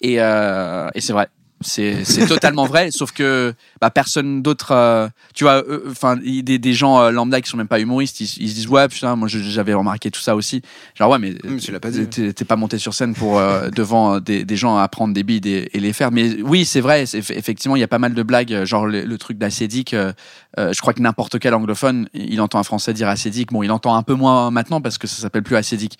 Et, 0.00 0.20
euh, 0.20 0.88
et 0.94 1.00
c'est 1.00 1.12
vrai. 1.12 1.28
C'est 1.60 2.04
c'est 2.04 2.26
totalement 2.26 2.66
vrai, 2.66 2.90
sauf 2.92 3.10
que 3.10 3.52
bah, 3.80 3.90
personne 3.90 4.42
d'autre. 4.42 4.70
euh, 4.70 5.08
tu 5.34 5.42
vois, 5.42 5.62
eux, 5.66 5.84
enfin, 5.90 6.16
il- 6.22 6.44
des, 6.44 6.58
des 6.60 6.72
gens 6.72 7.00
euh, 7.00 7.10
lambda 7.10 7.40
qui 7.40 7.50
sont 7.50 7.56
même 7.56 7.66
pas 7.66 7.80
humoristes, 7.80 8.20
ils, 8.20 8.24
ils 8.38 8.48
se 8.50 8.54
disent 8.54 8.68
Ouais, 8.68 8.86
putain, 8.86 9.16
moi 9.16 9.26
j'avais 9.28 9.74
remarqué 9.74 10.10
tout 10.12 10.20
ça 10.20 10.36
aussi. 10.36 10.62
Genre, 10.94 11.10
ouais, 11.10 11.18
mais 11.18 11.34
Mais 11.44 11.58
pas 11.80 11.90
t'es 11.90 12.32
t'es 12.32 12.44
pas 12.44 12.54
monté 12.56 12.78
sur 12.78 12.94
scène 12.94 13.14
pour 13.14 13.38
euh, 13.40 13.70
devant 13.74 14.14
euh, 14.14 14.20
des, 14.20 14.44
des 14.44 14.56
gens 14.56 14.76
à 14.76 14.86
prendre 14.86 15.12
des 15.12 15.24
bides 15.24 15.46
et, 15.46 15.68
et 15.72 15.80
les 15.80 15.92
faire. 15.92 16.12
Mais 16.12 16.40
oui, 16.42 16.64
c'est 16.64 16.80
vrai, 16.80 17.06
c'est- 17.06 17.18
effectivement, 17.30 17.74
il 17.74 17.80
y 17.80 17.84
a 17.84 17.88
pas 17.88 17.98
mal 17.98 18.14
de 18.14 18.22
blagues, 18.22 18.52
euh, 18.54 18.64
genre 18.64 18.86
le, 18.86 19.02
le 19.02 19.18
truc 19.18 19.36
d'acédique. 19.38 19.94
euh, 19.94 20.12
euh, 20.58 20.72
je 20.72 20.80
crois 20.80 20.92
que 20.94 21.00
n'importe 21.02 21.38
quel 21.40 21.54
anglophone, 21.54 22.08
il 22.14 22.40
entend 22.40 22.58
un 22.60 22.62
français 22.64 22.92
dire 22.94 23.08
acédique. 23.08 23.50
Bon, 23.52 23.62
il 23.64 23.70
entend 23.72 23.96
un 23.96 24.02
peu 24.02 24.14
moins 24.14 24.50
maintenant 24.52 24.80
parce 24.80 24.96
que 24.98 25.06
ça 25.06 25.20
s'appelle 25.20 25.42
plus 25.42 25.56
acédique. 25.56 25.98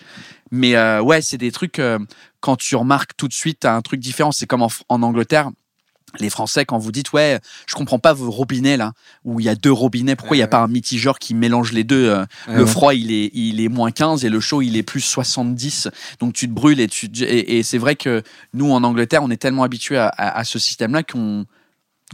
Mais 0.50 0.76
euh, 0.76 1.00
ouais, 1.02 1.20
c'est 1.22 1.38
des 1.38 1.52
trucs, 1.52 1.78
euh, 1.78 1.98
quand 2.40 2.56
tu 2.56 2.74
remarques 2.76 3.12
tout 3.16 3.28
de 3.28 3.32
suite, 3.34 3.64
un 3.64 3.80
truc 3.82 4.00
différent. 4.00 4.32
C'est 4.32 4.46
comme 4.46 4.62
en, 4.62 5.02
Angleterre. 5.02 5.50
Les 6.20 6.30
Français, 6.30 6.64
quand 6.64 6.78
vous 6.78 6.90
dites, 6.90 7.12
ouais, 7.12 7.38
je 7.66 7.74
comprends 7.74 7.98
pas 7.98 8.14
vos 8.14 8.30
robinets 8.30 8.78
là, 8.78 8.92
où 9.24 9.40
il 9.40 9.44
y 9.44 9.48
a 9.50 9.54
deux 9.54 9.70
robinets, 9.70 10.16
pourquoi 10.16 10.36
il 10.36 10.38
n'y 10.38 10.42
a 10.42 10.46
Ouais. 10.46 10.50
pas 10.50 10.60
un 10.62 10.66
mitigeur 10.66 11.18
qui 11.18 11.34
mélange 11.34 11.72
les 11.72 11.84
deux 11.84 12.08
euh, 12.08 12.24
Ouais, 12.48 12.56
Le 12.56 12.64
froid, 12.64 12.94
il 12.94 13.12
est, 13.12 13.30
il 13.34 13.60
est 13.60 13.68
moins 13.68 13.90
15 13.90 14.24
et 14.24 14.30
le 14.30 14.40
chaud, 14.40 14.62
il 14.62 14.78
est 14.78 14.82
plus 14.82 15.02
70. 15.02 15.88
Donc 16.18 16.32
tu 16.32 16.48
te 16.48 16.52
brûles 16.54 16.80
et 16.80 16.88
tu 16.88 17.10
et, 17.22 17.58
et 17.58 17.62
c'est 17.62 17.76
vrai 17.76 17.94
que 17.94 18.22
nous, 18.54 18.72
en 18.72 18.84
Angleterre, 18.84 19.22
on 19.22 19.30
est 19.30 19.36
tellement 19.36 19.64
habitués 19.64 19.98
à, 19.98 20.06
à- 20.08 20.38
à 20.38 20.44
ce 20.44 20.58
système-là 20.58 21.02
qu'on 21.02 21.44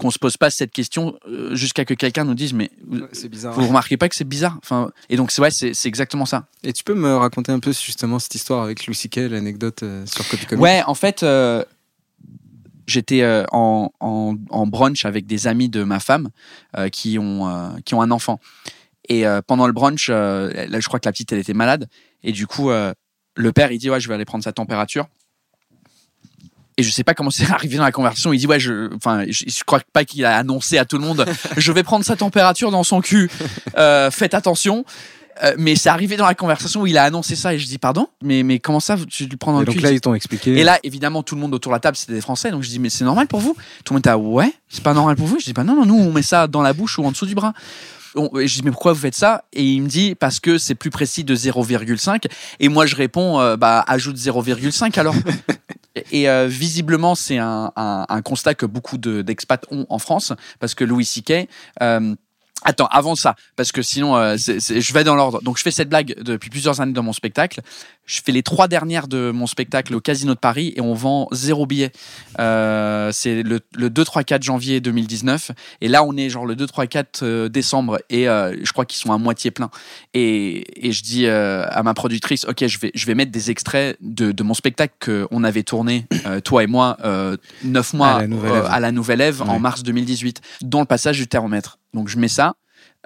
qu'on 0.01 0.11
se 0.11 0.19
pose 0.19 0.37
pas 0.37 0.51
cette 0.51 0.73
question 0.73 1.19
euh, 1.29 1.55
jusqu'à 1.55 1.85
que 1.85 1.95
quelqu'un 1.95 2.25
nous 2.25 2.35
dise 2.35 2.53
mais 2.53 2.71
vous, 2.87 3.01
C'est 3.13 3.29
bizarre. 3.29 3.55
vous 3.55 3.67
remarquez 3.67 3.97
pas 3.97 4.09
que 4.09 4.17
c'est 4.17 4.25
bizarre? 4.29 4.57
Enfin 4.59 4.91
et 5.09 5.17
donc 5.17 5.31
c'est 5.31 5.41
ouais 5.41 5.51
c'est 5.51 5.73
c'est 5.75 5.89
exactement 5.89 6.27
ça 6.27 6.47
Et 6.63 6.73
tu 6.73 6.83
peux 6.85 6.95
me 6.95 7.15
raconter 7.17 7.53
un 7.53 7.61
peu 7.61 7.73
justement 7.73 8.19
cette 8.19 8.35
histoire 8.35 8.63
avec 8.65 8.87
Louis 8.87 8.95
C.K., 8.97 9.17
l'anecdote 9.31 9.83
euh, 9.83 10.05
sur 10.07 10.27
Copy 10.29 10.47
Comic 10.47 10.63
Ouais, 10.63 10.83
en 10.87 10.95
fait, 10.95 11.23
euh, 11.23 11.65
j'étais 12.87 13.23
euh, 13.23 13.45
en, 13.53 13.91
en, 14.01 14.37
en 14.51 14.67
brunch 14.67 15.05
avec 15.05 15.27
des 15.27 15.47
amis 15.47 15.69
de 15.69 15.85
ma 15.85 16.01
femme 16.01 16.29
qui, 16.93 17.19
ont, 17.19 17.73
qui 17.85 17.95
ont 17.95 18.03
un 18.03 18.11
enfant. 18.11 18.41
Et 19.09 19.25
pendant 19.47 19.67
le 19.67 19.73
brunch, 19.73 20.09
là, 20.09 20.81
je 20.81 20.87
crois 20.89 20.99
que 20.99 21.07
la 21.07 21.13
petite, 21.13 21.33
elle 21.33 21.39
était 21.39 21.55
malade. 21.55 21.89
Et 22.23 22.33
du 22.33 22.47
coup, 22.47 22.71
le 22.71 23.53
père, 23.53 23.71
il 23.71 23.79
dit 23.79 23.91
Ouais, 23.91 24.01
je 24.01 24.09
vais 24.09 24.15
aller 24.15 24.25
prendre 24.25 24.43
sa 24.45 24.53
température. 24.53 25.07
Et 26.77 26.83
je 26.83 26.91
sais 26.91 27.05
pas 27.05 27.15
comment 27.15 27.31
c'est 27.31 27.51
arrivé 27.51 27.77
dans 27.77 27.85
la 27.85 27.93
conversation. 27.93 28.33
Il 28.33 28.39
dit 28.39 28.47
ouais, 28.47 28.61
je, 28.61 28.95
enfin, 28.97 29.25
je, 29.29 29.45
je 29.47 29.65
crois 29.65 29.81
pas 29.93 30.05
qu'il 30.05 30.25
a 30.25 30.37
annoncé 30.37 30.79
à 30.79 30.85
tout 30.85 30.99
le 30.99 31.05
monde, 31.05 31.25
je 31.57 31.73
vais 31.73 31.83
prendre 31.83 32.05
sa 32.05 32.17
température 32.17 32.71
dans 32.71 32.83
son 32.85 33.01
cul. 33.01 33.31
Euh, 33.79 34.11
faites 34.11 34.35
attention. 34.35 34.85
Euh, 35.43 35.53
mais 35.59 35.75
c'est 35.75 35.89
arrivé 35.89 36.17
dans 36.17 36.27
la 36.27 36.37
conversation 36.37 36.83
où 36.83 36.87
il 36.87 36.97
a 36.97 37.03
annoncé 37.03 37.35
ça 37.35 37.55
et 37.55 37.59
je 37.59 37.67
dis 37.67 37.79
pardon, 37.79 38.07
mais 38.23 38.45
mais 38.45 38.61
comment 38.61 38.79
ça 38.79 38.97
tu 39.11 39.27
le 39.27 39.37
prends 39.37 39.51
dans 39.53 39.59
Et 39.59 39.63
le 39.63 39.67
donc 39.67 39.75
cul? 39.75 39.81
là, 39.83 39.91
ils 39.91 40.01
t'ont 40.01 40.15
expliqué. 40.15 40.53
et 40.57 40.63
là, 40.63 40.79
évidemment, 40.85 41.25
tout 41.25 41.35
le 41.35 41.41
monde 41.41 41.53
autour 41.55 41.73
de 41.73 41.75
la 41.75 41.81
table, 41.81 41.97
c'était 41.97 42.13
des 42.13 42.21
Français. 42.21 42.53
Donc 42.53 42.63
je 42.63 42.69
dis, 42.69 42.79
mais 42.79 42.89
c'est 42.89 43.03
normal 43.05 43.27
pour 43.27 43.41
vous? 43.41 43.55
Tout 43.85 43.93
le 43.93 43.97
monde 43.97 44.03
était, 44.03 44.11
ah 44.11 44.17
ouais, 44.19 44.53
c'est 44.69 44.85
pas 44.85 44.95
normal 44.95 45.17
pour 45.17 45.27
vous? 45.27 45.41
Je 45.41 45.45
dis, 45.47 45.53
bah 45.53 45.65
non, 45.65 45.75
non, 45.75 45.87
nous, 45.87 45.97
on 45.99 46.13
met 46.13 46.23
ça 46.23 46.47
dans 46.47 46.63
la 46.63 46.73
bouche 46.73 47.01
ou 47.01 47.05
en 47.05 47.11
dessous 47.11 47.27
du 47.27 47.35
bras. 47.35 47.53
Et 48.39 48.47
je 48.47 48.55
dis, 48.55 48.63
mais 48.65 48.71
pourquoi 48.71 48.93
vous 48.93 49.01
faites 49.01 49.17
ça? 49.17 49.43
Et 49.53 49.65
il 49.65 49.83
me 49.83 49.89
dit, 49.89 50.15
parce 50.15 50.39
que 50.39 50.57
c'est 50.57 50.77
plus 50.77 50.91
précis 50.91 51.25
de 51.25 51.35
0,5. 51.35 52.27
Et 52.61 52.69
moi, 52.69 52.87
je 52.87 52.95
réponds, 52.95 53.41
euh, 53.41 53.57
bah, 53.57 53.85
ajoute 53.89 54.17
0,5 54.17 54.97
alors. 55.01 55.17
Et 56.11 56.29
euh, 56.29 56.47
visiblement, 56.49 57.15
c'est 57.15 57.39
un, 57.39 57.73
un- 57.77 58.07
un 58.09 58.23
constat 58.23 58.55
que 58.55 58.67
beaucoup 58.67 58.99
de- 58.99 59.23
d'expats 59.23 59.65
ont 59.71 59.87
en 59.89 59.99
France, 59.99 60.33
parce 60.59 60.75
que 60.75 60.83
Louis 60.85 61.05
C.K. 61.05 61.49
euh, 61.83 62.15
Attends, 62.65 62.87
avant 62.87 63.15
ça, 63.15 63.37
parce 63.57 63.73
que 63.73 63.83
sinon, 63.83 64.17
euh, 64.17 64.37
c'est- 64.39 64.59
c'est- 64.61 64.81
je 64.81 64.93
vais 64.95 65.05
dans 65.05 65.15
l'ordre. 65.15 65.43
Donc, 65.43 65.59
je 65.59 65.63
fais 65.63 65.71
cette 65.71 65.89
blague 65.89 66.15
depuis 66.23 66.51
plusieurs 66.51 66.81
années 66.81 66.93
dans 66.95 67.03
mon 67.03 67.13
spectacle. 67.13 67.61
Je 68.07 68.21
fais 68.25 68.33
les 68.33 68.43
trois 68.43 68.69
dernières 68.69 69.07
de 69.09 69.31
mon 69.31 69.47
spectacle 69.47 69.95
au 69.95 70.01
Casino 70.01 70.35
de 70.35 70.39
Paris 70.39 70.73
et 70.77 70.81
on 70.81 70.95
vend 70.95 71.29
zéro 71.33 71.67
billet. 71.67 71.91
Euh, 72.39 73.11
c'est 73.13 73.43
le, 73.43 73.61
le 73.75 73.91
2, 73.91 74.05
3, 74.05 74.25
4 74.25 74.43
janvier 74.43 74.81
2019. 74.81 75.51
Et 75.81 75.89
là, 75.89 76.05
on 76.05 76.17
est 76.17 76.29
genre 76.29 76.47
le 76.47 76.57
2, 76.57 76.67
3, 76.67 76.87
4 76.87 77.23
euh, 77.23 77.49
décembre 77.49 77.99
et 78.11 78.29
euh, 78.29 78.55
je 78.63 78.73
crois 78.73 78.85
qu'ils 78.85 78.99
sont 79.01 79.13
à 79.13 79.19
moitié 79.19 79.51
pleins. 79.51 79.71
Et, 80.13 80.87
et 80.89 80.93
je 80.93 81.03
dis 81.03 81.27
à 81.27 81.83
ma 81.83 81.95
productrice, 81.95 82.45
OK, 82.47 82.67
je 82.67 82.79
vais, 82.79 82.91
je 82.95 83.07
vais 83.07 83.15
mettre 83.15 83.31
des 83.33 83.51
extraits 83.51 83.97
de, 84.01 84.33
de 84.33 84.43
mon 84.43 84.55
spectacle 84.55 84.95
qu'on 85.29 85.45
avait 85.45 85.63
tourné, 85.63 86.07
toi 86.45 86.63
et 86.63 86.67
moi, 86.67 86.97
neuf 87.63 87.93
mois 87.95 88.17
À 88.17 88.21
la 88.23 88.27
Nouvelle 88.27 88.53
Ève. 88.55 88.67
à 88.71 88.81
la 88.81 88.93
Nouvelle 88.93 89.21
Ève 89.21 89.43
en 89.43 89.59
mars 89.59 89.83
2018, 89.83 90.41
dans 90.63 90.81
le 90.81 90.87
passage 90.87 91.19
du 91.19 91.27
thermomètre. 91.27 91.79
Donc, 91.95 92.09
je 92.09 92.19
mets 92.19 92.29
ça. 92.29 92.57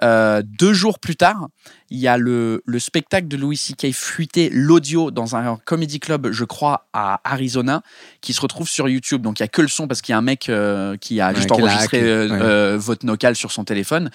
Euh, 0.01 0.41
deux 0.45 0.73
jours 0.73 0.99
plus 0.99 1.15
tard, 1.17 1.49
il 1.89 1.99
y 1.99 2.07
a 2.07 2.17
le, 2.17 2.61
le 2.65 2.79
spectacle 2.79 3.27
de 3.27 3.35
Louis 3.35 3.57
C.K. 3.57 3.91
fuité, 3.91 4.49
l'audio, 4.49 5.11
dans 5.11 5.35
un 5.35 5.57
comedy 5.65 5.99
club, 5.99 6.31
je 6.31 6.45
crois, 6.45 6.87
à 6.93 7.19
Arizona, 7.29 7.81
qui 8.21 8.33
se 8.33 8.39
retrouve 8.39 8.69
sur 8.69 8.87
YouTube. 8.87 9.21
Donc 9.21 9.39
il 9.39 9.43
y 9.43 9.45
a 9.45 9.49
que 9.49 9.61
le 9.61 9.67
son 9.67 9.87
parce 9.87 10.01
qu'il 10.01 10.13
y 10.13 10.15
a 10.15 10.17
un 10.17 10.21
mec 10.21 10.47
euh, 10.47 10.95
qui 10.97 11.19
a 11.19 11.33
juste 11.33 11.51
enregistré 11.51 12.01
euh, 12.01 12.73
ouais. 12.73 12.77
votre 12.77 13.05
nocal 13.05 13.35
sur 13.35 13.51
son 13.51 13.65
téléphone. 13.65 14.09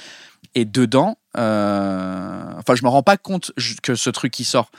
Et 0.54 0.64
dedans, 0.64 1.18
enfin, 1.34 2.74
je 2.74 2.82
me 2.82 2.88
rends 2.88 3.02
pas 3.02 3.16
compte 3.16 3.52
que 3.82 3.94
ce 3.94 4.10
truc 4.10 4.32
qui 4.32 4.44
sort. 4.44 4.70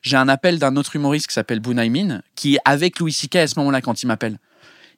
J'ai 0.00 0.16
un 0.16 0.28
appel 0.28 0.58
d'un 0.58 0.76
autre 0.76 0.96
humoriste 0.96 1.28
qui 1.28 1.32
s'appelle 1.34 1.60
Bunaimin, 1.60 2.20
qui 2.34 2.56
est 2.56 2.60
avec 2.66 2.98
Louis 2.98 3.12
C.K. 3.12 3.36
à 3.36 3.46
ce 3.46 3.58
moment-là 3.58 3.80
quand 3.80 4.02
il 4.02 4.06
m'appelle. 4.06 4.38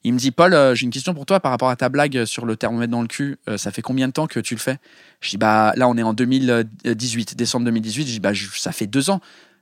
Il 0.07 0.13
me 0.13 0.19
dit 0.19 0.31
Paul, 0.31 0.53
euh, 0.53 0.73
j'ai 0.73 0.85
une 0.85 0.89
question 0.89 1.13
pour 1.13 1.25
toi 1.25 1.41
par 1.41 1.51
rapport 1.51 1.69
à 1.69 1.75
ta 1.75 1.89
blague 1.89 2.23
sur 2.23 2.45
le 2.45 2.55
thermomètre 2.55 2.91
dans 2.91 3.01
le 3.01 3.09
cul. 3.09 3.35
Euh, 3.49 3.57
ça 3.57 3.73
fait 3.73 3.81
combien 3.81 4.07
de 4.07 4.13
temps 4.13 4.25
que 4.25 4.39
tu 4.39 4.55
le 4.55 4.59
fais? 4.61 4.77
Je 5.19 5.31
dis 5.31 5.37
bah 5.37 5.73
là 5.75 5.89
on 5.89 5.97
est 5.97 6.03
en 6.03 6.13
2018, 6.13 7.35
décembre 7.35 7.65
2018. 7.65 8.07
Je 8.07 8.11
dis 8.13 8.19
bah 8.21 8.31
ça 8.55 8.71
fait 8.71 8.87
deux 8.87 9.09
ans 9.09 9.19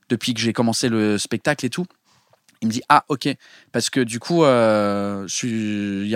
depuis 0.08 0.36
que 0.36 0.40
j'ai 0.40 0.54
commencé 0.54 0.88
le 0.88 1.18
spectacle 1.18 1.66
et 1.66 1.72
tout. 1.72 1.88
Il 2.62 2.68
me 2.68 2.72
dit 2.72 2.84
ah 2.90 3.06
ok 3.10 3.28
parce 3.72 3.90
que 3.90 4.02
du 4.02 4.20
coup 4.20 4.44
il 4.44 6.08
y 6.08 6.16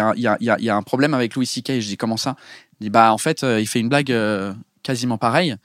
a, 0.69 0.75
un 0.77 0.83
problème 0.83 1.15
avec 1.15 1.33
Louis 1.33 1.47
C.K. 1.47 1.79
Je 1.79 1.87
dis 1.87 1.97
comment 1.97 2.17
ça? 2.17 2.35
Il 2.79 2.83
dit 2.83 2.89
bah 2.91 3.11
en 3.11 3.17
fait 3.17 3.43
euh, 3.43 3.59
il 3.59 3.65
fait 3.65 3.79
une 3.79 3.89
blague 3.89 4.15
quasiment 4.83 5.17
pareille. 5.17 5.55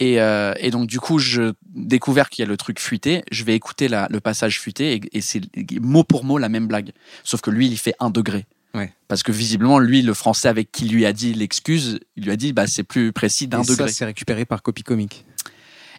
Et, 0.00 0.20
euh, 0.20 0.54
et 0.58 0.70
donc, 0.70 0.86
du 0.88 0.98
coup, 0.98 1.18
je 1.18 1.52
découvert 1.74 2.30
qu'il 2.30 2.42
y 2.42 2.46
a 2.46 2.48
le 2.48 2.56
truc 2.56 2.80
fuité. 2.80 3.22
Je 3.30 3.44
vais 3.44 3.54
écouter 3.54 3.86
la- 3.86 4.08
le 4.10 4.18
passage 4.20 4.58
fuité 4.58 4.94
et, 4.94 5.00
et 5.12 5.20
c'est 5.20 5.42
mot 5.80 6.04
pour 6.04 6.24
mot 6.24 6.38
la 6.38 6.48
même 6.48 6.66
blague. 6.66 6.92
Sauf 7.22 7.40
que 7.42 7.50
lui, 7.50 7.66
il 7.68 7.76
fait 7.78 7.94
un 8.00 8.08
degré. 8.10 8.46
Ouais. 8.72 8.92
Parce 9.08 9.22
que 9.22 9.30
visiblement, 9.32 9.78
lui, 9.78 10.00
le 10.00 10.14
français 10.14 10.48
avec 10.48 10.72
qui 10.72 10.86
lui 10.88 11.04
a 11.04 11.12
dit 11.12 11.34
l'excuse, 11.34 12.00
il 12.16 12.24
lui 12.24 12.30
a 12.30 12.36
dit 12.36 12.52
bah, 12.54 12.66
c'est 12.66 12.82
plus 12.82 13.12
précis 13.12 13.46
d'un 13.46 13.60
Et 13.60 13.64
ça, 13.64 13.72
degré. 13.74 13.92
c'est 13.92 14.04
récupéré 14.06 14.44
par 14.46 14.62
Copy 14.62 14.82
Comic. 14.82 15.24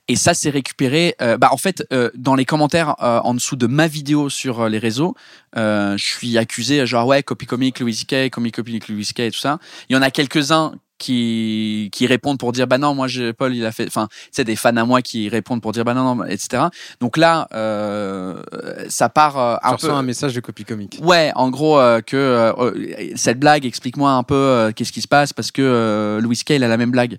Et 0.07 0.15
ça, 0.15 0.33
c'est 0.33 0.49
récupéré. 0.49 1.13
euh, 1.21 1.37
bah, 1.37 1.49
en 1.51 1.57
fait, 1.57 1.83
euh, 1.93 2.09
dans 2.15 2.33
les 2.33 2.43
commentaires 2.45 2.95
euh, 3.03 3.19
en 3.19 3.35
dessous 3.35 3.55
de 3.55 3.67
ma 3.67 3.87
vidéo 3.87 4.29
sur 4.29 4.61
euh, 4.61 4.69
les 4.69 4.79
réseaux, 4.79 5.15
euh, 5.57 5.95
je 5.95 6.03
suis 6.03 6.37
accusé, 6.39 6.85
genre, 6.87 7.05
ouais, 7.05 7.21
copy 7.21 7.45
comic 7.45 7.79
Louis 7.79 7.93
C.K., 7.93 8.31
copy 8.31 8.51
comic 8.51 8.87
Louis 8.89 9.05
C.K. 9.05 9.19
et 9.19 9.31
tout 9.31 9.37
ça. 9.39 9.59
Il 9.89 9.93
y 9.93 9.95
en 9.95 10.01
a 10.01 10.09
quelques-uns 10.09 10.73
qui, 11.01 11.89
qui 11.91 12.05
répondent 12.07 12.37
pour 12.39 12.51
dire, 12.51 12.67
bah 12.67 12.77
non, 12.77 12.93
moi, 12.95 13.07
j'ai- 13.07 13.33
Paul, 13.33 13.55
il 13.55 13.65
a 13.65 13.71
fait. 13.71 13.87
Enfin, 13.87 14.07
sais, 14.31 14.43
des 14.43 14.55
fans 14.55 14.75
à 14.77 14.85
moi 14.85 15.01
qui 15.01 15.27
répondent 15.27 15.61
pour 15.61 15.71
dire, 15.71 15.83
bah 15.83 15.93
non, 15.93 16.15
non, 16.15 16.23
etc. 16.25 16.63
Donc 17.01 17.17
là, 17.17 17.47
euh, 17.53 18.41
ça 18.87 19.09
part 19.09 19.37
euh, 19.37 19.55
Tu 19.61 19.67
un 19.67 19.71
reçois 19.71 19.89
peu. 19.89 19.95
un 19.95 20.03
message 20.03 20.33
de 20.33 20.39
Copy 20.39 20.63
Comic. 20.63 20.99
Ouais, 21.01 21.31
en 21.35 21.49
gros, 21.49 21.79
euh, 21.79 22.01
que 22.01 22.15
euh, 22.15 22.71
cette 23.15 23.39
blague, 23.39 23.65
explique-moi 23.65 24.11
un 24.11 24.23
peu 24.23 24.71
qu'est-ce 24.75 24.91
qui 24.91 25.01
se 25.01 25.07
passe 25.07 25.33
parce 25.33 25.51
que 25.51 26.19
Louis 26.21 26.37
K, 26.37 26.51
il 26.51 26.63
a 26.63 26.67
la 26.67 26.77
même 26.77 26.91
blague. 26.91 27.17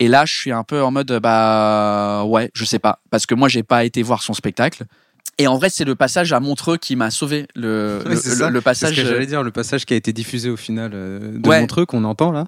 Et 0.00 0.08
là, 0.08 0.24
je 0.26 0.34
suis 0.36 0.52
un 0.52 0.62
peu 0.64 0.82
en 0.82 0.90
mode, 0.90 1.10
bah 1.22 2.24
ouais, 2.26 2.50
je 2.54 2.64
sais 2.64 2.78
pas. 2.78 3.00
Parce 3.10 3.26
que 3.26 3.34
moi, 3.34 3.48
j'ai 3.48 3.62
pas 3.62 3.84
été 3.84 4.02
voir 4.02 4.22
son 4.22 4.32
spectacle. 4.34 4.84
Et 5.40 5.46
en 5.46 5.56
vrai, 5.56 5.70
c'est 5.70 5.84
le 5.84 5.94
passage 5.94 6.32
à 6.32 6.40
Montreux 6.40 6.76
qui 6.78 6.96
m'a 6.96 7.10
sauvé. 7.10 7.46
Le, 7.54 8.02
le, 8.06 8.16
c'est 8.16 8.30
le 8.30 8.36
C'est 8.36 8.52
ce 8.54 8.58
passage. 8.60 8.96
que 8.96 9.04
j'allais 9.04 9.26
dire, 9.26 9.42
le 9.42 9.50
passage 9.52 9.86
qui 9.86 9.94
a 9.94 9.96
été 9.96 10.12
diffusé 10.12 10.50
au 10.50 10.56
final 10.56 10.90
de 10.90 11.40
Ouais. 11.48 11.60
Montreux 11.60 11.86
qu'on 11.86 12.04
entend 12.04 12.32
là. 12.32 12.46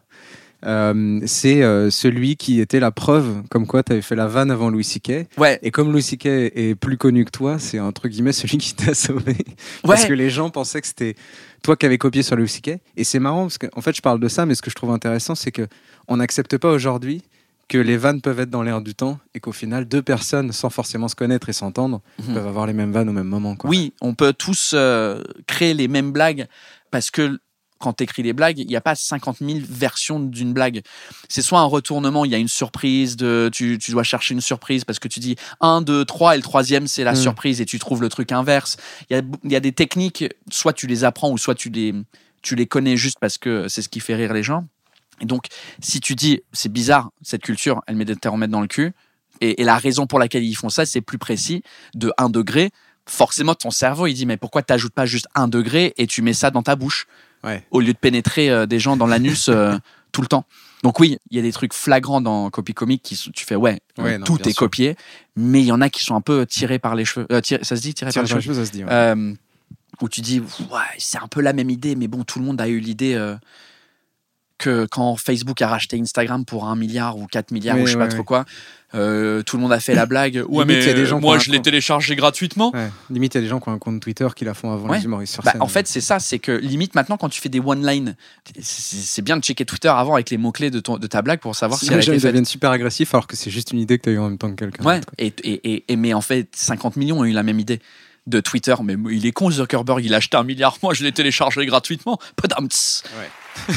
Euh, 0.66 1.20
c'est 1.27 1.62
euh, 1.62 1.90
celui 1.90 2.37
qui 2.37 2.61
était 2.61 2.81
la 2.81 2.90
preuve 2.90 3.42
comme 3.51 3.66
quoi 3.66 3.83
tu 3.83 3.92
avais 3.92 4.03
fait 4.03 4.14
la 4.16 4.27
vanne 4.27 4.51
avant 4.51 4.68
Louis 4.70 4.85
C.K. 4.85 5.27
Ouais. 5.38 5.59
Et 5.62 5.70
comme 5.70 5.90
Louis 5.90 6.03
C.K. 6.03 6.27
est 6.27 6.75
plus 6.79 6.99
connu 6.99 7.25
que 7.25 7.31
toi, 7.31 7.59
c'est 7.59 7.81
entre 7.81 8.09
guillemets 8.09 8.33
celui 8.33 8.59
qui 8.59 8.75
t'a 8.75 8.92
sauvé. 8.94 9.37
Parce 9.83 10.03
Ouais. 10.03 10.09
que 10.09 10.12
les 10.14 10.29
gens 10.31 10.51
pensaient 10.51 10.81
que 10.81 10.87
c'était 10.87 11.14
toi 11.62 11.77
qui 11.77 11.87
avais 11.87 11.99
copié 11.99 12.23
sur 12.23 12.37
Louis 12.37 12.49
C.K. 12.49 12.79
Et 12.96 13.05
c'est 13.05 13.18
marrant 13.20 13.42
parce 13.44 13.59
qu'en 13.59 13.81
fait, 13.81 13.96
je 13.96 14.03
parle 14.03 14.20
de 14.20 14.29
ça, 14.29 14.44
mais 14.46 14.55
ce 14.55 14.62
que 14.62 14.70
je 14.70 14.75
trouve 14.77 14.90
intéressant, 14.90 15.35
c'est 15.35 15.53
que 15.53 15.66
on 16.09 16.18
n'accepte 16.18 16.57
pas 16.59 16.70
aujourd'hui 16.70 17.23
que 17.68 17.79
les 17.79 17.96
vannes 17.96 18.20
peuvent 18.20 18.40
être 18.40 18.51
dans 18.51 18.62
l'air 18.64 18.81
du 18.81 18.96
temps 18.96 19.20
et 19.33 19.38
qu'au 19.40 19.53
final, 19.53 19.85
deux 19.87 20.03
personnes, 20.03 20.51
sans 20.51 20.70
forcément 20.70 21.07
se 21.07 21.14
connaître 21.14 21.49
et 21.49 21.53
s'entendre, 21.53 22.01
Mhm. 22.27 22.35
peuvent 22.35 22.46
avoir 22.49 22.66
les 22.66 22.73
mêmes 22.73 22.90
vannes 22.92 23.09
au 23.09 23.12
même 23.12 23.29
moment. 23.29 23.55
Quoi. 23.55 23.70
Oui, 23.70 23.92
on 24.01 24.12
peut 24.14 24.33
tous 24.33 24.73
euh, 24.75 25.23
créer 25.46 25.73
les 25.73 25.87
mêmes 25.87 26.11
blagues 26.11 26.49
parce 26.90 27.12
que 27.12 27.38
quand 27.81 27.95
tu 27.95 28.05
écris 28.05 28.23
des 28.23 28.33
blagues, 28.33 28.59
il 28.59 28.66
n'y 28.66 28.77
a 28.77 28.81
pas 28.81 28.95
50 28.95 29.38
000 29.40 29.61
versions 29.69 30.21
d'une 30.21 30.53
blague. 30.53 30.83
C'est 31.29 31.43
soit 31.43 31.61
un 31.61 31.64
retournement, 31.64 32.25
il 32.25 32.31
y 32.31 32.35
a 32.35 32.38
une 32.38 32.49
surprise, 32.49 33.16
de, 33.16 33.51
tu, 33.53 33.79
tu 33.79 33.90
dois 33.90 34.03
chercher 34.05 34.35
une 34.35 34.40
surprise 34.40 34.85
parce 34.85 34.99
que 34.99 35.09
tu 35.09 35.19
dis 35.19 35.37
1, 35.61 35.83
2, 35.83 36.05
3 36.05 36.35
et 36.35 36.37
le 36.37 36.43
troisième 36.43 36.87
c'est 36.87 37.03
la 37.05 37.12
Mm. 37.12 37.16
surprise 37.16 37.61
et 37.61 37.66
tu 37.66 37.79
trouves 37.79 38.03
le 38.03 38.09
truc 38.09 38.31
inverse. 38.33 38.77
Il 39.09 39.16
y 39.16 39.19
a, 39.19 39.23
il 39.45 39.51
y 39.51 39.57
a 39.57 39.61
des 39.61 39.73
techniques, 39.73 40.25
soit 40.51 40.73
tu 40.75 40.87
les 40.87 41.05
apprends 41.05 41.31
ou 41.31 41.38
soit 41.38 41.55
tu 41.55 41.71
les, 41.71 41.95
tu 42.43 42.55
les 42.55 42.66
connais 42.66 42.97
juste 42.97 43.19
parce 43.21 43.38
que 43.38 43.66
c'est 43.69 43.83
ce 43.83 43.88
qui 43.88 44.01
fait 44.01 44.14
rire 44.14 44.33
les 44.33 44.43
gens. 44.43 44.66
Et 45.23 45.27
donc, 45.27 45.47
si 45.81 46.01
tu 46.01 46.14
dis 46.14 46.40
c'est 46.53 46.73
bizarre, 46.73 47.11
cette 47.23 47.43
culture, 47.43 47.83
elle 47.87 47.97
met 47.97 48.05
des 48.05 48.16
thermomètres 48.16 48.53
dans 48.53 48.61
le 48.62 48.69
cul, 48.69 48.93
et, 49.40 49.61
et 49.61 49.64
la 49.64 49.77
raison 49.79 50.07
pour 50.07 50.19
laquelle 50.19 50.45
ils 50.45 50.55
font 50.55 50.69
ça, 50.71 50.85
c'est 50.87 51.01
plus 51.01 51.19
précis, 51.19 51.62
de 51.95 52.12
1 52.19 52.29
degré, 52.31 52.71
forcément 53.07 53.55
ton 53.55 53.71
cerveau 53.71 54.07
il 54.07 54.14
dit 54.14 54.27
mais 54.27 54.37
pourquoi 54.37 54.62
t'ajoutes 54.62 54.93
pas 54.93 55.07
juste 55.07 55.27
1 55.35 55.49
degré 55.49 55.95
et 55.97 56.07
tu 56.07 56.23
mets 56.23 56.35
ça 56.35 56.51
dans 56.51 56.62
ta 56.62 56.77
bouche? 56.77 57.07
Ouais. 57.44 57.64
au 57.70 57.81
lieu 57.81 57.92
de 57.92 57.98
pénétrer 57.98 58.50
euh, 58.50 58.66
des 58.66 58.79
gens 58.79 58.96
dans 58.96 59.07
l'anus 59.07 59.48
euh, 59.48 59.76
tout 60.12 60.20
le 60.20 60.26
temps. 60.26 60.44
Donc 60.83 60.98
oui, 61.00 61.18
il 61.31 61.37
y 61.37 61.38
a 61.38 61.42
des 61.42 61.53
trucs 61.53 61.74
flagrants 61.74 62.20
dans 62.20 62.48
Copy 62.50 62.72
Comic 62.74 63.03
qui 63.03 63.16
tu 63.35 63.44
fais 63.44 63.55
ouais, 63.57 63.81
Ouais, 63.98 64.18
non, 64.18 64.24
tout 64.24 64.40
est 64.48 64.53
sûr. 64.53 64.61
copié, 64.61 64.96
mais 65.37 65.61
il 65.61 65.66
y 65.66 65.72
en 65.72 65.81
a 65.81 65.90
qui 65.90 66.03
sont 66.03 66.14
un 66.16 66.20
peu 66.22 66.46
tirés 66.46 66.79
par 66.79 66.94
les 66.94 67.05
cheveux. 67.05 67.26
Euh, 67.33 67.40
tirés- 67.40 67.64
ça 67.64 67.76
se 67.76 67.83
dit 67.83 67.92
tirés 67.94 68.11
par 68.12 68.22
les 68.22 68.29
cheveux. 68.29 68.59
à 68.59 68.64
se. 68.64 68.72
Euh, 68.90 69.35
où 70.00 70.09
tu 70.09 70.22
dis, 70.22 70.40
ouais, 70.40 70.79
c'est 70.98 71.18
un 71.18 71.29
peu 71.29 71.42
la 71.42 71.53
même 71.53 71.68
idée, 71.68 71.96
mais 71.96 72.09
bon, 72.09 72.24
tout 72.24 72.38
le 72.38 72.44
monde 72.46 72.61
a 72.62 72.68
eu 72.68 72.79
l'idée 72.81 73.12
euh, 73.14 73.37
que 74.61 74.87
quand 74.90 75.16
Facebook 75.16 75.61
a 75.62 75.68
racheté 75.68 75.99
Instagram 75.99 76.44
pour 76.44 76.66
un 76.68 76.77
milliard 76.77 77.16
ou 77.18 77.27
4 77.27 77.51
milliards 77.51 77.77
Oui, 77.77 77.83
ou 77.83 77.87
je 77.87 77.92
sais 77.92 77.99
ouais, 77.99 78.05
pas 78.05 78.09
trop 78.09 78.18
ouais. 78.18 78.25
quoi, 78.25 78.44
euh, 78.94 79.42
tout 79.42 79.57
le 79.57 79.62
monde 79.62 79.73
a 79.73 79.81
fait 79.81 79.94
la 79.94 80.07
blague. 80.07 80.44
Ouais, 80.49 80.64
Limite, 80.64 80.85
il 80.85 80.88
y 80.88 80.90
a 80.90 80.94
des 80.94 81.07
gens 81.07 81.20
moi 81.20 81.38
je 81.38 81.51
l'ai 81.51 81.61
téléchargé 81.62 82.14
gratuitement. 82.16 82.70
Ouais. 82.75 82.90
Limite, 83.11 83.35
il 83.35 83.38
y 83.38 83.40
a 83.40 83.42
des 83.42 83.49
gens 83.49 83.59
qui 83.61 83.68
ont 83.68 83.73
un 83.73 83.79
compte 83.79 84.01
Twitter 84.01 84.27
qui 84.37 84.44
la 84.44 84.55
font 84.55 84.70
avant 84.73 84.88
Ouais. 84.88 84.99
les 84.99 85.05
humoristes 85.05 85.33
sur 85.35 85.42
Bah, 85.42 85.53
scène. 85.53 85.62
en 85.62 85.68
fait, 85.68 85.87
c'est 85.88 86.01
ça, 86.01 86.18
c'est 86.18 86.38
que 86.38 86.53
limite 86.53 86.94
maintenant, 86.94 87.16
quand 87.16 87.29
tu 87.29 87.40
fais 87.40 87.49
des 87.49 87.61
one-line, 87.61 88.16
c'est 88.61 89.23
bien 89.23 89.37
de 89.37 89.42
checker 89.42 89.64
Twitter 89.64 89.88
avant 89.88 90.14
avec 90.14 90.31
les 90.31 90.38
mots-cles 90.38 90.70
de, 90.70 90.81
ton- 90.81 90.99
de 90.99 91.07
ta 91.07 91.23
blague 91.23 91.40
pour 91.40 91.55
savoir 91.57 91.79
si 91.79 91.87
Sinon, 91.87 91.96
elle 91.99 92.03
a 92.03 92.07
gens 92.07 92.12
été 92.12 92.27
deviennent 92.27 92.44
super 92.44 92.70
agressifs 92.70 93.14
alors 93.14 93.27
que 93.27 93.37
c'est 93.37 93.51
juste 93.51 93.73
une 93.73 93.79
idée 93.79 93.99
que 93.99 94.05
tu 94.05 94.09
as 94.11 94.12
eu 94.12 94.18
en 94.18 94.29
même 94.29 94.38
temps 94.38 94.51
que 94.51 94.57
quelqu'un. 94.57 94.85
Ouais, 94.85 95.01
et, 95.18 95.27
et, 95.44 95.73
et- 95.75 95.85
et- 95.88 95.96
mais 95.96 96.12
en 96.14 96.20
fait, 96.20 96.49
50 96.55 96.96
millions 96.96 97.20
ont 97.20 97.25
eu 97.25 97.33
la 97.33 97.42
même 97.42 97.59
idée 97.61 97.81
de 98.27 98.40
Twitter. 98.40 98.75
Mais 98.85 98.96
il 99.11 99.25
est 99.27 99.33
con, 99.33 99.51
Zuckerberg, 99.51 100.05
il 100.05 100.12
a 100.14 100.18
acheté 100.18 100.37
un 100.37 100.44
milliard. 100.44 100.77
Moi, 100.83 100.94
je 100.94 101.03
l'ai 101.05 101.12
téléchargé 101.12 101.64
gratuitement. 101.66 102.18
Padams. 102.37 102.68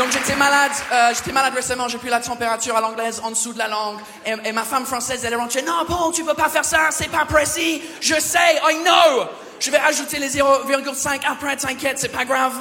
Donc 0.00 0.12
j'étais 0.12 0.34
malade, 0.34 0.72
euh, 0.90 1.12
j'étais 1.14 1.32
malade 1.32 1.52
récemment, 1.54 1.86
j'ai 1.86 1.98
pris 1.98 2.08
la 2.08 2.20
température 2.20 2.74
à 2.74 2.80
l'anglaise 2.80 3.20
en 3.22 3.30
dessous 3.30 3.52
de 3.52 3.58
la 3.58 3.68
langue. 3.68 3.98
Et, 4.24 4.34
et 4.48 4.52
ma 4.52 4.62
femme 4.64 4.86
française, 4.86 5.22
elle 5.26 5.34
est 5.34 5.36
rentrée, 5.36 5.60
non 5.60 5.84
Paul, 5.86 6.14
tu 6.14 6.24
peux 6.24 6.32
pas 6.32 6.48
faire 6.48 6.64
ça, 6.64 6.88
c'est 6.90 7.10
pas 7.10 7.26
précis. 7.26 7.82
Je 8.00 8.14
sais, 8.18 8.38
I 8.66 8.78
know. 8.82 9.26
Je 9.58 9.70
vais 9.70 9.76
rajouter 9.76 10.18
les 10.18 10.30
0,5 10.30 11.20
après, 11.30 11.54
t'inquiète, 11.56 11.98
c'est 11.98 12.08
pas 12.08 12.24
grave. 12.24 12.54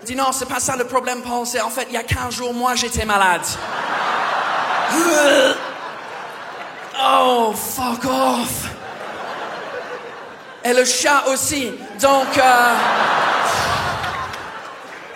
Elle 0.00 0.06
dit 0.06 0.14
non, 0.14 0.30
c'est 0.30 0.48
pas 0.48 0.60
ça 0.60 0.76
le 0.76 0.84
problème 0.84 1.22
Paul, 1.22 1.44
c'est 1.44 1.60
en 1.60 1.70
fait, 1.70 1.88
il 1.88 1.94
y 1.94 1.98
a 1.98 2.04
15 2.04 2.32
jours, 2.34 2.54
moi 2.54 2.76
j'étais 2.76 3.04
malade. 3.04 3.42
oh, 7.02 7.52
fuck 7.52 8.04
off. 8.04 8.70
Et 10.64 10.72
le 10.72 10.84
chat 10.84 11.24
aussi. 11.32 11.72
Donc... 12.00 12.38
euh, 12.38 12.74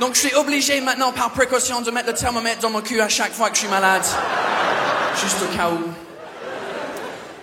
donc 0.00 0.14
je 0.14 0.20
suis 0.20 0.34
obligé 0.34 0.80
maintenant 0.80 1.12
par 1.12 1.30
précaution 1.30 1.80
de 1.80 1.90
mettre 1.90 2.08
le 2.08 2.14
thermomètre 2.14 2.60
dans 2.60 2.70
mon 2.70 2.80
cul 2.80 3.00
à 3.00 3.08
chaque 3.08 3.32
fois 3.32 3.48
que 3.48 3.54
je 3.54 3.60
suis 3.60 3.68
malade. 3.68 4.04
Juste 5.22 5.38
au 5.42 5.56
cas 5.56 5.70
où. 5.70 5.80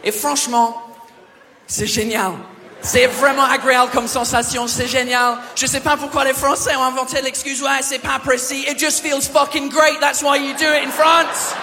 Et 0.03 0.11
franchement, 0.11 0.81
c'est 1.65 1.87
génial. 1.87 2.33
C'est 2.81 3.05
vraiment 3.05 3.43
agréable 3.45 3.91
comme 3.93 4.07
sensation, 4.07 4.67
c'est 4.67 4.87
génial. 4.87 5.37
Je 5.55 5.67
sais 5.67 5.79
pas 5.79 5.95
pourquoi 5.97 6.23
les 6.23 6.33
Français 6.33 6.75
ont 6.75 6.83
inventé 6.83 7.21
l'excuse, 7.21 7.61
ouais, 7.61 7.81
c'est 7.81 7.99
pas 7.99 8.19
précis. 8.19 8.65
It 8.67 8.79
just 8.79 9.01
feels 9.01 9.27
fucking 9.27 9.69
great, 9.69 9.99
that's 9.99 10.21
why 10.23 10.37
you 10.37 10.53
do 10.53 10.65
it 10.65 10.83
in 10.83 10.91
France. 10.91 11.53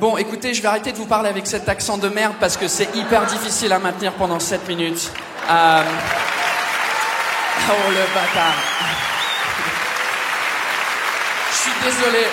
Bon, 0.00 0.16
écoutez, 0.16 0.54
je 0.54 0.62
vais 0.62 0.68
arrêter 0.68 0.92
de 0.92 0.96
vous 0.96 1.04
parler 1.04 1.28
avec 1.28 1.46
cet 1.46 1.68
accent 1.68 1.98
de 1.98 2.08
merde 2.08 2.34
parce 2.40 2.56
que 2.56 2.68
c'est 2.68 2.96
hyper 2.96 3.26
difficile 3.26 3.70
à 3.70 3.78
maintenir 3.78 4.14
pendant 4.14 4.40
7 4.40 4.66
minutes. 4.66 5.12
Euh, 5.50 5.82
Oh 7.68 7.90
le 7.90 8.14
bâtard. 8.14 8.54
Je 11.50 11.56
suis 11.56 11.70
désolé. 11.84 12.24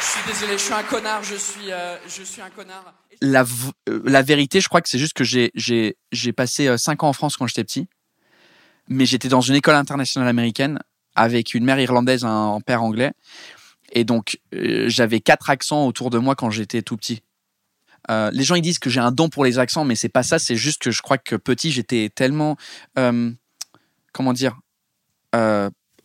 Je 0.00 0.04
suis 0.04 0.20
désolé, 0.26 0.52
je 0.54 0.64
suis 0.64 0.72
un 0.72 0.82
connard, 0.82 1.22
je 1.22 1.36
suis, 1.36 1.70
euh, 1.70 1.96
je 2.08 2.24
suis 2.24 2.42
un 2.42 2.50
connard. 2.50 2.92
Euh, 3.22 4.02
la 4.04 4.22
vérité, 4.22 4.60
je 4.60 4.68
crois 4.68 4.80
que 4.80 4.88
c'est 4.88 4.98
juste 4.98 5.12
que 5.12 5.22
j'ai, 5.22 5.52
passé 6.36 6.76
5 6.76 7.04
ans 7.04 7.10
en 7.10 7.12
France 7.12 7.36
quand 7.36 7.46
j'étais 7.46 7.62
petit. 7.62 7.86
Mais 8.88 9.06
j'étais 9.06 9.28
dans 9.28 9.42
une 9.42 9.54
école 9.54 9.76
internationale 9.76 10.28
américaine 10.28 10.80
avec 11.14 11.54
une 11.54 11.64
mère 11.64 11.78
irlandaise, 11.78 12.24
un 12.24 12.58
père 12.66 12.82
anglais. 12.82 13.12
Et 13.90 14.04
donc, 14.04 14.38
euh, 14.54 14.88
j'avais 14.88 15.20
quatre 15.20 15.50
accents 15.50 15.86
autour 15.86 16.10
de 16.10 16.18
moi 16.18 16.34
quand 16.34 16.50
j'étais 16.50 16.82
tout 16.82 16.96
petit. 16.96 17.22
Euh, 18.10 18.30
les 18.32 18.44
gens 18.44 18.54
ils 18.54 18.62
disent 18.62 18.78
que 18.78 18.88
j'ai 18.88 19.00
un 19.00 19.12
don 19.12 19.28
pour 19.28 19.44
les 19.44 19.58
accents, 19.58 19.84
mais 19.84 19.94
c'est 19.94 20.08
pas 20.08 20.22
ça. 20.22 20.38
C'est 20.38 20.56
juste 20.56 20.80
que 20.80 20.90
je 20.90 21.02
crois 21.02 21.18
que 21.18 21.36
petit, 21.36 21.70
j'étais 21.70 22.10
tellement, 22.14 22.56
euh, 22.98 23.30
comment 24.12 24.32
dire, 24.32 24.58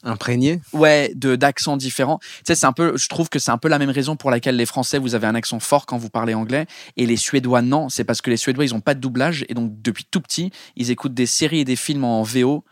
Imprégné 0.08 0.62
ouais, 0.71 1.12
de 1.15 1.36
d'accents 1.36 1.78
différents. 1.78 2.19
Tu 2.19 2.43
sais, 2.45 2.56
c'est 2.56 2.67
un 2.67 2.74
peu, 2.74 2.95
je 2.95 3.10
trouve 3.10 3.28
que 3.28 3.39
c'est 3.39 3.50
un 3.50 3.58
peu 3.58 3.67
la 3.67 3.80
même 3.80 3.89
raison 3.89 4.15
pour 4.15 4.30
laquelle 4.30 4.56
les 4.56 4.67
Français 4.67 5.00
vous 5.00 5.15
avez 5.15 5.26
un 5.26 5.34
accent 5.34 5.60
fort 5.60 5.88
quand 5.88 5.98
vous 5.98 6.12
parlez 6.12 6.36
anglais 6.36 6.67
et 6.95 7.08
les 7.08 7.17
Suédois 7.17 7.63
non. 7.63 7.89
C'est 7.89 8.04
parce 8.04 8.21
que 8.21 8.30
les 8.30 8.38
Suédois 8.38 8.65
ils 8.65 8.76
ont 8.76 8.82
pas 8.82 8.93
de 8.93 9.00
doublage 9.00 9.45
et 9.50 9.56
donc 9.56 9.82
depuis 9.82 10.06
tout 10.06 10.21
petit 10.21 10.52
ils 10.76 10.91
écoutent 10.91 11.15
des 11.15 11.26
séries 11.26 11.62
et 11.62 11.65
des 11.65 11.76
films 11.76 12.04
en 12.04 12.21
VO. 12.21 12.63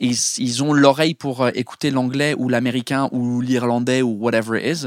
Ils, 0.00 0.16
ils 0.38 0.62
ont 0.62 0.72
l'oreille 0.72 1.14
pour 1.14 1.42
euh, 1.42 1.50
écouter 1.54 1.90
l'anglais 1.90 2.34
ou 2.38 2.48
l'américain 2.48 3.08
ou 3.12 3.40
l'irlandais 3.40 4.02
ou 4.02 4.16
whatever 4.20 4.58
it 4.58 4.76
is. 4.82 4.86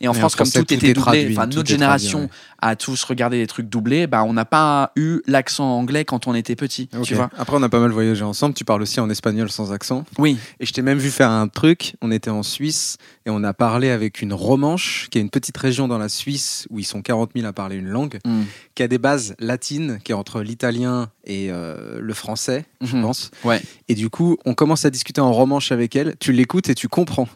Et 0.00 0.08
en 0.08 0.12
France, 0.12 0.36
comme 0.36 0.48
tout, 0.48 0.64
tout 0.64 0.74
était 0.74 0.92
doublé, 0.92 1.28
enfin 1.32 1.46
notre 1.46 1.68
génération 1.68 2.18
traduit, 2.18 2.38
a 2.62 2.76
tous 2.76 3.02
regardé 3.04 3.38
des 3.38 3.46
trucs 3.46 3.68
doublés, 3.68 4.06
bah 4.06 4.24
on 4.24 4.32
n'a 4.32 4.44
pas 4.44 4.92
eu 4.96 5.20
l'accent 5.26 5.64
anglais 5.78 6.04
quand 6.04 6.26
on 6.26 6.34
était 6.34 6.56
petit. 6.56 6.88
Ok. 6.96 7.02
Tu 7.04 7.14
vois 7.14 7.28
Après, 7.36 7.56
on 7.56 7.62
a 7.62 7.68
pas 7.68 7.80
mal 7.80 7.90
voyagé 7.90 8.22
ensemble. 8.24 8.54
Tu 8.54 8.64
parles 8.64 8.80
aussi 8.82 9.00
en 9.00 9.10
espagnol 9.10 9.50
sans 9.50 9.72
accent. 9.72 10.04
Oui. 10.18 10.38
Et 10.60 10.64
je 10.66 10.72
t'ai 10.72 10.80
même 10.82 10.98
vu 10.98 11.10
faire 11.10 11.28
un 11.30 11.48
truc. 11.48 11.94
On 12.00 12.10
était 12.10 12.30
en 12.30 12.42
Suisse 12.42 12.96
et 13.26 13.30
on 13.30 13.42
a 13.44 13.52
parlé 13.52 13.90
avec 13.90 14.22
une 14.22 14.32
Romanche, 14.32 15.08
qui 15.10 15.18
est 15.18 15.20
une 15.20 15.30
petite 15.30 15.56
région 15.56 15.88
dans 15.88 15.98
la 15.98 16.08
Suisse 16.08 16.66
où 16.70 16.78
ils 16.78 16.84
sont 16.84 17.02
40 17.02 17.30
000 17.34 17.46
à 17.46 17.52
parler 17.52 17.76
une 17.76 17.88
langue, 17.88 18.18
Mm. 18.24 18.42
qui 18.74 18.82
a 18.82 18.88
des 18.88 18.98
bases 18.98 19.34
latines, 19.40 19.98
qui 20.04 20.12
est 20.12 20.14
entre 20.14 20.40
l'italien 20.42 21.10
et 21.24 21.48
euh, 21.50 21.98
le 22.00 22.14
français, 22.14 22.64
je 22.80 22.96
Mhm. 22.96 23.02
pense. 23.02 23.30
Ouais. 23.44 23.60
Et 23.88 23.94
du 23.94 24.08
coup, 24.08 24.36
on 24.44 24.54
commence 24.54 24.84
à 24.84 24.90
discuter 24.90 25.20
en 25.20 25.32
romanche 25.32 25.72
avec 25.72 25.96
elle. 25.96 26.14
Tu 26.20 26.32
l'écoutes 26.32 26.68
et 26.68 26.74
tu 26.74 26.88
comprends. 26.88 27.28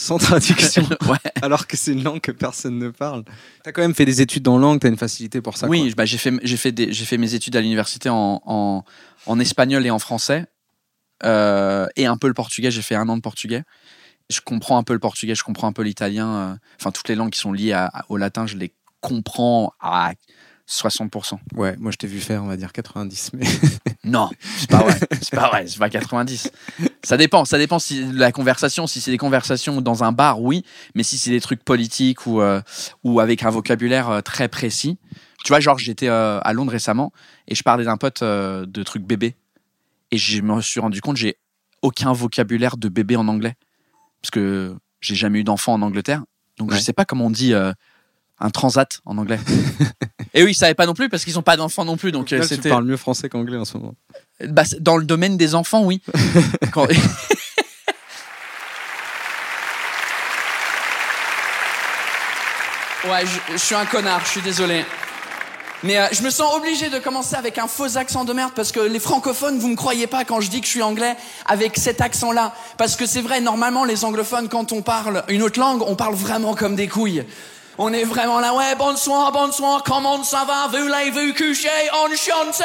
Sans 0.00 0.16
traduction. 0.18 0.84
ouais. 1.08 1.32
Alors 1.42 1.66
que 1.66 1.76
c'est 1.76 1.92
une 1.92 2.04
langue 2.04 2.20
que 2.20 2.30
personne 2.30 2.78
ne 2.78 2.88
parle. 2.90 3.24
T'as 3.64 3.72
quand 3.72 3.82
même 3.82 3.94
fait 3.96 4.04
des 4.04 4.20
études 4.22 4.44
dans 4.44 4.56
langue, 4.56 4.78
t'as 4.78 4.88
une 4.88 4.96
facilité 4.96 5.40
pour 5.40 5.56
ça. 5.56 5.66
Oui, 5.66 5.92
bah, 5.96 6.04
j'ai 6.04 6.18
fait, 6.18 6.32
j'ai 6.44 6.56
fait, 6.56 6.70
des- 6.70 6.92
j'ai 6.92 7.04
fait 7.04 7.18
mes 7.18 7.34
études 7.34 7.56
à 7.56 7.60
l'université 7.60 8.08
en, 8.08 8.40
en, 8.46 8.84
en 9.26 9.40
espagnol 9.40 9.84
et 9.84 9.90
en 9.90 9.98
français. 9.98 10.46
Euh, 11.24 11.88
et 11.96 12.06
un 12.06 12.16
peu 12.16 12.28
le 12.28 12.34
portugais. 12.34 12.70
J'ai 12.70 12.82
fait 12.82 12.94
un 12.94 13.08
an 13.08 13.16
de 13.16 13.22
portugais. 13.22 13.64
Je 14.30 14.40
comprends 14.40 14.78
un 14.78 14.84
peu 14.84 14.92
le 14.92 15.00
portugais, 15.00 15.34
je 15.34 15.42
comprends 15.42 15.66
un 15.66 15.72
peu 15.72 15.82
l'italien. 15.82 16.28
euh, 16.36 16.54
Enfin, 16.80 16.92
toutes 16.92 17.08
les 17.08 17.16
langues 17.16 17.30
qui 17.30 17.40
sont 17.40 17.52
liées 17.52 17.72
à- 17.72 17.86
à- 17.86 18.04
au 18.08 18.18
latin, 18.18 18.46
je 18.46 18.56
les 18.56 18.72
comprends 19.00 19.72
à 19.80 20.12
60%. 20.68 21.38
Ouais, 21.54 21.76
moi 21.78 21.90
je 21.90 21.96
t'ai 21.96 22.06
vu 22.06 22.20
faire, 22.20 22.42
on 22.44 22.46
va 22.46 22.56
dire 22.56 22.72
90. 22.72 23.30
Mais... 23.34 23.46
Non, 24.04 24.30
c'est 24.58 24.70
pas 24.70 24.78
vrai. 24.78 24.98
C'est 25.20 25.34
pas 25.34 25.48
vrai, 25.48 25.66
c'est 25.66 25.78
pas 25.78 25.90
90. 25.90 26.50
Ça 27.04 27.16
dépend, 27.16 27.44
ça 27.44 27.58
dépend 27.58 27.78
si 27.78 28.04
la 28.12 28.32
conversation. 28.32 28.86
Si 28.86 29.00
c'est 29.00 29.10
des 29.10 29.18
conversations 29.18 29.80
dans 29.80 30.04
un 30.04 30.12
bar, 30.12 30.40
oui. 30.40 30.64
Mais 30.94 31.02
si 31.02 31.18
c'est 31.18 31.30
des 31.30 31.40
trucs 31.40 31.62
politiques 31.64 32.26
ou, 32.26 32.40
euh, 32.40 32.60
ou 33.04 33.20
avec 33.20 33.42
un 33.42 33.50
vocabulaire 33.50 34.08
euh, 34.08 34.20
très 34.20 34.48
précis. 34.48 34.98
Tu 35.44 35.48
vois, 35.48 35.60
genre, 35.60 35.78
j'étais 35.78 36.08
euh, 36.08 36.40
à 36.42 36.52
Londres 36.52 36.72
récemment 36.72 37.12
et 37.48 37.54
je 37.54 37.62
parlais 37.62 37.84
d'un 37.84 37.96
pote 37.96 38.22
de 38.22 38.82
trucs 38.82 39.04
bébé. 39.04 39.36
Et 40.10 40.16
je 40.18 40.40
me 40.40 40.60
suis 40.62 40.80
rendu 40.80 41.00
compte, 41.00 41.16
j'ai 41.16 41.36
aucun 41.82 42.12
vocabulaire 42.12 42.76
de 42.76 42.88
bébé 42.88 43.16
en 43.16 43.28
anglais. 43.28 43.54
Parce 44.22 44.30
que 44.30 44.74
j'ai 45.00 45.14
jamais 45.14 45.40
eu 45.40 45.44
d'enfant 45.44 45.74
en 45.74 45.82
Angleterre. 45.82 46.22
Donc 46.56 46.70
je 46.70 46.76
Ouais. 46.76 46.82
sais 46.82 46.92
pas 46.92 47.04
comment 47.04 47.26
on 47.26 47.30
dit 47.30 47.52
un 48.40 48.50
transat 48.50 49.00
en 49.04 49.18
anglais. 49.18 49.38
Et 50.34 50.42
eux, 50.42 50.50
ils 50.50 50.54
savaient 50.54 50.74
pas 50.74 50.86
non 50.86 50.94
plus 50.94 51.08
parce 51.08 51.24
qu'ils 51.24 51.38
ont 51.38 51.42
pas 51.42 51.56
d'enfants 51.56 51.84
non 51.84 51.96
plus. 51.96 52.12
Donc 52.12 52.32
euh, 52.32 52.38
Là, 52.38 52.42
tu 52.46 52.54
c'était 52.54 52.68
parles 52.68 52.84
mieux 52.84 52.96
français 52.96 53.28
qu'anglais 53.28 53.56
en 53.56 53.64
ce 53.64 53.78
moment. 53.78 53.94
bah, 54.48 54.62
dans 54.80 54.96
le 54.96 55.04
domaine 55.04 55.36
des 55.36 55.54
enfants, 55.54 55.82
oui. 55.84 56.02
Quand- 56.72 56.86
Ouais, 63.08 63.24
je, 63.24 63.52
je 63.52 63.58
suis 63.58 63.74
un 63.74 63.86
connard, 63.86 64.20
je 64.24 64.30
suis 64.30 64.42
désolé. 64.42 64.84
Mais 65.84 65.98
euh, 65.98 66.06
je 66.10 66.22
me 66.22 66.30
sens 66.30 66.52
obligé 66.56 66.90
de 66.90 66.98
commencer 66.98 67.36
avec 67.36 67.56
un 67.58 67.68
faux 67.68 67.96
accent 67.96 68.24
de 68.24 68.32
merde 68.32 68.52
parce 68.54 68.72
que 68.72 68.80
les 68.80 68.98
francophones, 68.98 69.58
vous 69.60 69.68
me 69.68 69.76
croyez 69.76 70.08
pas 70.08 70.24
quand 70.24 70.40
je 70.40 70.50
dis 70.50 70.60
que 70.60 70.66
je 70.66 70.72
suis 70.72 70.82
anglais 70.82 71.14
avec 71.46 71.76
cet 71.78 72.00
accent-là. 72.00 72.52
Parce 72.76 72.96
que 72.96 73.06
c'est 73.06 73.20
vrai, 73.20 73.40
normalement, 73.40 73.84
les 73.84 74.04
anglophones, 74.04 74.48
quand 74.48 74.72
on 74.72 74.82
parle 74.82 75.22
une 75.28 75.42
autre 75.42 75.60
langue, 75.60 75.82
on 75.86 75.94
parle 75.94 76.14
vraiment 76.16 76.54
comme 76.54 76.74
des 76.74 76.88
couilles. 76.88 77.22
On 77.80 77.92
est 77.92 78.02
vraiment 78.02 78.40
là, 78.40 78.54
ouais, 78.54 78.74
bonsoir, 78.76 79.30
bonsoir, 79.30 79.84
comment 79.84 80.24
ça 80.24 80.44
va, 80.44 80.66
voulez-vous 80.66 81.32
coucher, 81.32 81.68
enchanté 81.92 82.64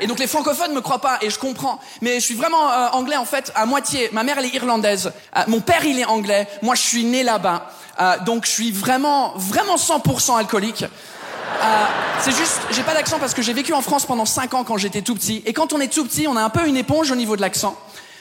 et 0.00 0.08
donc 0.08 0.18
les 0.18 0.26
francophones 0.26 0.72
me 0.72 0.80
croient 0.80 1.00
pas 1.00 1.18
et 1.22 1.30
je 1.30 1.38
comprends. 1.38 1.78
Mais 2.02 2.16
je 2.16 2.24
suis 2.24 2.34
vraiment 2.34 2.68
euh, 2.68 2.88
anglais 2.92 3.16
en 3.16 3.24
fait 3.24 3.52
à 3.54 3.64
moitié. 3.64 4.10
Ma 4.12 4.24
mère 4.24 4.38
elle 4.38 4.46
est 4.46 4.54
irlandaise. 4.54 5.12
Euh, 5.36 5.42
mon 5.46 5.60
père 5.60 5.84
il 5.84 5.98
est 6.00 6.04
anglais. 6.04 6.48
Moi 6.62 6.74
je 6.74 6.82
suis 6.82 7.04
né 7.04 7.22
là-bas. 7.22 7.70
Euh, 8.00 8.16
donc 8.26 8.44
je 8.44 8.50
suis 8.50 8.72
vraiment 8.72 9.34
vraiment 9.36 9.76
100% 9.76 10.36
alcoolique. 10.36 10.82
Euh, 10.82 11.86
c'est 12.20 12.32
juste, 12.36 12.60
j'ai 12.72 12.82
pas 12.82 12.94
d'accent 12.94 13.18
parce 13.18 13.34
que 13.34 13.42
j'ai 13.42 13.52
vécu 13.52 13.72
en 13.72 13.82
France 13.82 14.04
pendant 14.04 14.26
5 14.26 14.54
ans 14.54 14.64
quand 14.64 14.76
j'étais 14.76 15.02
tout 15.02 15.14
petit. 15.14 15.42
Et 15.46 15.52
quand 15.52 15.72
on 15.72 15.80
est 15.80 15.92
tout 15.92 16.04
petit, 16.04 16.26
on 16.26 16.36
a 16.36 16.42
un 16.42 16.50
peu 16.50 16.66
une 16.66 16.76
éponge 16.76 17.10
au 17.12 17.16
niveau 17.16 17.36
de 17.36 17.40
l'accent. 17.40 17.76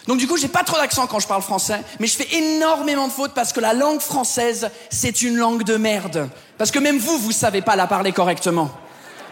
Donc 0.08 0.18
du 0.18 0.28
coup, 0.28 0.38
j'ai 0.38 0.50
pas 0.50 0.64
trop 0.64 0.78
d'accent 0.78 1.08
quand 1.08 1.20
je 1.20 1.28
parle 1.28 1.42
français, 1.42 1.82
mais 2.00 2.08
je 2.08 2.18
fais 2.18 2.28
énormément 2.36 3.08
de 3.08 3.14
fautes 3.14 3.34
parce 3.34 3.54
que 3.54 3.60
la 3.60 3.74
langue 3.74 4.02
française, 4.02 4.70
c'est 4.90 5.22
une 5.22 5.38
langue 5.38 5.64
de 5.64 5.78
merde. 5.78 6.30
Parce 6.58 6.72
que 6.72 6.80
même 6.80 6.98
vous, 6.98 7.18
vous 7.18 7.32
savez 7.32 7.62
pas 7.62 7.76
la 7.76 7.88
parler 7.88 8.12
correctement. 8.12 8.70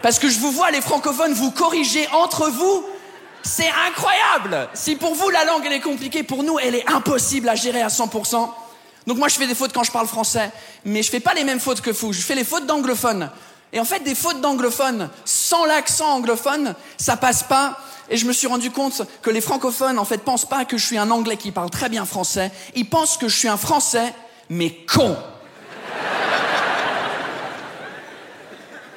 Parce 0.00 0.18
que 0.18 0.28
je 0.28 0.40
vous 0.40 0.50
vois, 0.50 0.70
les 0.70 0.80
francophones, 0.80 1.32
vous 1.32 1.50
corriger 1.50 2.08
entre 2.12 2.48
vous. 2.48 2.84
C'est 3.44 3.70
incroyable 3.88 4.68
Si 4.72 4.96
pour 4.96 5.14
vous, 5.14 5.28
la 5.30 5.44
langue, 5.44 5.62
elle 5.66 5.72
est 5.72 5.80
compliquée, 5.80 6.22
pour 6.22 6.42
nous, 6.42 6.58
elle 6.58 6.74
est 6.74 6.88
impossible 6.88 7.48
à 7.48 7.54
gérer 7.54 7.82
à 7.82 7.88
100%. 7.88 8.48
Donc 9.06 9.18
moi, 9.18 9.28
je 9.28 9.34
fais 9.34 9.46
des 9.46 9.54
fautes 9.54 9.72
quand 9.72 9.82
je 9.82 9.90
parle 9.90 10.06
français, 10.06 10.50
mais 10.84 11.02
je 11.02 11.10
fais 11.10 11.20
pas 11.20 11.34
les 11.34 11.44
mêmes 11.44 11.60
fautes 11.60 11.80
que 11.80 11.90
vous. 11.90 12.12
Je 12.12 12.20
fais 12.20 12.36
les 12.36 12.44
fautes 12.44 12.66
d'anglophones. 12.66 13.30
Et 13.72 13.80
en 13.80 13.84
fait, 13.84 14.00
des 14.00 14.14
fautes 14.14 14.40
d'anglophones, 14.40 15.08
sans 15.24 15.64
l'accent 15.64 16.08
anglophone, 16.08 16.74
ça 16.98 17.16
passe 17.16 17.42
pas. 17.42 17.78
Et 18.12 18.18
je 18.18 18.26
me 18.26 18.34
suis 18.34 18.46
rendu 18.46 18.70
compte 18.70 19.00
que 19.22 19.30
les 19.30 19.40
francophones, 19.40 19.98
en 19.98 20.04
fait, 20.04 20.18
pensent 20.18 20.44
pas 20.44 20.66
que 20.66 20.76
je 20.76 20.84
suis 20.84 20.98
un 20.98 21.10
anglais 21.10 21.38
qui 21.38 21.50
parle 21.50 21.70
très 21.70 21.88
bien 21.88 22.04
français. 22.04 22.52
Ils 22.76 22.84
pensent 22.84 23.16
que 23.16 23.26
je 23.26 23.34
suis 23.34 23.48
un 23.48 23.56
français, 23.56 24.12
mais 24.50 24.70
con. 24.70 25.16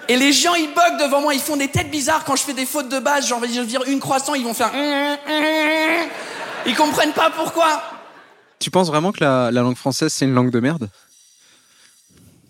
Et 0.10 0.18
les 0.18 0.34
gens, 0.34 0.54
ils 0.56 0.68
bug 0.68 1.00
devant 1.00 1.22
moi, 1.22 1.34
ils 1.34 1.40
font 1.40 1.56
des 1.56 1.70
têtes 1.70 1.90
bizarres 1.90 2.26
quand 2.26 2.36
je 2.36 2.44
fais 2.44 2.54
des 2.54 2.66
fautes 2.66 2.90
de 2.90 3.00
base, 3.00 3.26
genre, 3.26 3.40
je 3.42 3.62
veux 3.62 3.66
dire 3.66 3.84
une 3.88 4.02
croissant, 4.02 4.36
ils 4.36 4.44
vont 4.44 4.54
faire... 4.54 4.72
Ils 6.68 6.76
comprennent 6.76 7.14
pas 7.14 7.30
pourquoi. 7.30 7.84
Tu 8.60 8.72
penses 8.72 8.88
vraiment 8.88 9.12
que 9.12 9.24
la, 9.24 9.52
la 9.52 9.62
langue 9.62 9.76
française, 9.76 10.12
c'est 10.12 10.26
une 10.26 10.34
langue 10.34 10.50
de 10.50 10.60
merde? 10.60 10.90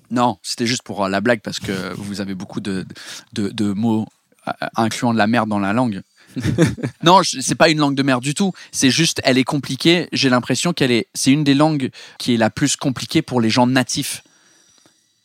Non, 0.10 0.38
c'était 0.41 0.65
juste 0.65 0.84
pour 0.84 1.04
euh, 1.04 1.10
la 1.10 1.19
blague 1.19 1.41
parce 1.41 1.60
que 1.60 1.93
vous 1.95 2.21
avez 2.21 2.34
beaucoup 2.34 2.62
de, 2.62 2.86
de, 3.34 3.49
de 3.49 3.73
mots 3.73 4.06
euh, 4.47 4.51
incluant 4.78 5.12
de 5.12 5.17
la 5.17 5.28
merde 5.28 5.49
dans 5.49 5.60
la 5.60 5.73
langue. 5.73 6.01
non, 7.04 7.21
c'est 7.24 7.56
pas 7.56 7.69
une 7.69 7.80
langue 7.80 7.95
de 7.95 8.04
merde 8.04 8.24
du 8.24 8.34
tout. 8.34 8.54
C'est 8.71 8.89
juste, 8.91 9.21
elle 9.24 9.38
est 9.38 9.43
compliquée. 9.43 10.08
J'ai 10.12 10.30
l'impression 10.30 10.74
qu'elle 10.74 10.91
est, 10.91 11.08
c'est 11.13 11.32
une 11.32 11.43
des 11.43 11.54
langues 11.54 11.89
qui 12.17 12.34
est 12.34 12.38
la 12.38 12.50
plus 12.50 12.76
compliquée 12.76 13.21
pour 13.21 13.41
les 13.41 13.50
gens 13.50 13.67
natifs. 13.67 14.24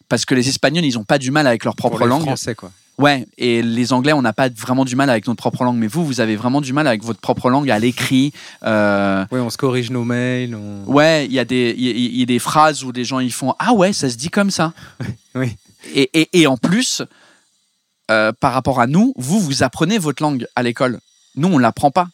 Parce 0.09 0.25
que 0.25 0.35
les 0.35 0.49
Espagnols, 0.49 0.85
ils 0.85 0.99
ont 0.99 1.05
pas 1.05 1.19
du 1.19 1.31
mal 1.31 1.47
avec 1.47 1.65
leur 1.65 1.77
propre 1.77 1.99
Pour 1.99 2.07
les 2.07 2.11
langue. 2.11 2.23
français, 2.23 2.55
quoi. 2.55 2.73
Ouais, 2.99 3.27
et 3.39 3.63
les 3.63 3.93
Anglais, 3.95 4.13
on 4.13 4.21
n'a 4.21 4.35
pas 4.35 4.51
vraiment 4.51 4.85
du 4.85 4.95
mal 4.95 5.09
avec 5.09 5.27
notre 5.27 5.39
propre 5.39 5.65
langue. 5.65 5.79
Mais 5.79 5.87
vous, 5.87 6.05
vous 6.05 6.21
avez 6.21 6.37
vraiment 6.37 6.61
du 6.61 6.73
mal 6.75 6.87
avec 6.87 7.03
votre 7.03 7.21
propre 7.21 7.49
langue 7.49 7.71
à 7.71 7.79
l'écrit. 7.79 8.33
Euh, 8.65 9.25
Ouais, 9.31 9.41
on 9.41 9.49
se 9.49 9.57
corrige 9.57 9.91
nos 9.91 10.05
mails. 10.05 10.55
on- 10.55 10.85
Ouais, 10.93 11.25
il 11.27 11.33
y 11.33 11.39
a 11.39 11.45
des 11.47 11.75
il 11.79 11.85
y, 11.85 11.89
a- 11.89 11.93
il 11.93 12.17
y 12.19 12.23
a 12.23 12.27
des 12.27 12.39
phrases 12.39 12.85
où 12.85 12.93
des 12.93 13.05
gens 13.05 13.21
ils 13.21 13.33
font 13.33 13.55
ah 13.59 13.73
ouais 13.73 13.93
ça 13.95 14.11
se 14.11 14.17
dit 14.17 14.29
comme 14.29 14.51
ça. 14.51 14.73
Oui. 15.35 15.57
Et, 15.95 16.11
et, 16.21 16.41
et 16.41 16.47
en 16.47 16.59
plus, 16.59 17.03
euh, 18.11 18.33
par 18.39 18.53
rapport 18.53 18.81
à 18.81 18.87
nous, 18.87 19.13
vous 19.17 19.41
vous 19.41 19.63
apprenez 19.63 19.99
votre 19.99 20.23
langue 20.23 20.47
à 20.57 20.63
l'école. 20.63 20.99
Nous 21.37 21.49
on 21.49 21.59
l'apprend 21.59 21.91
pas. 21.91 22.09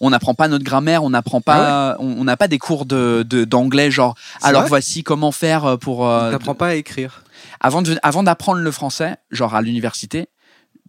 On 0.00 0.10
n'apprend 0.10 0.34
pas 0.34 0.46
notre 0.48 0.64
grammaire, 0.64 1.04
on 1.04 1.10
n'apprend 1.10 1.40
pas, 1.40 1.96
on 2.00 2.16
on 2.18 2.24
n'a 2.24 2.36
pas 2.36 2.48
des 2.48 2.58
cours 2.58 2.84
de 2.84 3.24
d'anglais 3.44 3.90
genre. 3.90 4.14
Ah 4.42 4.48
Alors 4.48 4.66
voici 4.66 5.02
comment 5.02 5.32
faire 5.32 5.78
pour. 5.78 6.06
euh, 6.06 6.28
On 6.28 6.32
t'apprend 6.32 6.54
pas 6.54 6.68
à 6.68 6.74
écrire. 6.74 7.22
avant 7.60 7.80
de, 7.82 7.96
avant 8.02 8.22
d'apprendre 8.22 8.60
le 8.60 8.70
français, 8.70 9.16
genre 9.30 9.54
à 9.54 9.62
l'université, 9.62 10.28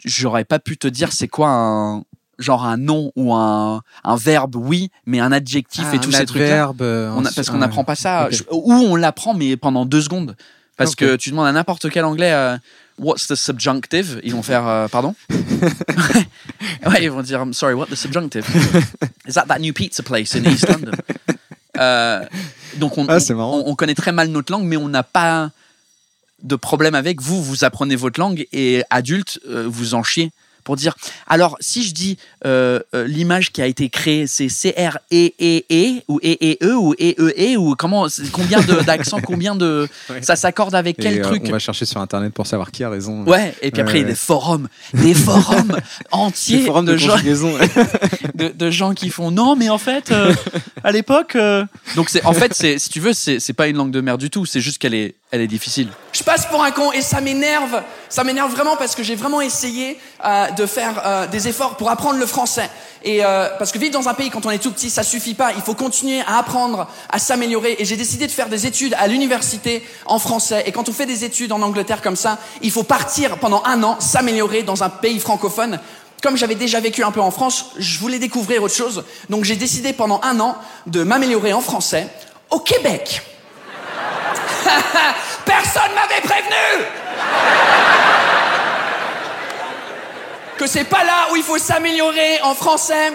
j'aurais 0.04 0.44
pas 0.44 0.60
pu 0.60 0.78
te 0.78 0.88
dire 0.90 1.14
c'est 1.14 1.30
quoi 1.30 1.50
un 1.50 2.04
genre 2.38 2.66
un 2.66 2.78
nom 2.78 3.12
ou 3.16 3.34
un, 3.34 3.82
un 4.04 4.16
verbe, 4.18 4.56
oui, 4.58 4.92
mais 5.06 5.20
un 5.22 5.32
adjectif 5.32 5.86
Ah, 5.90 5.96
et 5.96 6.00
tous 6.00 6.10
un 6.10 6.18
ces 6.18 6.24
adverbe, 6.24 6.82
euh, 6.82 7.12
On 7.16 7.26
a- 7.26 7.32
parce 7.32 7.50
qu'on 7.50 7.58
n'apprend 7.58 7.84
pas 7.86 7.96
ça. 7.96 8.30
Je- 8.30 8.44
ou 8.52 8.74
on 8.74 8.96
l'apprend, 8.98 9.34
mais 9.34 9.56
pendant 9.58 9.86
deux 9.86 10.02
secondes. 10.02 10.36
Parce 10.78 10.96
que 10.96 11.16
tu 11.16 11.32
demandes 11.32 11.48
à 11.48 11.52
n'importe 11.52 11.90
quel 11.90 12.06
anglais, 12.06 12.32
euh, 12.32 12.56
what's 13.00 13.28
the 13.28 13.36
subjunctive? 13.36 14.20
Ils 14.24 14.32
vont 14.34 14.44
faire, 14.44 14.68
euh, 14.68 14.88
pardon? 14.88 15.16
Ouais, 16.86 17.04
ils 17.04 17.12
vont 17.12 17.22
dire, 17.22 17.40
I'm 17.42 17.54
sorry, 17.54 17.74
what 17.74 17.88
the 17.88 17.96
subjunctive? 17.96 18.46
Is 19.28 19.34
that 19.34 19.46
that 19.48 19.60
new 19.60 19.74
pizza 19.74 20.04
place 20.04 20.36
in 20.36 20.44
East 20.46 20.68
London? 20.70 20.92
Euh, 21.80 22.26
Donc 22.78 22.98
on, 22.98 23.06
Ah, 23.08 23.20
on, 23.30 23.64
on 23.68 23.76
connaît 23.76 23.94
très 23.94 24.12
mal 24.12 24.30
notre 24.30 24.52
langue, 24.52 24.64
mais 24.64 24.78
on 24.78 24.88
n'a 24.90 25.04
pas 25.04 25.52
de 26.42 26.56
problème 26.56 26.96
avec. 26.96 27.22
Vous, 27.22 27.44
vous 27.44 27.66
apprenez 27.66 27.96
votre 27.96 28.20
langue 28.20 28.48
et 28.52 28.84
adulte, 28.90 29.40
vous 29.46 29.94
en 29.94 30.02
chiez 30.02 30.32
pour 30.68 30.76
dire. 30.76 30.96
Alors, 31.28 31.56
si 31.62 31.84
je 31.84 31.94
dis 31.94 32.18
euh, 32.46 32.82
euh, 32.94 33.08
l'image 33.08 33.54
qui 33.54 33.62
a 33.62 33.68
été 33.68 33.88
créée, 33.90 34.28
c'est 34.28 34.50
C-R-E-E-E 34.50 36.02
ou 36.10 36.20
E-E-E 36.20 36.74
ou 36.76 36.94
E-E-E 37.00 37.56
ou 37.58 37.76
comment, 37.76 38.06
combien 38.34 38.60
de- 38.60 38.84
d'accents, 38.84 39.20
combien 39.26 39.56
de. 39.56 39.88
Ouais. 40.10 40.22
Ça 40.22 40.36
s'accorde 40.36 40.76
avec 40.76 41.00
Et, 41.00 41.02
quel 41.04 41.20
euh, 41.20 41.24
truc 41.24 41.44
On 41.48 41.52
va 41.52 41.60
chercher 41.60 41.86
sur 41.86 42.00
internet 42.02 42.34
pour 42.34 42.46
savoir 42.48 42.72
qui 42.72 42.84
a 42.84 42.90
raison. 42.90 43.24
Ouais, 43.26 43.54
et 43.62 43.72
puis 43.72 43.82
après, 43.82 43.94
Ouais, 43.96 44.00
il 44.00 44.02
y 44.02 44.04
a 44.04 44.08
ouais. 44.08 44.12
des 44.12 44.16
forums, 44.16 44.68
des 44.94 45.14
forums 45.14 45.78
entiers 46.12 46.60
Des 46.60 46.66
forums 46.66 46.86
de, 46.86 46.98
gens, 46.98 47.12
conjugaison. 47.14 47.54
de, 48.36 48.50
de 48.50 48.72
gens 48.72 48.94
qui 48.94 49.10
font 49.10 49.32
non, 49.32 49.56
mais 49.56 49.70
en 49.70 49.78
fait, 49.78 50.12
euh, 50.12 50.34
à 50.84 50.92
l'époque. 50.92 51.36
euh, 51.36 51.66
Donc, 51.96 52.10
c'est 52.10 52.26
en 52.26 52.34
fait, 52.34 52.54
c'est 52.54 52.78
si 52.80 52.90
tu 52.90 53.00
veux, 53.00 53.14
c'est 53.14 53.40
c'est 53.40 53.54
pas 53.54 53.68
une 53.68 53.78
langue 53.78 53.92
de 53.92 54.02
merde 54.02 54.20
du 54.20 54.30
tout, 54.30 54.46
c'est 54.46 54.62
juste 54.62 54.78
qu'elle 54.78 54.94
est, 54.94 55.16
elle 55.32 55.42
est 55.42 55.48
difficile. 55.48 55.88
Je 56.14 56.24
passe 56.24 56.46
pour 56.46 56.64
un 56.64 56.72
con 56.72 56.92
et 56.94 57.02
ça 57.02 57.20
m'énerve. 57.22 57.82
Ça 58.10 58.24
m'énerve 58.24 58.52
vraiment 58.52 58.76
parce 58.76 58.96
que 58.96 59.04
j'ai 59.04 59.16
vraiment 59.16 59.42
essayé 59.42 60.00
euh, 60.24 60.50
de 60.52 60.66
faire 60.66 61.02
euh, 61.06 61.28
des 61.28 61.48
efforts 61.48 61.76
pour 61.76 61.90
apprendre 61.90 62.20
le 62.20 62.26
français. 62.26 62.70
Et 63.04 63.24
euh, 63.24 63.50
parce 63.60 63.72
que 63.72 63.78
vivre 63.78 63.94
dans 63.94 64.08
un 64.08 64.14
pays 64.14 64.30
quand 64.30 64.46
on 64.46 64.52
est 64.52 64.60
tout 64.60 64.72
petit, 64.72 64.90
ça 64.90 65.04
suffit 65.04 65.34
pas. 65.34 65.52
Il 65.54 65.62
faut 65.62 65.74
continuer 65.74 66.22
à 66.22 66.38
apprendre, 66.38 66.88
à 67.10 67.20
s'améliorer. 67.20 67.76
Et 67.80 67.86
j'ai 67.86 67.98
décidé 67.98 68.28
de 68.28 68.32
faire 68.32 68.50
des 68.50 68.66
études 68.66 68.96
à 68.98 69.08
l'université 69.08 69.86
en 70.06 70.20
français. 70.20 70.64
Et 70.66 70.72
quand 70.72 70.90
on 70.90 70.94
fait 70.94 71.06
des 71.06 71.26
études 71.26 71.52
en 71.52 71.62
Angleterre 71.62 72.02
comme 72.02 72.16
ça, 72.16 72.38
il 72.62 72.72
faut 72.72 72.84
partir 72.84 73.38
pendant 73.38 73.62
un 73.66 73.84
an, 73.84 73.98
s'améliorer 74.00 74.64
dans 74.64 74.84
un 74.84 74.90
pays 74.90 75.20
francophone. 75.20 75.80
Comme 76.24 76.38
j'avais 76.38 76.56
déjà 76.56 76.80
vécu 76.80 77.04
un 77.04 77.12
peu 77.12 77.22
en 77.22 77.30
France, 77.30 77.72
je 77.78 78.00
voulais 78.00 78.20
découvrir 78.20 78.64
autre 78.64 78.74
chose. 78.74 79.04
Donc 79.30 79.44
j'ai 79.44 79.56
décidé 79.56 79.94
pendant 79.94 80.20
un 80.24 80.40
an 80.40 80.56
de 80.88 81.04
m'améliorer 81.04 81.54
en 81.54 81.62
français 81.62 82.08
au 82.50 82.60
Québec. 82.60 83.22
Personne 85.46 85.92
m'avait 85.94 86.22
prévenu 86.22 86.86
que 90.58 90.68
c'est 90.68 90.86
pas 90.86 91.04
là 91.04 91.28
où 91.32 91.36
il 91.36 91.44
faut 91.44 91.58
s'améliorer 91.58 92.42
en 92.44 92.56
français. 92.56 93.14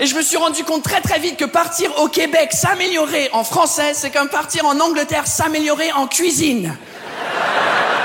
Et 0.00 0.06
je 0.06 0.14
me 0.14 0.22
suis 0.22 0.36
rendu 0.36 0.62
compte 0.62 0.84
très 0.84 1.00
très 1.00 1.18
vite 1.18 1.36
que 1.36 1.44
partir 1.44 1.90
au 2.00 2.08
Québec 2.08 2.50
s'améliorer 2.52 3.30
en 3.32 3.42
français, 3.42 3.94
c'est 3.94 4.10
comme 4.10 4.28
partir 4.28 4.64
en 4.64 4.78
Angleterre 4.78 5.26
s'améliorer 5.26 5.90
en 5.92 6.06
cuisine. 6.06 6.76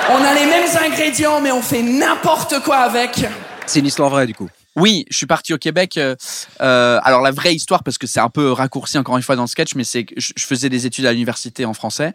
On 0.09 0.23
a 0.23 0.33
les 0.33 0.45
mêmes 0.45 0.69
ingrédients, 0.83 1.39
mais 1.39 1.51
on 1.51 1.61
fait 1.61 1.83
n'importe 1.83 2.59
quoi 2.61 2.77
avec. 2.77 3.25
C'est 3.67 3.79
une 3.79 3.85
histoire 3.85 4.09
vraie, 4.09 4.25
du 4.25 4.33
coup. 4.33 4.49
Oui, 4.75 5.05
je 5.11 5.17
suis 5.17 5.27
parti 5.27 5.53
au 5.53 5.57
Québec. 5.57 5.97
euh, 5.97 6.15
euh, 6.61 6.99
alors 7.03 7.21
la 7.21 7.31
vraie 7.31 7.53
histoire, 7.53 7.83
parce 7.83 7.99
que 7.99 8.07
c'est 8.07 8.19
un 8.19 8.29
peu 8.29 8.51
raccourci 8.51 8.97
encore 8.97 9.15
une 9.17 9.23
fois 9.23 9.35
dans 9.35 9.43
le 9.43 9.47
sketch, 9.47 9.75
mais 9.75 9.83
c'est 9.83 10.03
que 10.03 10.15
je 10.17 10.33
je 10.35 10.45
faisais 10.45 10.67
des 10.67 10.87
études 10.87 11.05
à 11.05 11.11
l'université 11.11 11.63
en 11.63 11.73
français. 11.73 12.13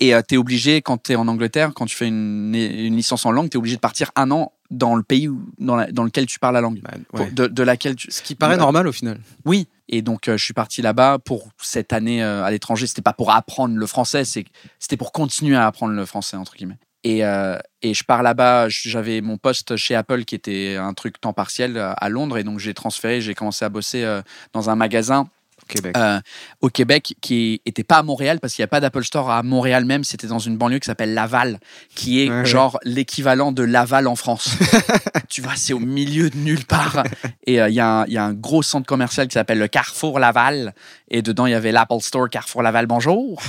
Et 0.00 0.12
tu 0.28 0.34
es 0.34 0.38
obligé, 0.38 0.80
quand 0.80 1.02
tu 1.02 1.12
es 1.12 1.16
en 1.16 1.26
Angleterre, 1.26 1.72
quand 1.74 1.86
tu 1.86 1.96
fais 1.96 2.06
une, 2.06 2.54
une 2.54 2.94
licence 2.96 3.26
en 3.26 3.32
langue, 3.32 3.50
tu 3.50 3.56
es 3.56 3.58
obligé 3.58 3.74
de 3.76 3.80
partir 3.80 4.10
un 4.14 4.30
an 4.30 4.52
dans 4.70 4.94
le 4.94 5.02
pays 5.02 5.26
où- 5.28 5.44
dans, 5.58 5.74
la- 5.74 5.90
dans 5.90 6.04
lequel 6.04 6.26
tu 6.26 6.38
parles 6.38 6.54
la 6.54 6.60
langue. 6.60 6.80
Bah, 6.82 6.90
Pour- 7.12 7.26
de, 7.32 7.46
de 7.48 7.62
laquelle 7.64 7.96
tu... 7.96 8.08
Ce 8.10 8.22
qui 8.22 8.34
paraît 8.36 8.54
Ouais. 8.54 8.60
normal 8.60 8.86
au 8.86 8.92
final. 8.92 9.18
Oui. 9.44 9.66
Et 9.88 10.02
donc, 10.02 10.28
euh, 10.28 10.36
je 10.36 10.44
suis 10.44 10.54
parti 10.54 10.82
là-bas 10.82 11.18
pour 11.18 11.48
cette 11.60 11.92
année 11.92 12.22
euh, 12.22 12.44
à 12.44 12.50
l'étranger. 12.50 12.86
C'était 12.86 13.02
pas 13.02 13.12
pour 13.14 13.32
apprendre 13.32 13.74
le 13.76 13.86
français, 13.86 14.22
c'était 14.24 14.96
pour 14.96 15.10
continuer 15.12 15.56
à 15.56 15.66
apprendre 15.66 15.94
le 15.94 16.04
français, 16.04 16.36
entre 16.36 16.54
guillemets. 16.54 16.78
Et, 17.04 17.24
euh, 17.24 17.56
et 17.80 17.94
je 17.94 18.04
pars 18.04 18.22
là-bas, 18.22 18.68
j'avais 18.68 19.20
mon 19.20 19.36
poste 19.38 19.76
chez 19.76 19.94
Apple 19.94 20.24
qui 20.24 20.34
était 20.34 20.76
un 20.76 20.92
truc 20.94 21.20
temps 21.20 21.32
partiel 21.32 21.76
euh, 21.76 21.92
à 21.96 22.08
Londres. 22.08 22.36
Et 22.38 22.44
donc, 22.44 22.58
j'ai 22.58 22.74
transféré, 22.74 23.20
j'ai 23.20 23.34
commencé 23.34 23.64
à 23.64 23.68
bosser 23.68 24.04
euh, 24.04 24.20
dans 24.52 24.68
un 24.68 24.76
magasin 24.76 25.28
Québec. 25.68 25.96
euh, 25.96 26.20
au 26.60 26.68
Québec 26.68 27.14
qui 27.20 27.60
était 27.66 27.84
pas 27.84 27.98
à 27.98 28.02
Montréal 28.02 28.38
parce 28.40 28.54
qu'il 28.54 28.62
n'y 28.62 28.64
a 28.64 28.68
pas 28.68 28.80
d'Apple 28.80 29.04
Store 29.04 29.30
à 29.30 29.42
Montréal 29.42 29.84
même. 29.84 30.02
C'était 30.04 30.26
dans 30.26 30.38
une 30.38 30.56
banlieue 30.56 30.78
qui 30.80 30.86
s'appelle 30.86 31.14
Laval, 31.14 31.60
qui 31.94 32.22
est 32.24 32.28
Ouais, 32.30 32.38
ouais. 32.40 32.44
genre 32.46 32.78
l'équivalent 32.84 33.52
de 33.52 33.62
Laval 33.62 34.06
en 34.08 34.16
France. 34.16 34.50
tu 35.28 35.40
vois, 35.42 35.52
c'est 35.56 35.72
au 35.72 35.78
milieu 35.78 36.30
de 36.30 36.36
nulle 36.36 36.64
part. 36.64 37.04
Et 37.46 37.60
euh, 37.60 37.68
il 37.68 37.74
y, 37.74 37.80
a 37.80 38.00
un- 38.00 38.04
il 38.06 38.12
y 38.12 38.18
a 38.18 38.24
un 38.24 38.32
gros 38.34 38.62
centre 38.62 38.86
commercial 38.86 39.28
qui 39.28 39.34
s'appelle 39.34 39.58
le 39.58 39.68
Carrefour 39.68 40.18
Laval. 40.18 40.74
Et 41.10 41.22
dedans, 41.22 41.46
il 41.46 41.52
y 41.52 41.54
avait 41.54 41.72
l'Apple 41.72 42.00
Store 42.00 42.28
Carrefour 42.28 42.62
Laval, 42.62 42.86
bonjour. 42.86 43.40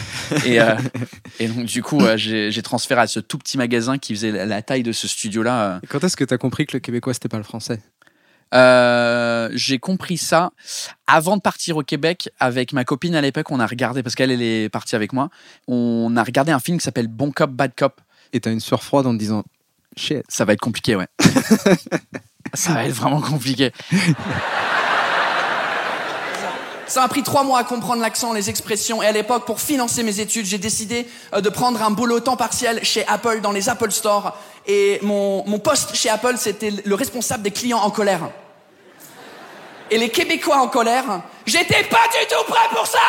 Et, 0.45 0.61
euh, 0.61 0.75
et 1.39 1.47
donc, 1.47 1.65
du 1.65 1.81
coup, 1.83 1.99
j'ai 2.15 2.61
transféré 2.61 3.01
à 3.01 3.07
ce 3.07 3.19
tout 3.19 3.37
petit 3.37 3.57
magasin 3.57 3.97
qui 3.97 4.13
faisait 4.15 4.45
la, 4.45 4.61
taille 4.61 4.83
de 4.83 4.91
ce 4.91 5.07
studio-là. 5.07 5.79
Quand 5.89 6.03
est-ce 6.03 6.15
que 6.17 6.23
tu 6.23 6.33
as 6.33 6.37
compris 6.37 6.65
que 6.65 6.75
le 6.77 6.79
québécois, 6.79 7.13
c'était 7.13 7.29
pas 7.29 7.37
le 7.37 7.43
français? 7.43 7.79
Euh, 8.53 9.49
j'ai 9.53 9.79
compris 9.79 10.17
ça 10.17 10.51
avant 11.07 11.37
de 11.37 11.41
partir 11.41 11.77
au 11.77 11.83
Québec 11.83 12.29
avec 12.39 12.73
ma 12.73 12.83
copine 12.83 13.15
à 13.15 13.21
l'époque. 13.21 13.51
On 13.51 13.59
a 13.59 13.67
regardé 13.67 14.03
parce 14.03 14.15
qu'elle 14.15 14.31
elle 14.31 14.41
est 14.41 14.69
partie 14.69 14.95
avec 14.95 15.13
moi. 15.13 15.29
On 15.67 16.15
a 16.17 16.23
regardé 16.23 16.51
un 16.51 16.59
film 16.59 16.77
qui 16.77 16.83
s'appelle 16.83 17.07
Bon 17.07 17.31
Cop 17.31 17.51
Bad 17.51 17.73
Cop. 17.75 18.01
Et 18.33 18.39
t'as 18.39 18.51
une 18.51 18.59
sueur 18.59 18.83
froide 18.83 19.07
en 19.07 19.13
te 19.13 19.19
disant 19.19 19.43
shit. 19.97 20.23
Ça 20.27 20.45
va 20.45 20.53
être 20.53 20.61
compliqué, 20.61 20.95
ouais. 20.95 21.07
ça 22.53 22.73
va 22.73 22.85
être 22.85 22.93
vraiment 22.93 23.21
compliqué. 23.21 23.71
Ça 26.89 27.01
m'a 27.01 27.07
pris 27.07 27.21
trois 27.21 27.43
mois 27.43 27.59
à 27.59 27.63
comprendre 27.63 28.01
l'accent, 28.01 28.33
les 28.33 28.49
expressions. 28.49 29.03
Et 29.03 29.05
à 29.05 29.11
l'époque, 29.11 29.45
pour 29.45 29.61
financer 29.61 30.01
mes 30.01 30.19
études, 30.19 30.47
j'ai 30.47 30.57
décidé 30.57 31.07
euh, 31.35 31.41
de 31.41 31.49
prendre 31.49 31.83
un 31.83 31.91
boulot 31.91 32.19
temps 32.19 32.35
partiel 32.35 32.83
chez 32.83 33.05
Apple 33.07 33.41
dans 33.41 33.51
les 33.51 33.69
Apple 33.69 33.91
Store. 33.91 34.35
Et 34.71 34.99
mon, 35.01 35.43
mon 35.47 35.57
poste 35.57 35.95
chez 35.95 36.09
Apple, 36.09 36.35
c'était 36.37 36.69
le 36.69 36.93
responsable 36.93 37.41
des 37.41 37.49
clients 37.49 37.79
en 37.79 37.89
colère. 37.89 38.29
Et 39.89 39.97
les 39.97 40.09
Québécois 40.09 40.57
en 40.57 40.67
colère, 40.67 41.21
j'étais 41.47 41.83
pas 41.85 42.05
du 42.11 42.27
tout 42.27 42.43
prêt 42.47 42.69
pour 42.69 42.85
ça 42.85 42.99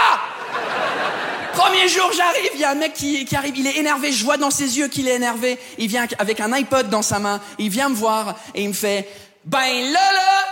Premier 1.53 1.87
jour, 1.87 2.11
j'arrive, 2.17 2.51
il 2.55 2.61
y 2.61 2.65
a 2.65 2.71
un 2.71 2.77
mec 2.77 2.95
qui, 2.95 3.27
qui 3.27 3.37
arrive, 3.37 3.59
il 3.59 3.67
est 3.67 3.77
énervé, 3.77 4.11
je 4.11 4.25
vois 4.25 4.39
dans 4.39 4.51
ses 4.51 4.79
yeux 4.79 4.89
qu'il 4.89 5.07
est 5.07 5.17
énervé. 5.17 5.59
Il 5.77 5.89
vient 5.89 6.07
avec 6.19 6.41
un 6.41 6.51
iPod 6.55 6.89
dans 6.89 7.03
sa 7.03 7.19
main, 7.19 7.43
il 7.59 7.69
vient 7.69 7.91
me 7.91 7.95
voir 7.95 8.37
et 8.55 8.63
il 8.63 8.69
me 8.69 8.73
fait 8.73 9.07
Ben 9.45 9.93
là 9.93 10.13
là 10.13 10.45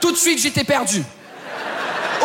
Tout 0.00 0.10
de 0.10 0.16
suite, 0.16 0.40
j'étais 0.40 0.64
perdu. 0.64 1.04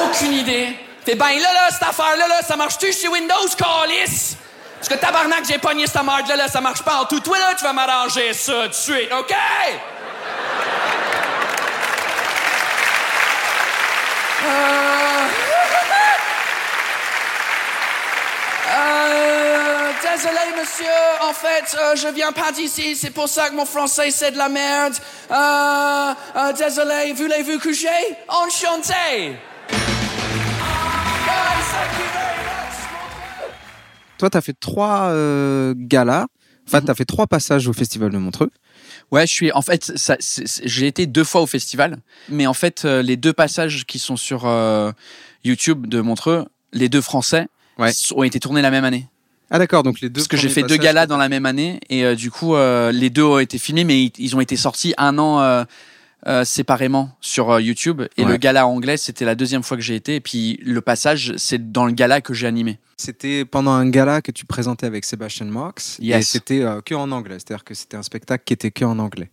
Aucune 0.04 0.34
idée. 0.34 0.70
Fait 1.06 1.14
ben 1.14 1.28
là 1.28 1.54
là, 1.54 1.70
cette 1.70 1.84
affaire-là, 1.84 2.28
là, 2.28 2.42
ça 2.42 2.56
marche-tu 2.56 2.92
chez 2.92 3.08
Windows, 3.08 3.48
calice? 3.56 4.36
Parce 4.80 4.88
que 4.88 4.96
tabarnak, 4.96 5.44
j'ai 5.46 5.58
pogné 5.58 5.86
cette 5.88 6.02
merde-là, 6.04 6.38
là, 6.38 6.48
ça 6.48 6.62
marche 6.62 6.82
pas 6.84 7.02
en 7.02 7.06
tout. 7.06 7.20
Toi 7.20 7.38
là, 7.38 7.54
tu 7.58 7.66
vas 7.66 7.74
m'arranger 7.74 8.32
ça 8.34 8.64
tout 8.64 8.68
de 8.70 8.74
suite, 8.74 9.12
OK? 9.12 9.36
Euh... 14.46 15.00
Euh, 18.72 19.92
désolé, 20.02 20.40
monsieur. 20.58 20.86
En 21.22 21.34
fait, 21.34 21.76
euh, 21.78 21.96
je 21.96 22.08
viens 22.10 22.32
pas 22.32 22.52
d'ici. 22.52 22.96
C'est 22.96 23.10
pour 23.10 23.28
ça 23.28 23.50
que 23.50 23.56
mon 23.56 23.66
français, 23.66 24.12
c'est 24.12 24.32
de 24.32 24.38
la 24.38 24.50
merde. 24.50 24.96
Euh, 25.32 26.14
désolé. 26.54 27.14
Voulez-vous 27.14 27.74
j'ai? 27.74 28.18
Enchanté. 28.28 29.38
Toi, 34.20 34.30
t'as 34.30 34.42
fait 34.42 34.54
trois 34.60 35.10
euh, 35.10 35.74
galas. 35.76 36.28
Enfin, 36.68 36.82
t'as 36.82 36.94
fait 36.94 37.06
trois 37.06 37.26
passages 37.26 37.68
au 37.68 37.74
Festival 37.74 38.12
de 38.12 38.18
Montreux. 38.20 38.52
Ouais, 39.12 39.26
je 39.26 39.34
suis. 39.34 39.52
En 39.54 39.64
fait, 39.64 39.92
j'ai 40.64 40.86
été 40.86 41.08
deux 41.08 41.24
fois 41.24 41.42
au 41.42 41.48
festival, 41.48 41.98
mais 42.30 42.46
en 42.46 42.54
fait, 42.54 42.84
euh, 42.86 43.02
les 43.02 43.18
deux 43.18 43.34
passages 43.34 43.86
qui 43.88 43.98
sont 43.98 44.18
sur 44.18 44.46
euh, 44.46 44.92
YouTube 45.44 45.88
de 45.88 46.00
Montreux, 46.02 46.46
les 46.74 46.90
deux 46.90 47.02
français, 47.02 47.48
Ouais. 47.80 47.92
ont 48.14 48.24
été 48.24 48.40
tournés 48.40 48.62
la 48.62 48.70
même 48.72 48.84
année. 48.86 49.08
Ah 49.50 49.58
d'accord, 49.58 49.82
donc 49.84 50.02
les 50.02 50.10
deux. 50.10 50.20
Parce 50.20 50.28
que 50.28 50.38
j'ai 50.38 50.50
fait 50.50 50.62
deux 50.64 50.76
galas 50.78 51.08
dans 51.08 51.18
la 51.18 51.30
même 51.30 51.46
année 51.48 51.80
et 51.90 52.04
euh, 52.06 52.14
du 52.14 52.30
coup 52.30 52.56
euh, 52.56 52.92
les 52.92 53.10
deux 53.10 53.24
ont 53.24 53.40
été 53.40 53.58
filmés 53.58 53.84
mais 53.86 54.04
ils, 54.04 54.12
ils 54.20 54.36
ont 54.36 54.42
été 54.42 54.56
sortis 54.58 54.94
un 54.98 55.18
an 55.18 55.66
euh, 56.28 56.44
séparément 56.44 57.12
sur 57.22 57.52
euh, 57.52 57.62
YouTube 57.62 58.02
et 58.18 58.24
Ouais. 58.26 58.32
le 58.32 58.38
gala 58.38 58.68
anglais 58.68 58.98
c'était 58.98 59.24
la 59.26 59.36
deuxième 59.36 59.64
fois 59.64 59.78
que 59.78 59.84
j'ai 59.84 59.96
été 59.96 60.16
et 60.16 60.20
puis 60.20 60.60
le 60.64 60.82
passage 60.82 61.34
c'est 61.38 61.72
dans 61.72 61.86
le 61.86 61.92
gala 61.94 62.20
que 62.22 62.34
j'ai 62.34 62.48
animé. 62.48 62.78
C'était 62.98 63.46
pendant 63.46 63.72
un 63.72 63.88
gala 63.90 64.22
que 64.22 64.32
tu 64.32 64.46
présentais 64.46 64.86
avec 64.86 65.06
Sébastien 65.06 65.46
Marx. 65.46 65.98
Et 66.02 66.08
Yes. 66.08 66.28
c'était 66.28 66.62
euh, 66.64 66.82
que 66.82 66.94
en 66.96 67.12
anglais. 67.12 67.36
C'est-à-dire 67.40 67.64
que 67.64 67.74
c'était 67.74 67.96
un 67.96 68.04
spectacle 68.04 68.44
qui 68.46 68.52
était 68.54 68.72
que 68.72 68.84
en 68.84 69.00
anglais. 69.00 69.30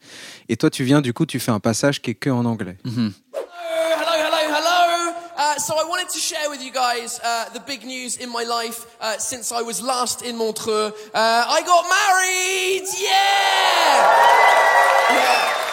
Et 0.48 0.56
toi, 0.56 0.70
tu 0.70 0.84
viens, 0.84 1.00
du 1.00 1.12
coup, 1.12 1.26
tu 1.26 1.40
fais 1.40 1.50
un 1.50 1.58
passage 1.58 2.00
qui 2.00 2.12
est 2.12 2.14
que 2.14 2.30
en 2.30 2.44
anglais. 2.44 2.76
Mhm. 2.84 3.12
Hello, 3.34 4.12
hello, 4.14 4.54
hello. 4.56 5.12
Uh, 5.36 5.58
so 5.58 5.74
I 5.74 5.84
wanted 5.90 6.06
to 6.08 6.18
share 6.20 6.48
with 6.48 6.62
you 6.62 6.70
guys 6.72 7.18
uh, 7.24 7.50
the 7.52 7.60
big 7.66 7.84
news 7.84 8.16
in 8.22 8.28
my 8.28 8.44
life 8.44 8.86
uh, 9.02 9.16
since 9.18 9.50
I 9.52 9.62
was 9.62 9.82
last 9.82 10.22
in 10.22 10.36
Montreux. 10.36 10.92
Uh, 11.12 11.18
I 11.18 11.60
got 11.66 11.84
married! 11.90 12.84
Yeah! 13.02 14.06
Yeah. 15.10 15.65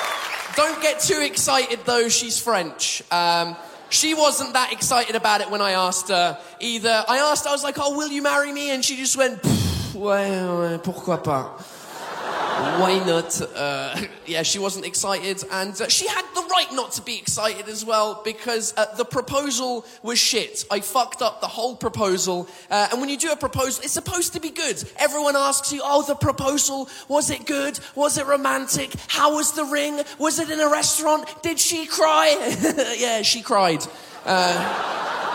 Don't 0.55 0.81
get 0.81 0.99
too 0.99 1.19
excited 1.21 1.79
though, 1.85 2.09
she's 2.09 2.39
French. 2.39 3.01
Um, 3.11 3.55
she 3.89 4.13
wasn't 4.13 4.53
that 4.53 4.71
excited 4.71 5.15
about 5.15 5.41
it 5.41 5.49
when 5.49 5.61
I 5.61 5.71
asked 5.71 6.09
her 6.09 6.37
either. 6.59 7.03
I 7.07 7.17
asked, 7.17 7.47
I 7.47 7.51
was 7.51 7.63
like, 7.63 7.75
oh, 7.79 7.95
will 7.95 8.09
you 8.09 8.21
marry 8.21 8.51
me? 8.51 8.71
And 8.71 8.83
she 8.83 8.95
just 8.95 9.15
went, 9.17 9.41
"Pff, 9.41 9.95
ouais, 9.95 10.29
ouais, 10.29 10.77
pourquoi 10.83 11.17
pas? 11.23 11.45
Why 12.79 13.03
not? 13.05 13.39
Uh, 13.55 14.01
yeah, 14.25 14.43
she 14.43 14.59
wasn't 14.59 14.85
excited, 14.85 15.43
and 15.51 15.79
uh, 15.79 15.87
she 15.89 16.07
had 16.07 16.25
the 16.33 16.42
right 16.53 16.71
not 16.71 16.91
to 16.93 17.01
be 17.01 17.17
excited 17.17 17.67
as 17.67 17.83
well 17.83 18.21
because 18.23 18.73
uh, 18.77 18.85
the 18.95 19.05
proposal 19.05 19.85
was 20.01 20.19
shit. 20.19 20.65
I 20.69 20.79
fucked 20.79 21.21
up 21.21 21.41
the 21.41 21.47
whole 21.47 21.75
proposal, 21.75 22.47
uh, 22.69 22.89
and 22.91 23.01
when 23.01 23.09
you 23.09 23.17
do 23.17 23.31
a 23.31 23.35
proposal, 23.35 23.83
it's 23.83 23.93
supposed 23.93 24.33
to 24.33 24.39
be 24.39 24.49
good. 24.49 24.83
Everyone 24.97 25.35
asks 25.35 25.71
you, 25.73 25.81
"Oh, 25.83 26.03
the 26.03 26.15
proposal 26.15 26.89
was 27.07 27.29
it 27.29 27.45
good? 27.45 27.79
Was 27.95 28.17
it 28.17 28.25
romantic? 28.27 28.91
How 29.07 29.35
was 29.35 29.53
the 29.53 29.65
ring? 29.65 30.01
Was 30.19 30.39
it 30.39 30.49
in 30.49 30.59
a 30.59 30.69
restaurant? 30.69 31.25
Did 31.41 31.59
she 31.59 31.85
cry? 31.85 32.27
yeah, 32.97 33.21
she 33.23 33.41
cried." 33.41 33.85
Uh, 34.25 35.32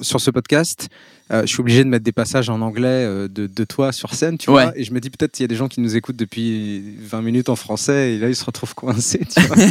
Sur 0.00 0.20
ce 0.20 0.30
podcast, 0.30 0.88
euh, 1.32 1.42
je 1.42 1.46
suis 1.46 1.60
obligé 1.60 1.82
de 1.84 1.88
mettre 1.88 2.04
des 2.04 2.12
passages 2.12 2.48
en 2.48 2.60
anglais 2.60 2.86
euh, 2.88 3.28
de, 3.28 3.46
de 3.46 3.64
toi 3.64 3.92
sur 3.92 4.14
scène, 4.14 4.38
tu 4.38 4.50
Ouais. 4.50 4.64
vois. 4.64 4.72
Et 4.78 4.84
je 4.84 4.92
me 4.92 5.00
dis 5.00 5.10
peut-être 5.10 5.32
qu'il 5.32 5.42
y 5.42 5.46
a 5.46 5.48
des 5.48 5.56
gens 5.56 5.68
qui 5.68 5.80
nous 5.80 5.96
écoutent 5.96 6.16
depuis 6.16 6.96
20 7.00 7.22
minutes 7.22 7.48
en 7.48 7.56
français 7.56 8.12
et 8.14 8.18
là 8.18 8.28
ils 8.28 8.36
se 8.36 8.44
retrouvent 8.44 8.74
coincés, 8.74 9.20
tu 9.34 9.40
vois. 9.42 9.56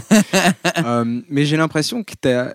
Euh, 0.86 1.22
mais 1.30 1.46
j'ai 1.46 1.58
l'impression 1.58 2.04
que 2.04 2.14
t'as. 2.20 2.54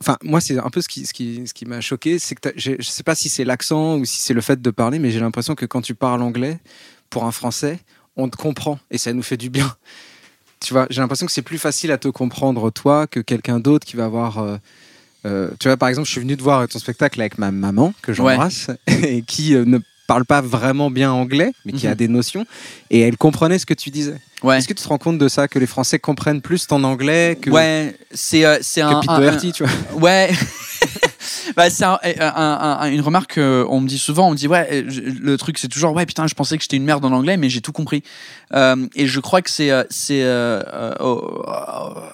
Enfin, 0.00 0.16
moi, 0.22 0.40
c'est 0.40 0.58
un 0.58 0.70
peu 0.70 0.80
ce 0.80 0.88
qui, 0.88 1.04
ce 1.04 1.12
qui, 1.12 1.46
ce 1.46 1.52
qui 1.52 1.66
m'a 1.66 1.80
choqué, 1.80 2.18
c'est 2.18 2.34
que 2.34 2.48
je 2.56 2.80
sais 2.80 3.02
pas 3.02 3.14
si 3.14 3.28
c'est 3.28 3.44
l'accent 3.44 3.96
ou 3.98 4.04
si 4.04 4.18
c'est 4.20 4.32
le 4.34 4.40
fait 4.40 4.60
de 4.62 4.70
parler, 4.70 4.98
mais 4.98 5.10
j'ai 5.10 5.20
l'impression 5.20 5.54
que 5.54 5.66
quand 5.66 5.82
tu 5.82 5.94
parles 5.94 6.22
anglais, 6.22 6.58
pour 7.10 7.24
un 7.24 7.32
français, 7.32 7.78
on 8.16 8.28
te 8.28 8.36
comprend 8.36 8.78
et 8.90 8.98
ça 8.98 9.12
nous 9.12 9.22
fait 9.22 9.36
du 9.36 9.50
bien. 9.50 9.74
Tu 10.60 10.72
vois, 10.72 10.86
j'ai 10.90 11.00
l'impression 11.00 11.26
que 11.26 11.32
c'est 11.32 11.42
plus 11.42 11.58
facile 11.58 11.90
à 11.92 11.98
te 11.98 12.08
comprendre 12.08 12.70
toi 12.70 13.06
que 13.06 13.20
quelqu'un 13.20 13.58
d'autre 13.60 13.86
qui 13.86 13.96
va 13.96 14.04
avoir. 14.06 14.58
Euh, 15.24 15.28
euh, 15.30 15.50
tu 15.58 15.68
vois, 15.68 15.76
par 15.76 15.88
exemple, 15.88 16.06
je 16.06 16.12
suis 16.12 16.20
venu 16.20 16.36
te 16.36 16.42
voir 16.42 16.66
ton 16.68 16.78
spectacle 16.78 17.20
avec 17.20 17.38
ma 17.38 17.50
maman, 17.50 17.92
que 18.02 18.12
j'embrasse, 18.12 18.68
et 18.86 19.22
qui 19.22 19.54
euh, 19.54 19.64
ne 19.64 19.78
parle 20.06 20.24
pas 20.24 20.40
vraiment 20.40 20.90
bien 20.90 21.12
anglais, 21.12 21.52
mais 21.64 21.72
qui 21.72 21.86
Mhm. 21.86 21.92
a 21.92 21.94
des 21.94 22.08
notions, 22.08 22.44
et 22.90 23.00
elle 23.00 23.16
comprenait 23.16 23.58
ce 23.58 23.66
que 23.66 23.74
tu 23.74 23.90
disais. 23.90 24.16
Ouais. 24.42 24.58
Est-ce 24.58 24.66
que 24.66 24.72
tu 24.74 24.82
te 24.82 24.88
rends 24.88 24.98
compte 24.98 25.18
de 25.18 25.28
ça, 25.28 25.46
que 25.48 25.58
les 25.58 25.66
Français 25.66 25.98
comprennent 25.98 26.40
plus 26.40 26.66
ton 26.66 26.82
anglais 26.84 27.38
que, 27.40 27.50
Ouais, 27.50 27.94
c'est 28.12 28.44
euh, 28.44 28.58
c'est 28.62 28.80
que 28.80 28.86
un, 28.86 29.00
Pete 29.00 29.10
un- 29.10 29.18
Doherty, 29.20 29.52
tu 29.52 29.64
vois? 29.64 29.72
Ouais. 30.00 30.30
bah, 31.56 31.68
c'est 31.70 31.84
un- 31.84 31.98
un- 32.02 32.78
un- 32.80 32.90
une 32.90 33.00
remarque 33.02 33.34
qu'on 33.34 33.80
me 33.80 33.86
dit 33.86 33.98
souvent. 33.98 34.28
On 34.28 34.30
me 34.32 34.36
dit, 34.36 34.48
ouais, 34.48 34.66
euh, 34.72 34.84
je- 34.88 35.00
le 35.00 35.36
truc, 35.36 35.58
c'est 35.58 35.68
toujours, 35.68 35.92
ouais, 35.94 36.06
putain, 36.06 36.26
je 36.26 36.34
pensais 36.34 36.56
que 36.56 36.62
j'étais 36.62 36.76
une 36.76 36.84
merde 36.84 37.04
en 37.04 37.12
anglais, 37.12 37.36
mais 37.36 37.48
j'ai 37.50 37.60
tout 37.60 37.72
compris. 37.72 38.02
Euh, 38.54 38.86
et 38.96 39.06
je 39.06 39.20
crois 39.20 39.42
que 39.42 39.50
c'est 39.50 39.70
euh, 39.70 39.84
c'est 39.90 40.22
euh, 40.22 40.62
euh, 40.72 40.94
au, 41.00 41.44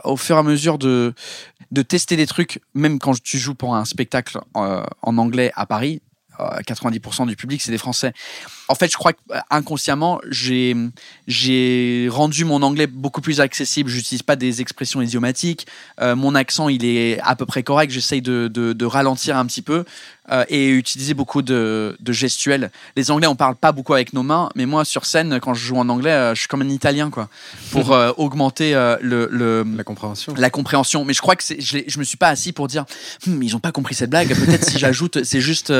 au 0.05 0.16
fur 0.16 0.37
et 0.37 0.38
à 0.38 0.42
mesure 0.42 0.79
de, 0.79 1.14
de 1.70 1.83
tester 1.83 2.16
des 2.16 2.26
trucs, 2.26 2.61
même 2.74 2.98
quand 2.98 3.20
tu 3.20 3.38
joues 3.38 3.55
pour 3.55 3.74
un 3.74 3.85
spectacle 3.85 4.38
euh, 4.57 4.85
en 5.02 5.18
anglais 5.18 5.52
à 5.55 5.66
Paris, 5.66 6.00
euh, 6.40 6.61
90% 6.61 7.26
du 7.26 7.37
public, 7.37 7.62
c'est 7.62 7.72
des 7.72 7.79
Français. 7.79 8.12
En 8.68 8.74
fait, 8.74 8.90
je 8.90 8.96
crois 8.96 9.12
que 9.12 9.18
euh, 9.33 9.38
inconsciemment, 9.50 10.20
j'ai 10.29 10.74
j'ai 11.26 12.09
rendu 12.11 12.44
mon 12.44 12.62
anglais 12.62 12.87
beaucoup 12.87 13.20
plus 13.20 13.40
accessible. 13.40 13.90
J'utilise 13.90 14.22
pas 14.22 14.37
des 14.37 14.61
expressions 14.61 15.00
idiomatiques. 15.02 15.66
Euh, 16.00 16.16
mon 16.16 16.35
accent, 16.35 16.68
il 16.68 16.85
est 16.85 17.20
à 17.20 17.37
peu 17.37 17.46
près 17.46 17.62
correct. 17.62 17.90
J'essaye 17.90 18.22
de, 18.22 18.48
de, 18.48 18.72
de 18.72 18.85
ralentir 18.85 19.37
un 19.37 19.46
petit 19.46 19.62
peu 19.62 19.85
euh, 20.33 20.44
et 20.48 20.69
utiliser 20.71 21.14
beaucoup 21.14 21.42
de, 21.42 21.96
de 22.00 22.12
gestuels. 22.12 22.71
Les 22.96 23.10
Anglais, 23.10 23.27
on 23.29 23.37
parle 23.37 23.56
pas 23.56 23.73
beaucoup 23.73 23.94
avec 23.94 24.12
nos 24.12 24.23
mains, 24.23 24.48
mais 24.56 24.67
moi, 24.67 24.85
sur 24.85 25.04
scène, 25.06 25.38
quand 25.40 25.54
je 25.54 25.64
joue 25.64 25.77
en 25.77 25.88
anglais, 25.88 26.10
euh, 26.10 26.35
je 26.35 26.40
suis 26.40 26.48
comme 26.48 26.62
un 26.62 26.69
Italien, 26.69 27.10
quoi, 27.10 27.29
pour 27.71 27.90
augmenter 28.19 28.73
le, 29.00 29.29
le 29.31 29.64
La 29.77 29.85
compréhension. 29.85 30.35
la 30.37 30.50
compréhension. 30.50 31.04
Mais 31.04 31.12
je 31.14 31.21
crois 31.21 31.37
que 31.37 31.44
c'est, 31.44 31.60
je, 31.60 31.79
je 31.87 31.98
me 31.98 32.04
suis 32.04 32.17
pas 32.17 32.29
assis 32.29 32.52
pour 32.52 32.67
dire, 32.69 32.85
Hmm, 33.27 33.42
ils 33.42 33.56
ont 33.56 33.60
pas 33.60 33.73
compris 33.73 33.94
cette 33.94 34.10
blague. 34.10 34.29
Peut-être 34.35 34.64
si 34.64 34.79
j'ajoute, 34.79 35.25
c'est 35.25 35.40
juste 35.40 35.73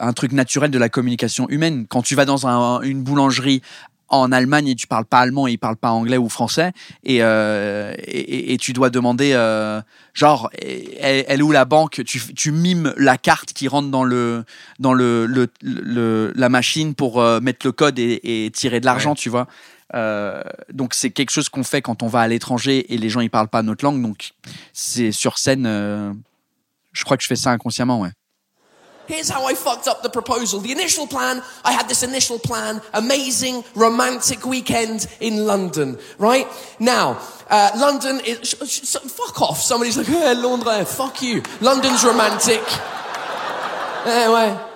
un 0.00 0.12
truc 0.12 0.32
naturel 0.32 0.70
de 0.70 0.78
la 0.78 0.88
communication 0.88 1.48
humaine. 1.48 1.86
Quand 1.88 2.02
tu 2.02 2.14
vas 2.14 2.24
dans 2.24 2.46
un- 2.46 2.80
une 2.82 3.02
boulangerie 3.02 3.62
en 4.10 4.32
Allemagne 4.32 4.68
et 4.68 4.74
tu 4.74 4.86
parles 4.86 5.04
pas 5.04 5.18
allemand 5.20 5.46
et 5.46 5.52
ils 5.52 5.58
parlent 5.58 5.76
pas 5.76 5.90
anglais 5.90 6.16
ou 6.16 6.30
français 6.30 6.72
et, 7.04 7.22
euh, 7.22 7.92
et, 7.98 8.54
et 8.54 8.56
tu 8.56 8.72
dois 8.72 8.88
demander 8.88 9.32
euh, 9.34 9.82
genre 10.14 10.48
elle, 10.62 11.26
elle 11.28 11.40
est 11.40 11.42
où 11.42 11.52
la 11.52 11.66
banque? 11.66 12.02
Tu, 12.06 12.18
tu 12.34 12.50
mimes 12.50 12.94
la 12.96 13.18
carte 13.18 13.52
qui 13.52 13.68
rentre 13.68 13.90
dans 13.90 14.04
le 14.04 14.44
dans 14.78 14.94
le, 14.94 15.26
le, 15.26 15.48
le- 15.62 16.32
la 16.34 16.48
machine 16.48 16.94
pour 16.94 17.20
euh, 17.20 17.40
mettre 17.40 17.66
le 17.66 17.72
code 17.72 17.98
et, 17.98 18.46
et 18.46 18.50
tirer 18.50 18.80
de 18.80 18.86
l'argent 18.86 19.14
tu 19.14 19.28
vois. 19.28 19.46
Donc 20.72 20.94
c'est 20.94 21.10
quelque 21.10 21.30
chose 21.30 21.50
qu'on 21.50 21.64
fait 21.64 21.82
quand 21.82 22.02
on 22.02 22.08
va 22.08 22.20
à 22.20 22.28
l'étranger 22.28 22.94
et 22.94 22.96
les 22.96 23.10
gens 23.10 23.20
ils 23.20 23.30
parlent 23.30 23.48
pas 23.48 23.62
notre 23.62 23.84
langue. 23.84 24.00
Donc 24.00 24.30
c'est 24.72 25.12
sur 25.12 25.36
scène 25.38 25.66
je 26.92 27.04
crois 27.04 27.18
que 27.18 27.22
je 27.22 27.28
fais 27.28 27.36
ça 27.36 27.50
inconsciemment 27.50 28.00
ouais 28.00 28.10
Here's 29.08 29.28
how 29.30 29.46
I 29.46 29.54
fucked 29.54 29.88
up 29.88 30.02
the 30.02 30.10
proposal. 30.10 30.60
The 30.60 30.70
initial 30.70 31.06
plan, 31.06 31.42
I 31.64 31.72
had 31.72 31.88
this 31.88 32.02
initial 32.02 32.38
plan, 32.38 32.82
amazing 32.92 33.64
romantic 33.74 34.44
weekend 34.44 35.06
in 35.18 35.46
London, 35.46 35.98
right? 36.18 36.46
Now, 36.78 37.18
uh, 37.48 37.70
London 37.76 38.20
is, 38.24 38.48
sh- 38.50 38.86
sh- 38.86 38.96
fuck 39.10 39.40
off. 39.40 39.60
Somebody's 39.62 39.96
like, 39.96 40.06
hey, 40.08 40.34
Londres, 40.34 40.94
fuck 40.94 41.22
you. 41.22 41.42
London's 41.60 42.04
romantic. 42.04 42.62
Anyway. 44.06 44.67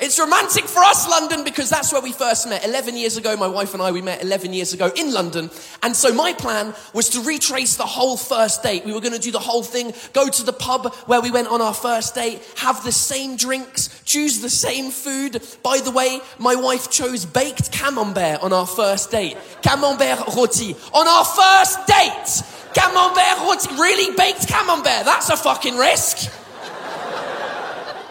It's 0.00 0.18
romantic 0.18 0.64
for 0.64 0.78
us, 0.78 1.06
London, 1.06 1.44
because 1.44 1.68
that's 1.68 1.92
where 1.92 2.00
we 2.00 2.12
first 2.12 2.48
met. 2.48 2.64
11 2.64 2.96
years 2.96 3.18
ago, 3.18 3.36
my 3.36 3.46
wife 3.46 3.74
and 3.74 3.82
I, 3.82 3.92
we 3.92 4.00
met 4.00 4.22
11 4.22 4.54
years 4.54 4.72
ago 4.72 4.90
in 4.96 5.12
London. 5.12 5.50
And 5.82 5.94
so 5.94 6.10
my 6.14 6.32
plan 6.32 6.74
was 6.94 7.10
to 7.10 7.20
retrace 7.20 7.76
the 7.76 7.84
whole 7.84 8.16
first 8.16 8.62
date. 8.62 8.86
We 8.86 8.94
were 8.94 9.02
going 9.02 9.12
to 9.12 9.18
do 9.18 9.30
the 9.30 9.38
whole 9.38 9.62
thing, 9.62 9.92
go 10.14 10.30
to 10.30 10.42
the 10.42 10.54
pub 10.54 10.94
where 11.04 11.20
we 11.20 11.30
went 11.30 11.48
on 11.48 11.60
our 11.60 11.74
first 11.74 12.14
date, 12.14 12.40
have 12.56 12.82
the 12.82 12.92
same 12.92 13.36
drinks, 13.36 14.02
choose 14.04 14.40
the 14.40 14.48
same 14.48 14.90
food. 14.90 15.42
By 15.62 15.80
the 15.84 15.90
way, 15.90 16.20
my 16.38 16.54
wife 16.54 16.90
chose 16.90 17.26
baked 17.26 17.70
camembert 17.70 18.42
on 18.42 18.54
our 18.54 18.66
first 18.66 19.10
date. 19.10 19.36
Camembert 19.62 20.18
rôti. 20.28 20.74
On 20.94 21.06
our 21.06 21.24
first 21.26 21.86
date! 21.86 22.42
Camembert 22.72 23.36
rôti. 23.44 23.78
Really? 23.78 24.16
Baked 24.16 24.48
camembert? 24.48 25.04
That's 25.04 25.28
a 25.28 25.36
fucking 25.36 25.76
risk. 25.76 26.39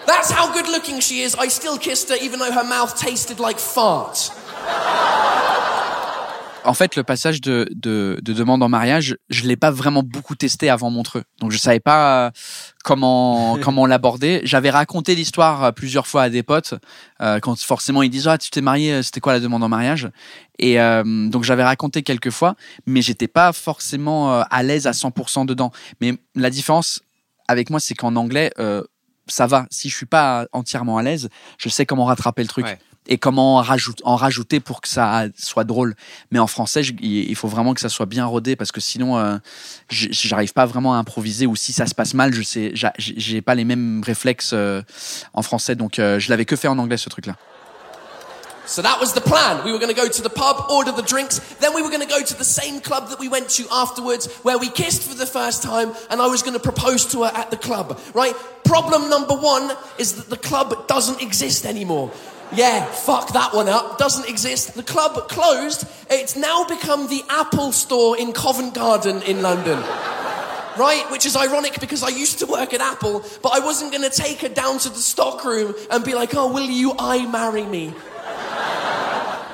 That's 0.10 0.32
how 0.32 0.52
good 0.52 0.68
looking 0.68 1.00
she 1.02 1.22
is. 1.22 1.36
I 1.36 1.50
still 1.50 1.78
kissed 1.78 2.10
her 2.10 2.18
even 2.20 2.40
though 2.40 2.52
her 2.52 2.64
mouth 2.64 2.96
tasted 2.96 3.40
like 3.40 3.60
fart. 3.60 4.32
en 6.66 6.74
fait, 6.74 6.96
le 6.96 7.04
passage 7.04 7.42
de, 7.42 7.70
de, 7.76 8.18
de 8.20 8.34
demande 8.34 8.64
en 8.64 8.70
mariage, 8.70 9.18
je 9.30 9.44
l'ai 9.44 9.56
pas 9.56 9.70
vraiment 9.70 10.02
beaucoup 10.02 10.34
testé 10.34 10.68
avant 10.68 10.90
Montreux. 10.90 11.24
Donc, 11.42 11.52
je 11.52 11.60
savais 11.60 11.80
pas 11.80 12.26
euh, 12.26 12.32
comment 12.84 13.58
comment 13.62 13.86
l'aborder. 13.86 14.42
J'avais 14.46 14.72
raconté 14.72 15.14
l'histoire 15.14 15.64
euh, 15.66 15.72
plusieurs 15.72 16.08
fois 16.08 16.24
à 16.24 16.30
des 16.32 16.42
potes 16.42 16.74
euh, 17.22 17.40
quand 17.40 17.60
forcément 17.60 18.02
ils 18.02 18.10
disent 18.10 18.28
ah 18.28 18.40
tu 18.40 18.50
t'es 18.50 18.62
marié, 18.62 19.04
c'était 19.04 19.20
quoi 19.20 19.34
la 19.34 19.40
demande 19.40 19.64
en 19.64 19.70
mariage? 19.70 20.10
Et 20.58 20.82
euh, 20.82 21.04
donc 21.30 21.44
j'avais 21.44 21.64
raconté 21.64 22.02
quelques 22.02 22.32
fois, 22.32 22.56
mais 22.88 23.04
j'étais 23.04 23.28
pas 23.28 23.54
forcément 23.54 24.42
à 24.42 24.64
l'aise 24.64 24.88
à 24.88 24.92
100% 24.92 25.46
dedans. 25.46 25.72
Mais 26.02 26.16
la 26.34 26.50
différence 26.50 27.02
avec 27.50 27.72
moi, 27.72 27.80
c'est 27.80 27.96
qu'en 27.96 28.16
anglais, 28.16 28.52
euh, 28.60 28.84
ça 29.30 29.48
va. 29.48 29.66
Si 29.72 29.90
je 29.90 29.96
suis 29.96 30.06
pas 30.06 30.46
entièrement 30.52 30.98
à 30.98 31.04
l'aise, 31.04 31.30
je 31.58 31.70
sais 31.70 31.86
comment 31.86 32.06
rattraper 32.06 32.42
le 32.42 32.48
truc. 32.50 32.66
Ouais. 32.66 32.78
Et 33.12 33.18
comment 33.18 33.58
en 33.58 33.62
rajoute- 33.64 34.02
en 34.04 34.16
rajouter 34.16 34.60
pour 34.60 34.82
que 34.82 34.88
ça 34.88 35.26
soit 35.36 35.64
drôle. 35.64 35.96
Mais 36.30 36.38
en 36.38 36.46
français, 36.46 36.84
je- 36.84 36.94
il 37.02 37.34
faut 37.36 37.48
vraiment 37.48 37.74
que 37.74 37.82
ça 37.82 37.90
soit 37.90 38.06
bien 38.06 38.24
rodé 38.26 38.56
parce 38.56 38.72
que 38.72 38.80
sinon, 38.82 39.18
euh, 39.18 39.38
j'arrive 39.90 40.54
pas 40.54 40.68
vraiment 40.68 40.94
à 40.94 40.98
improviser. 40.98 41.48
Ou 41.48 41.56
si 41.56 41.74
ça 41.74 41.88
se 41.88 41.96
passe 41.96 42.14
mal, 42.14 42.34
je 42.34 42.42
sais, 42.44 42.72
j'a- 42.76 42.94
j'ai 43.00 43.42
pas 43.42 43.56
les 43.56 43.66
mêmes 43.66 44.04
réflexes 44.06 44.52
euh, 44.54 44.84
en 45.34 45.42
français. 45.42 45.76
Donc, 45.76 45.98
euh, 45.98 46.20
je 46.20 46.30
l'avais 46.30 46.46
que 46.46 46.56
fait 46.56 46.68
en 46.68 46.78
anglais 46.78 46.98
ce 46.98 47.10
truc-là. 47.10 47.36
So 48.70 48.84
that 48.84 49.00
was 49.00 49.14
the 49.14 49.22
plan. 49.22 49.66
We 49.66 49.72
were 49.72 49.80
going 49.80 49.94
to 49.94 50.00
go 50.00 50.08
to 50.08 50.22
the 50.22 50.30
pub, 50.30 50.70
order 50.70 50.92
the 50.92 51.02
drinks, 51.02 51.40
then 51.56 51.74
we 51.74 51.82
were 51.82 51.90
going 51.90 52.08
to 52.08 52.08
go 52.08 52.22
to 52.22 52.38
the 52.38 52.44
same 52.44 52.82
club 52.82 53.10
that 53.10 53.20
we 53.20 53.28
went 53.28 53.50
to 53.52 53.66
afterwards 53.72 54.32
where 54.44 54.60
we 54.60 54.70
kissed 54.70 55.10
for 55.10 55.16
the 55.16 55.26
first 55.26 55.64
time 55.64 55.92
and 56.12 56.22
I 56.22 56.28
was 56.28 56.44
going 56.44 56.54
to 56.54 56.60
propose 56.60 57.08
to 57.08 57.24
her 57.24 57.32
at 57.34 57.50
the 57.50 57.58
club, 57.58 58.00
right? 58.14 58.36
Problem 58.64 59.10
number 59.10 59.34
one 59.34 59.76
is 59.98 60.18
that 60.18 60.30
the 60.30 60.38
club 60.38 60.88
doesn't 60.88 61.20
exist 61.20 61.66
anymore. 61.66 62.12
Yeah, 62.54 62.86
fuck 62.86 63.34
that 63.34 63.56
one 63.56 63.68
up. 63.70 63.98
Doesn't 63.98 64.30
exist. 64.30 64.76
The 64.76 64.84
club 64.84 65.30
closed. 65.30 65.88
It's 66.08 66.36
now 66.36 66.64
become 66.66 67.08
the 67.08 67.24
Apple 67.28 67.72
store 67.72 68.20
in 68.20 68.34
Covent 68.34 68.76
Garden 68.76 69.24
in 69.24 69.42
London. 69.42 69.80
Right? 70.78 71.06
Which 71.10 71.26
is 71.26 71.36
ironic 71.36 71.80
because 71.80 72.04
I 72.04 72.10
used 72.10 72.38
to 72.40 72.46
work 72.46 72.76
at 72.76 72.82
Apple, 72.82 73.26
but 73.42 73.50
I 73.50 73.66
wasn't 73.66 73.92
going 73.92 74.08
to 74.08 74.16
take 74.16 74.42
her 74.42 74.50
down 74.50 74.78
to 74.80 74.90
the 74.90 75.00
stockroom 75.00 75.74
and 75.90 76.06
be 76.06 76.14
like, 76.14 76.36
oh, 76.36 76.54
will 76.54 76.70
you 76.70 76.94
I 77.00 77.26
marry 77.26 77.66
me? 77.66 77.96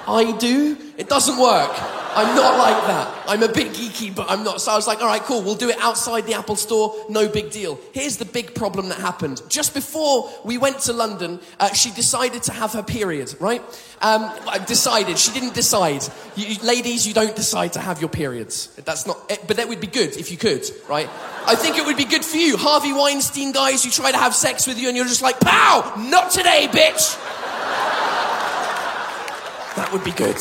I 0.07 0.35
do. 0.39 0.77
It 0.97 1.09
doesn't 1.09 1.37
work. 1.37 1.71
I'm 2.15 2.33
not 2.33 2.57
like 2.57 2.87
that. 2.87 3.23
I'm 3.27 3.43
a 3.43 3.49
bit 3.49 3.73
geeky, 3.73 4.15
but 4.15 4.27
I'm 4.29 4.45
not. 4.45 4.61
So 4.61 4.71
I 4.71 4.75
was 4.75 4.87
like, 4.87 5.01
all 5.01 5.07
right, 5.07 5.21
cool. 5.21 5.41
We'll 5.41 5.55
do 5.55 5.67
it 5.67 5.77
outside 5.79 6.21
the 6.21 6.33
Apple 6.33 6.55
store. 6.55 6.95
No 7.09 7.27
big 7.27 7.51
deal. 7.51 7.77
Here's 7.91 8.15
the 8.15 8.23
big 8.23 8.55
problem 8.55 8.87
that 8.87 8.99
happened. 8.99 9.41
Just 9.49 9.73
before 9.73 10.29
we 10.45 10.57
went 10.57 10.79
to 10.81 10.93
London, 10.93 11.41
uh, 11.59 11.73
she 11.73 11.91
decided 11.91 12.43
to 12.43 12.53
have 12.53 12.71
her 12.71 12.83
period, 12.83 13.35
right? 13.41 13.61
Um, 14.01 14.31
decided. 14.65 15.19
She 15.19 15.33
didn't 15.33 15.55
decide. 15.55 16.03
You, 16.37 16.55
ladies, 16.63 17.05
you 17.05 17.13
don't 17.13 17.35
decide 17.35 17.73
to 17.73 17.81
have 17.81 17.99
your 17.99 18.09
periods. 18.09 18.67
That's 18.85 19.05
not, 19.05 19.19
eh, 19.29 19.35
but 19.45 19.57
that 19.57 19.67
would 19.67 19.81
be 19.81 19.87
good 19.87 20.15
if 20.15 20.31
you 20.31 20.37
could, 20.37 20.63
right? 20.87 21.09
I 21.45 21.55
think 21.55 21.77
it 21.77 21.85
would 21.85 21.97
be 21.97 22.05
good 22.05 22.23
for 22.23 22.37
you. 22.37 22.55
Harvey 22.55 22.93
Weinstein 22.93 23.51
guys 23.51 23.83
who 23.83 23.89
try 23.89 24.11
to 24.11 24.17
have 24.17 24.33
sex 24.33 24.67
with 24.67 24.79
you 24.79 24.87
and 24.87 24.95
you're 24.95 25.05
just 25.05 25.21
like, 25.21 25.41
pow! 25.41 25.95
Not 25.97 26.31
today, 26.31 26.69
bitch! 26.71 27.19
That 29.75 29.87
would 29.91 30.03
be 30.03 30.15
good. 30.17 30.35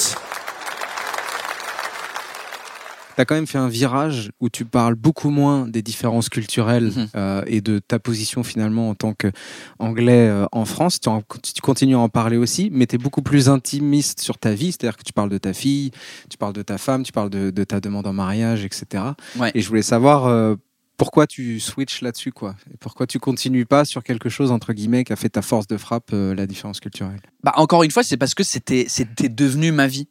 T'as 3.16 3.24
quand 3.24 3.36
même 3.36 3.46
fait 3.46 3.58
un 3.58 3.68
virage 3.68 4.30
où 4.40 4.48
tu 4.48 4.64
parles 4.64 4.96
beaucoup 4.96 5.30
moins 5.30 5.68
des 5.68 5.82
différences 5.82 6.28
culturelles 6.28 6.90
Mhm. 6.96 7.06
euh, 7.14 7.42
et 7.46 7.60
de 7.60 7.78
ta 7.78 8.00
position 8.00 8.42
finalement 8.42 8.90
en 8.90 8.96
tant 8.96 9.14
qu'anglais 9.14 10.28
euh, 10.28 10.46
en 10.50 10.64
France. 10.64 10.98
Tu, 10.98 11.08
en- 11.08 11.22
tu 11.40 11.60
continues 11.62 11.94
à 11.94 12.00
en 12.00 12.08
parler 12.08 12.36
aussi, 12.36 12.70
mais 12.72 12.86
tu 12.88 12.96
es 12.96 12.98
beaucoup 12.98 13.22
plus 13.22 13.48
intimiste 13.48 14.20
sur 14.20 14.36
ta 14.36 14.52
vie, 14.52 14.72
c'est-à-dire 14.72 14.96
que 14.96 15.04
tu 15.04 15.12
parles 15.12 15.30
de 15.30 15.38
ta 15.38 15.52
fille, 15.52 15.92
tu 16.28 16.36
parles 16.36 16.54
de 16.54 16.62
ta 16.62 16.76
femme, 16.76 17.04
tu 17.04 17.12
parles 17.12 17.30
de, 17.30 17.50
de 17.50 17.64
ta 17.64 17.78
demande 17.80 18.08
en 18.08 18.12
mariage, 18.12 18.64
etc. 18.64 19.04
Ouais. 19.38 19.52
Et 19.54 19.60
je 19.60 19.68
voulais 19.68 19.82
savoir 19.82 20.26
euh, 20.26 20.56
pourquoi 20.96 21.26
tu 21.26 21.60
switches 21.60 22.00
là-dessus, 22.02 22.32
quoi? 22.32 22.54
Et 22.72 22.76
pourquoi 22.78 23.06
tu 23.06 23.18
continues 23.18 23.66
pas 23.66 23.84
sur 23.84 24.02
quelque 24.02 24.28
chose, 24.28 24.50
entre 24.50 24.72
guillemets, 24.72 25.04
qui 25.04 25.12
a 25.12 25.16
fait 25.16 25.28
ta 25.28 25.42
force 25.42 25.66
de 25.66 25.76
frappe, 25.76 26.10
euh, 26.12 26.34
la 26.34 26.46
différence 26.46 26.80
culturelle? 26.80 27.20
Bah, 27.42 27.52
encore 27.56 27.82
une 27.82 27.90
fois, 27.90 28.02
c'est 28.02 28.16
parce 28.16 28.34
que 28.34 28.42
c'était 28.44 28.86
c'était 28.88 29.28
devenu 29.28 29.72
ma 29.72 29.86
vie. 29.86 30.06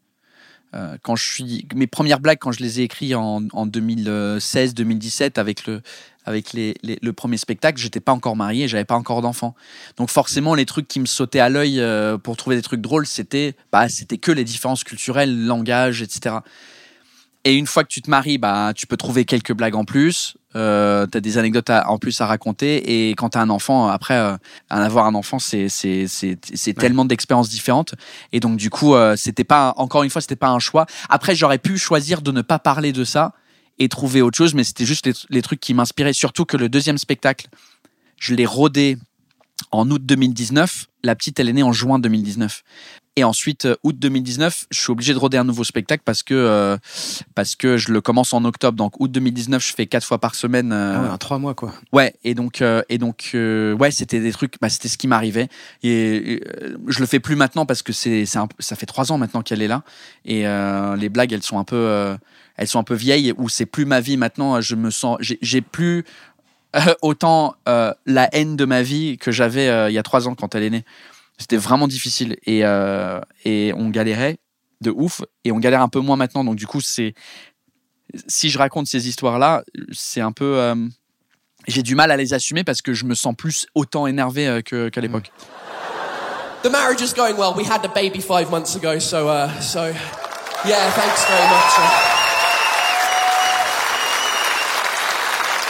Euh, 0.76 0.98
quand 1.04 1.16
je 1.16 1.24
suis 1.24 1.68
mes 1.76 1.86
premières 1.86 2.20
blagues 2.20 2.40
quand 2.40 2.52
je 2.52 2.60
les 2.64 2.80
ai 2.80 2.84
écrites 2.84 3.14
en, 3.14 3.44
en 3.54 3.68
2016-2017 3.68 5.38
avec 5.38 5.68
le 5.68 5.82
avec 6.26 6.54
les- 6.54 6.74
le 6.84 7.14
premier 7.14 7.36
spectacle, 7.38 7.80
j'étais 7.80 8.00
pas 8.00 8.14
encore 8.14 8.38
marié, 8.38 8.70
j'avais 8.70 8.86
pas 8.86 8.96
encore 8.96 9.22
d'enfant. 9.22 9.56
Donc 9.98 10.10
forcément 10.10 10.56
les 10.56 10.66
trucs 10.66 10.88
qui 10.88 11.02
me 11.02 11.06
sautaient 11.06 11.42
à 11.42 11.50
l'œil 11.50 11.82
euh, 11.82 12.18
pour 12.18 12.38
trouver 12.38 12.56
des 12.56 12.62
trucs 12.62 12.80
drôles, 12.82 13.06
c'était 13.06 13.56
bah 13.72 13.90
c'était 13.90 14.18
que 14.18 14.32
les 14.32 14.46
différences 14.46 14.84
culturelles, 14.84 15.46
langage, 15.46 16.02
etc. 16.02 16.38
Et 17.46 17.56
une 17.56 17.68
fois 17.68 17.84
que 17.84 17.90
tu 17.90 18.02
te 18.02 18.10
maries, 18.10 18.38
bah 18.38 18.72
tu 18.74 18.88
peux 18.88 18.96
trouver 18.96 19.26
quelques 19.26 19.54
blagues 19.54 19.76
en 19.76 19.84
plus. 19.84 20.36
Euh, 20.56 21.06
t'as 21.08 21.20
des 21.20 21.38
anecdotes 21.38 21.70
à- 21.70 21.90
en 21.90 21.98
plus 21.98 22.22
à 22.22 22.26
raconter. 22.26 23.08
Et 23.10 23.12
quand 23.16 23.30
t'as 23.30 23.42
un 23.42 23.50
enfant 23.50 23.88
après 23.88 24.14
euh, 24.16 24.38
avoir 24.70 25.08
un 25.08 25.16
enfant 25.16 25.40
c'est 25.40 25.68
c'est 25.68 26.08
c'est 26.08 26.38
c'est 26.54 26.74
tellement 26.74 27.06
d'expériences 27.06 27.50
différentes. 27.50 27.96
Et 28.32 28.40
donc 28.40 28.58
du 28.58 28.70
coup 28.70 28.96
euh, 28.96 29.16
c'était 29.18 29.44
pas 29.44 29.74
encore 29.78 30.04
une 30.04 30.10
fois 30.10 30.22
c'était 30.22 30.36
pas 30.38 30.50
un 30.50 30.60
choix. 30.60 30.86
Après 31.10 31.36
j'aurais 31.36 31.58
pu 31.58 31.78
choisir 31.78 32.22
de 32.22 32.32
ne 32.32 32.42
pas 32.42 32.60
parler 32.60 32.94
de 32.94 33.04
ça 33.04 33.34
et 33.80 33.90
trouver 33.90 34.22
autre 34.22 34.38
chose 34.38 34.54
mais 34.54 34.64
c'était 34.64 34.86
juste 34.86 35.06
les, 35.08 35.14
les 35.30 35.42
trucs 35.42 35.60
qui 35.60 35.74
m'inspiraient. 35.74 36.14
Surtout 36.14 36.46
que 36.46 36.56
le 36.56 36.70
deuxième 36.70 36.98
spectacle 36.98 37.48
je 38.18 38.36
l'ai 38.36 38.46
rodé 38.46 38.98
en 39.76 39.90
août 39.90 40.02
2019 40.06 40.88
la 41.04 41.16
petite 41.16 41.40
elle 41.40 41.50
est 41.50 41.54
née 41.54 41.64
en 41.64 41.74
juin 41.74 42.00
2019 42.00 42.64
et 43.16 43.24
ensuite 43.24 43.66
euh, 43.66 43.76
août 43.84 43.96
2019 43.98 44.68
je 44.72 44.80
suis 44.80 44.92
obligé 44.92 45.14
de 45.14 45.20
roder 45.20 45.38
un 45.38 45.44
nouveau 45.44 45.64
spectacle 45.64 46.04
parce 46.06 46.24
que 46.24 46.34
euh, 46.34 46.78
parce 47.36 47.56
que 47.56 47.78
je 47.78 47.92
le 47.92 48.02
commence 48.02 48.34
en 48.34 48.44
octobre 48.46 48.78
donc 48.78 49.00
août 49.00 49.12
2019 49.12 49.66
je 49.66 49.74
fais 49.74 49.86
quatre 49.86 50.06
fois 50.06 50.18
par 50.18 50.36
semaine 50.36 50.72
euh, 50.72 50.96
Ah 50.98 51.02
ouais, 51.02 51.10
en 51.10 51.18
trois 51.18 51.38
mois, 51.40 51.54
quoi. 51.54 51.74
Ouais, 51.92 52.14
et 52.24 52.34
donc 52.34 52.62
euh, 52.62 52.82
et 52.90 52.98
donc 52.98 53.32
ouais, 53.34 53.92
c'était 53.92 54.20
des 54.20 54.32
trucs, 54.32 54.56
bah, 54.62 54.70
c'était 54.70 54.88
ce 54.88 54.98
qui 54.98 55.08
m'arrivait. 55.08 55.48
Et 55.84 56.42
je 56.88 57.00
le 57.00 57.06
fais 57.06 57.20
plus 57.20 57.36
maintenant 57.36 57.66
parce 57.66 57.82
que 57.82 57.94
c'est 57.94 58.26
ça 58.26 58.48
fait 58.60 58.86
trois 58.86 59.12
ans 59.12 59.18
maintenant 59.18 59.42
qu'elle 59.42 59.62
est 59.62 59.68
là 59.68 59.84
et 60.26 60.44
les 60.98 61.10
blagues 61.10 61.34
elles 61.34 61.44
sont 61.44 61.60
un 61.60 61.64
peu 61.64 62.16
elles 62.56 62.68
sont 62.68 62.80
un 62.80 62.84
peu 62.84 62.96
vieilles 62.96 63.34
ou 63.38 63.50
c'est 63.50 63.66
plus 63.66 63.86
ma 63.86 64.00
vie 64.00 64.18
maintenant. 64.18 64.62
Je 64.62 64.76
me 64.76 64.90
sens 64.90 65.18
j'ai 65.20 65.62
plus 65.62 66.06
euh, 66.76 66.94
autant 67.02 67.56
euh, 67.68 67.94
la 68.06 68.30
haine 68.36 68.56
de 68.56 68.66
ma 68.66 68.82
vie 68.82 69.18
que 69.18 69.32
j'avais 69.32 69.68
euh, 69.68 69.90
il 69.90 69.94
y 69.94 69.98
a 69.98 70.04
trois 70.04 70.28
ans 70.28 70.36
quand 70.36 70.56
elle 70.56 70.64
est 70.64 70.70
née. 70.70 70.86
C'était 71.38 71.58
vraiment 71.58 71.88
difficile 71.88 72.38
et 72.46 72.64
on 72.66 73.90
galérait 73.90 74.38
de 74.82 74.92
ouf 74.92 75.22
et 75.44 75.52
on 75.52 75.60
galère 75.60 75.82
un 75.82 75.90
peu 75.90 76.00
moins 76.00 76.16
maintenant. 76.16 76.44
Donc 76.44 76.56
du 76.56 76.68
coup 76.68 76.80
c'est 76.80 77.16
si 78.28 78.50
je 78.50 78.58
raconte 78.58 78.86
ces 78.88 79.08
histoires 79.08 79.40
là, 79.40 79.64
c'est 79.92 80.22
un 80.22 80.32
peu 80.32 80.74
j'ai 81.68 81.82
du 81.82 81.96
mal 81.96 82.12
à 82.12 82.18
les 82.18 82.36
assumer 82.36 82.64
parce 82.64 82.84
que 82.84 82.94
je 82.94 83.06
me 83.06 83.16
sens 83.16 83.36
plus 83.36 83.66
autant 83.74 84.06
énervé 84.06 84.62
qu'à 84.64 85.02
l'époque. 85.02 85.32
the 86.64 86.70
marriage 86.70 87.02
is 87.02 87.14
going 87.14 87.36
well. 87.38 87.54
We 87.54 87.66
had 87.66 87.84
a 87.86 87.90
baby 87.90 88.22
five 88.22 88.50
months 88.50 88.76
ago, 88.76 88.98
so 88.98 89.28
uh, 89.28 89.60
so 89.60 89.88
yeah, 90.66 90.92
thanks 90.92 91.26
very 91.26 91.48
much. 91.52 91.74
Uh, 91.78 92.14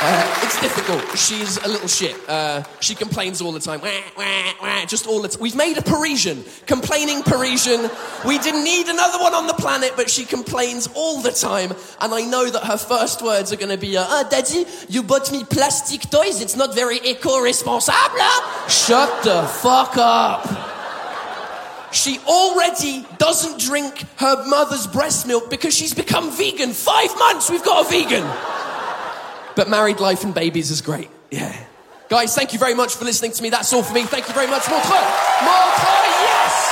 uh, 0.06 0.44
difficult. 0.64 1.18
She's 1.18 1.58
a 1.58 1.68
little 1.68 1.90
shit. 1.90 2.16
Uh, 2.28 2.64
she 2.80 2.96
complains 2.96 3.42
all 3.42 3.52
the 3.52 3.60
time. 3.60 3.82
Wah, 3.82 3.92
wah, 4.18 4.54
wah, 4.62 4.86
just 4.86 5.06
all 5.08 5.22
the 5.22 5.28
time. 5.28 5.42
We've 5.42 5.58
made 5.58 5.78
a 5.78 5.82
Parisian. 5.82 6.44
Complaining 6.66 7.22
Parisian. 7.22 7.90
We 8.26 8.38
didn't 8.40 8.64
need 8.64 8.88
another 8.88 9.20
one 9.20 9.34
on 9.34 9.46
the 9.48 9.54
planet, 9.56 9.92
but 9.98 10.10
she 10.10 10.24
complains 10.24 10.88
all 10.96 11.22
the 11.22 11.32
time. 11.32 11.74
And 12.00 12.14
I 12.14 12.22
know 12.22 12.50
that 12.50 12.64
her 12.64 12.78
first 12.78 13.22
words 13.22 13.52
are 13.52 13.58
going 13.58 13.72
to 13.72 13.78
be, 13.78 13.98
uh, 13.98 14.06
Ah, 14.08 14.24
daddy, 14.30 14.66
you 14.88 15.04
bought 15.04 15.32
me 15.32 15.44
plastic 15.44 16.10
toys. 16.10 16.42
It's 16.42 16.56
not 16.56 16.74
very 16.74 16.98
eco-responsable. 17.04 18.18
Shut 18.70 19.24
the 19.24 19.44
fuck 19.44 19.98
up. 19.98 20.48
She 21.92 22.20
already 22.26 23.06
doesn't 23.18 23.60
drink 23.60 24.06
her 24.18 24.48
mother's 24.48 24.88
breast 24.88 25.28
milk 25.28 25.50
because 25.50 25.76
she's 25.76 25.94
become 25.94 26.32
vegan. 26.32 26.72
Five 26.72 27.16
months, 27.20 27.52
we've 27.52 27.64
got 27.64 27.86
a 27.86 27.90
vegan. 27.90 28.24
But 29.56 29.68
married 29.70 30.00
life 30.00 30.24
and 30.26 30.34
babies 30.34 30.72
is 30.72 30.82
great. 30.82 31.10
Yeah. 31.32 31.52
Guys, 32.10 32.34
thank 32.36 32.54
you 32.54 32.60
very 32.60 32.76
much 32.76 32.96
for 32.96 33.06
listening 33.06 33.32
to 33.34 33.42
me. 33.44 33.50
That's 33.50 33.72
all 33.74 33.84
for 33.84 33.94
me. 33.94 34.04
Thank 34.04 34.28
you 34.28 34.34
very 34.34 34.48
much. 34.48 34.68
Montreux. 34.70 35.06
Montreux, 35.44 36.10
yes! 36.24 36.70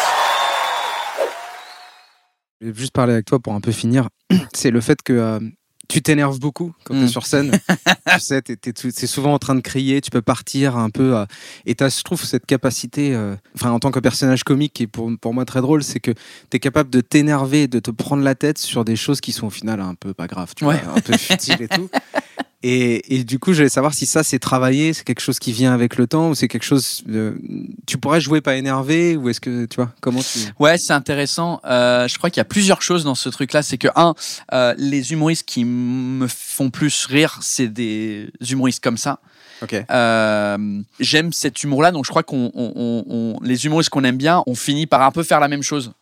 Je 2.62 2.68
vais 2.68 2.74
juste 2.80 2.92
parler 2.94 3.14
avec 3.14 3.26
toi 3.26 3.40
pour 3.40 3.54
un 3.54 3.62
peu 3.62 3.72
finir. 3.72 4.10
C'est 4.54 4.70
le 4.72 4.82
fait 4.82 5.02
que 5.04 5.14
euh, 5.14 5.40
tu 5.88 6.02
t'énerves 6.02 6.40
beaucoup 6.40 6.74
quand 6.84 6.94
tu 6.94 7.02
es 7.02 7.04
Mm. 7.06 7.08
sur 7.08 7.26
scène. 7.26 7.52
tu 8.14 8.20
sais, 8.20 8.42
t'es, 8.44 8.56
t'es 8.56 8.72
tout- 8.74 8.92
c'est 8.94 9.08
souvent 9.08 9.34
en 9.34 9.40
train 9.40 9.56
de 9.56 9.62
crier, 9.62 10.00
tu 10.02 10.10
peux 10.12 10.22
partir 10.22 10.78
un 10.78 10.90
peu. 10.92 11.18
euh, 11.18 11.26
et 11.66 11.74
tu 11.76 11.84
je 11.90 12.04
trouve, 12.04 12.24
cette 12.24 12.46
capacité, 12.46 13.14
euh, 13.16 13.36
enfin, 13.56 13.72
en 13.72 13.80
tant 13.80 13.90
que 13.92 14.00
personnage 14.00 14.44
comique, 14.44 14.74
qui 14.74 14.84
est 14.84 14.88
pour, 14.88 15.10
pour 15.20 15.34
moi 15.34 15.44
très 15.46 15.62
drôle, 15.62 15.84
c'est 15.84 16.00
que 16.00 16.12
tu 16.12 16.58
es 16.58 16.60
capable 16.60 16.90
de 16.92 17.02
t'énerver, 17.02 17.68
de 17.68 17.80
te 17.80 17.90
prendre 17.92 18.24
la 18.24 18.36
tête 18.36 18.58
sur 18.60 18.86
des 18.86 18.96
choses 18.96 19.22
qui 19.22 19.32
sont 19.32 19.48
au 19.48 19.52
final 19.52 19.82
un 19.82 19.96
peu 19.96 20.14
pas 20.14 20.28
graves, 20.28 20.54
tu 20.56 20.66
Ouais. 20.66 20.78
vois, 20.84 20.94
un 20.98 21.02
peu 21.02 21.18
futiles 21.18 21.62
et 21.64 21.68
tout. 21.68 21.90
Et, 22.64 23.16
et 23.16 23.24
du 23.24 23.40
coup, 23.40 23.54
j'allais 23.54 23.70
savoir 23.70 23.94
si 23.94 24.06
ça, 24.06 24.24
c'est 24.24 24.38
travaillé, 24.38 24.94
c'est 24.94 25.04
quelque 25.04 25.20
chose 25.22 25.40
qui 25.40 25.52
vient 25.52 25.74
avec 25.74 25.96
le 25.98 26.06
temps, 26.06 26.30
ou 26.30 26.36
c'est 26.36 26.48
quelque 26.48 26.64
chose. 26.64 27.02
euh, 27.10 27.34
tu 27.88 27.98
pourrais 27.98 28.22
jouer 28.22 28.40
pas 28.42 28.56
énervé, 28.56 29.16
ou 29.18 29.30
est-ce 29.30 29.42
que, 29.42 29.66
tu 29.66 29.78
vois, 29.78 29.92
comment 30.00 30.22
tu. 30.22 30.40
Ouais, 30.60 30.78
c'est 30.78 30.94
intéressant. 30.94 31.60
Euh, 31.66 32.08
je 32.08 32.18
crois 32.18 32.30
qu'il 32.30 32.40
y 32.40 32.42
a 32.42 32.46
plusieurs 32.46 32.82
choses 32.84 33.04
dans 33.04 33.16
ce 33.16 33.30
truc-là. 33.30 33.64
C'est 33.64 33.78
que, 33.80 33.88
un, 33.96 34.14
euh, 34.54 34.76
les 34.78 35.12
humoristes 35.12 35.48
qui 35.48 35.66
me 35.66 36.28
font 36.28 36.70
plus 36.70 37.06
rire, 37.06 37.40
c'est 37.42 37.68
des 37.68 38.30
humoristes 38.50 38.84
comme 38.84 38.98
ça. 38.98 39.20
Ok. 39.64 39.76
Euh, 39.90 40.82
J'aime 41.00 41.34
cet 41.34 41.64
humour-là, 41.64 41.92
donc 41.92 42.06
je 42.06 42.10
crois 42.10 42.24
qu'on, 42.24 42.52
on- 42.54 42.74
on- 42.76 43.06
on- 43.08 43.40
les 43.44 43.66
humoristes 43.66 43.90
qu'on 43.90 44.04
aime 44.04 44.18
bien, 44.18 44.44
on 44.48 44.56
finit 44.56 44.88
par 44.88 45.02
un 45.02 45.12
peu 45.12 45.24
faire 45.24 45.40
la 45.40 45.48
même 45.48 45.64
chose. 45.64 45.94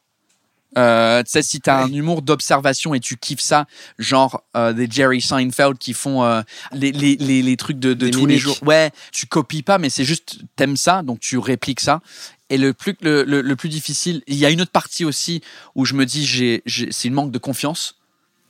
Euh, 0.77 1.23
tu 1.23 1.31
sais, 1.31 1.41
si 1.41 1.59
t'as 1.61 1.83
un 1.83 1.91
humour 1.93 2.21
d'observation 2.21 2.93
et 2.93 2.99
tu 2.99 3.17
kiffes 3.17 3.39
ça, 3.41 3.65
genre 3.97 4.43
euh, 4.55 4.71
des 4.73 4.87
Jerry 4.89 5.19
Seinfeld 5.21 5.77
qui 5.79 5.93
font 5.93 6.23
euh, 6.23 6.41
les, 6.73 6.91
les, 6.91 7.15
les, 7.15 7.41
les 7.41 7.57
trucs 7.57 7.79
de, 7.79 7.93
de 7.93 8.07
tous 8.09 8.25
les 8.27 8.37
jours. 8.37 8.57
Ouais, 8.63 8.91
tu 9.11 9.25
copies 9.25 9.63
pas, 9.63 9.77
mais 9.79 9.89
c'est 9.89 10.05
juste 10.05 10.39
t'aimes 10.55 10.77
ça, 10.77 11.01
donc 11.01 11.19
tu 11.19 11.37
répliques 11.37 11.79
ça. 11.79 12.01
Et 12.51 12.57
le 12.57 12.73
plus, 12.73 12.95
le, 13.01 13.23
le, 13.23 13.41
le 13.41 13.55
plus 13.55 13.69
difficile, 13.69 14.23
il 14.27 14.35
y 14.35 14.45
a 14.45 14.49
une 14.49 14.61
autre 14.61 14.71
partie 14.71 15.05
aussi 15.05 15.41
où 15.75 15.85
je 15.85 15.93
me 15.93 16.05
dis, 16.05 16.25
j'ai, 16.25 16.61
j'ai- 16.65 16.91
c'est 16.91 17.07
une 17.07 17.13
manque 17.13 17.31
de 17.31 17.37
confiance 17.37 17.95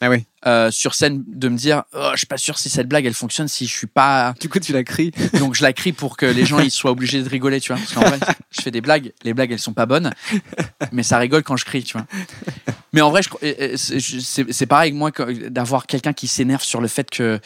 Ah 0.02 0.10
oui. 0.10 0.26
euh, 0.46 0.72
sur 0.72 0.96
scène 0.96 1.24
de 1.28 1.50
me 1.50 1.58
dire, 1.58 1.84
oh, 1.94 2.12
je 2.14 2.20
suis 2.20 2.28
pas 2.28 2.38
sûr 2.38 2.58
si 2.58 2.70
cette 2.70 2.88
blague 2.88 3.06
elle 3.06 3.14
fonctionne, 3.14 3.48
si 3.50 3.68
je 3.68 3.74
suis 3.74 3.88
pas 3.88 4.34
Du 4.40 4.48
coup, 4.48 4.60
tu 4.60 4.72
la 4.72 4.84
cries. 4.84 5.12
donc 5.40 5.56
je 5.56 5.62
la 5.64 5.74
crie 5.74 5.92
pour 5.92 6.16
que 6.16 6.26
les 6.26 6.46
gens 6.46 6.60
ils 6.60 6.72
soient 6.72 6.92
obligés 6.92 7.22
de 7.22 7.28
rigoler, 7.28 7.60
tu 7.60 7.74
vois. 7.74 7.82
Parce 7.82 7.94
qu'en 7.94 8.02
vrai, 8.02 8.20
je 8.52 8.62
fais 8.62 8.72
des 8.72 8.82
blagues, 8.82 9.12
les 9.24 9.34
blagues 9.34 9.52
elles 9.52 9.60
sont 9.60 9.74
pas 9.74 9.86
bonnes, 9.86 10.12
mais 10.92 11.04
ça 11.04 11.18
rigole 11.18 11.44
quand 11.44 11.58
je 11.58 11.66
crie, 11.66 11.84
tu 11.84 11.98
vois. 11.98 12.08
Mais 12.94 13.02
en 13.02 13.10
vrai, 13.12 13.22
c'est 13.78 14.66
pareil 14.66 14.92
que 14.92 14.98
moi 14.98 15.12
d'avoir 15.50 15.86
quelqu'un 15.86 16.14
qui 16.14 16.28
s'énerve 16.28 16.64
sur 16.64 16.82
le 16.82 16.88
fait 16.88 17.10
que 17.10 17.40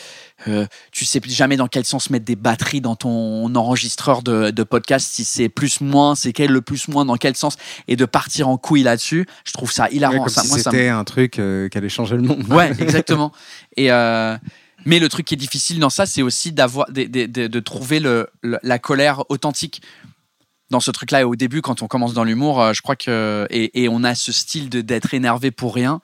euh, 0.47 0.65
tu 0.91 1.05
sais 1.05 1.21
jamais 1.25 1.57
dans 1.57 1.67
quel 1.67 1.85
sens 1.85 2.09
mettre 2.09 2.25
des 2.25 2.35
batteries 2.35 2.81
dans 2.81 2.95
ton 2.95 3.53
enregistreur 3.55 4.21
de, 4.23 4.51
de 4.51 4.63
podcast, 4.63 5.07
si 5.11 5.23
c'est 5.25 5.49
plus 5.49 5.81
moins, 5.81 6.15
c'est 6.15 6.33
quel 6.33 6.51
le 6.51 6.61
plus 6.61 6.87
moins, 6.87 7.05
dans 7.05 7.17
quel 7.17 7.35
sens, 7.35 7.57
et 7.87 7.95
de 7.95 8.05
partir 8.05 8.47
en 8.47 8.57
couille 8.57 8.83
là-dessus. 8.83 9.25
Je 9.45 9.51
trouve 9.53 9.71
ça 9.71 9.83
Ouais, 9.83 9.95
hilarant. 9.95 10.19
comme 10.19 10.29
ça, 10.29 10.43
si 10.43 10.49
c'était 10.59 10.87
un 10.89 11.03
truc 11.03 11.39
euh, 11.39 11.67
qui 11.69 11.77
allait 11.77 11.89
changer 11.89 12.15
le 12.15 12.21
monde. 12.23 12.45
Ouais, 12.49 12.71
exactement. 12.79 13.31
Et 13.77 13.91
euh, 13.91 14.37
mais 14.85 14.99
le 14.99 15.07
truc 15.09 15.25
qui 15.25 15.33
est 15.33 15.37
difficile 15.37 15.79
dans 15.79 15.89
ça, 15.89 16.05
c'est 16.05 16.21
aussi 16.21 16.51
d'avoir, 16.51 16.91
de, 16.91 17.03
de- 17.03 17.25
de- 17.25 17.47
de 17.47 17.59
trouver 17.59 17.99
le, 17.99 18.27
le- 18.41 18.59
la 18.63 18.79
colère 18.79 19.23
authentique 19.29 19.81
dans 20.73 20.81
ce 20.81 20.91
truc-là. 20.91 21.21
Et 21.21 21.23
au 21.23 21.35
début, 21.35 21.61
quand 21.61 21.81
on 21.81 21.87
commence 21.87 22.13
dans 22.13 22.23
l'humour, 22.25 22.61
euh, 22.61 22.73
je 22.73 22.81
crois 22.81 22.95
que 22.97 23.47
et, 23.49 23.83
et 23.83 23.89
on 23.89 24.03
a 24.03 24.13
ce 24.15 24.31
style 24.31 24.69
de 24.69 24.81
d'être 24.81 25.13
énervé 25.13 25.49
pour 25.51 25.73
rien. 25.73 26.01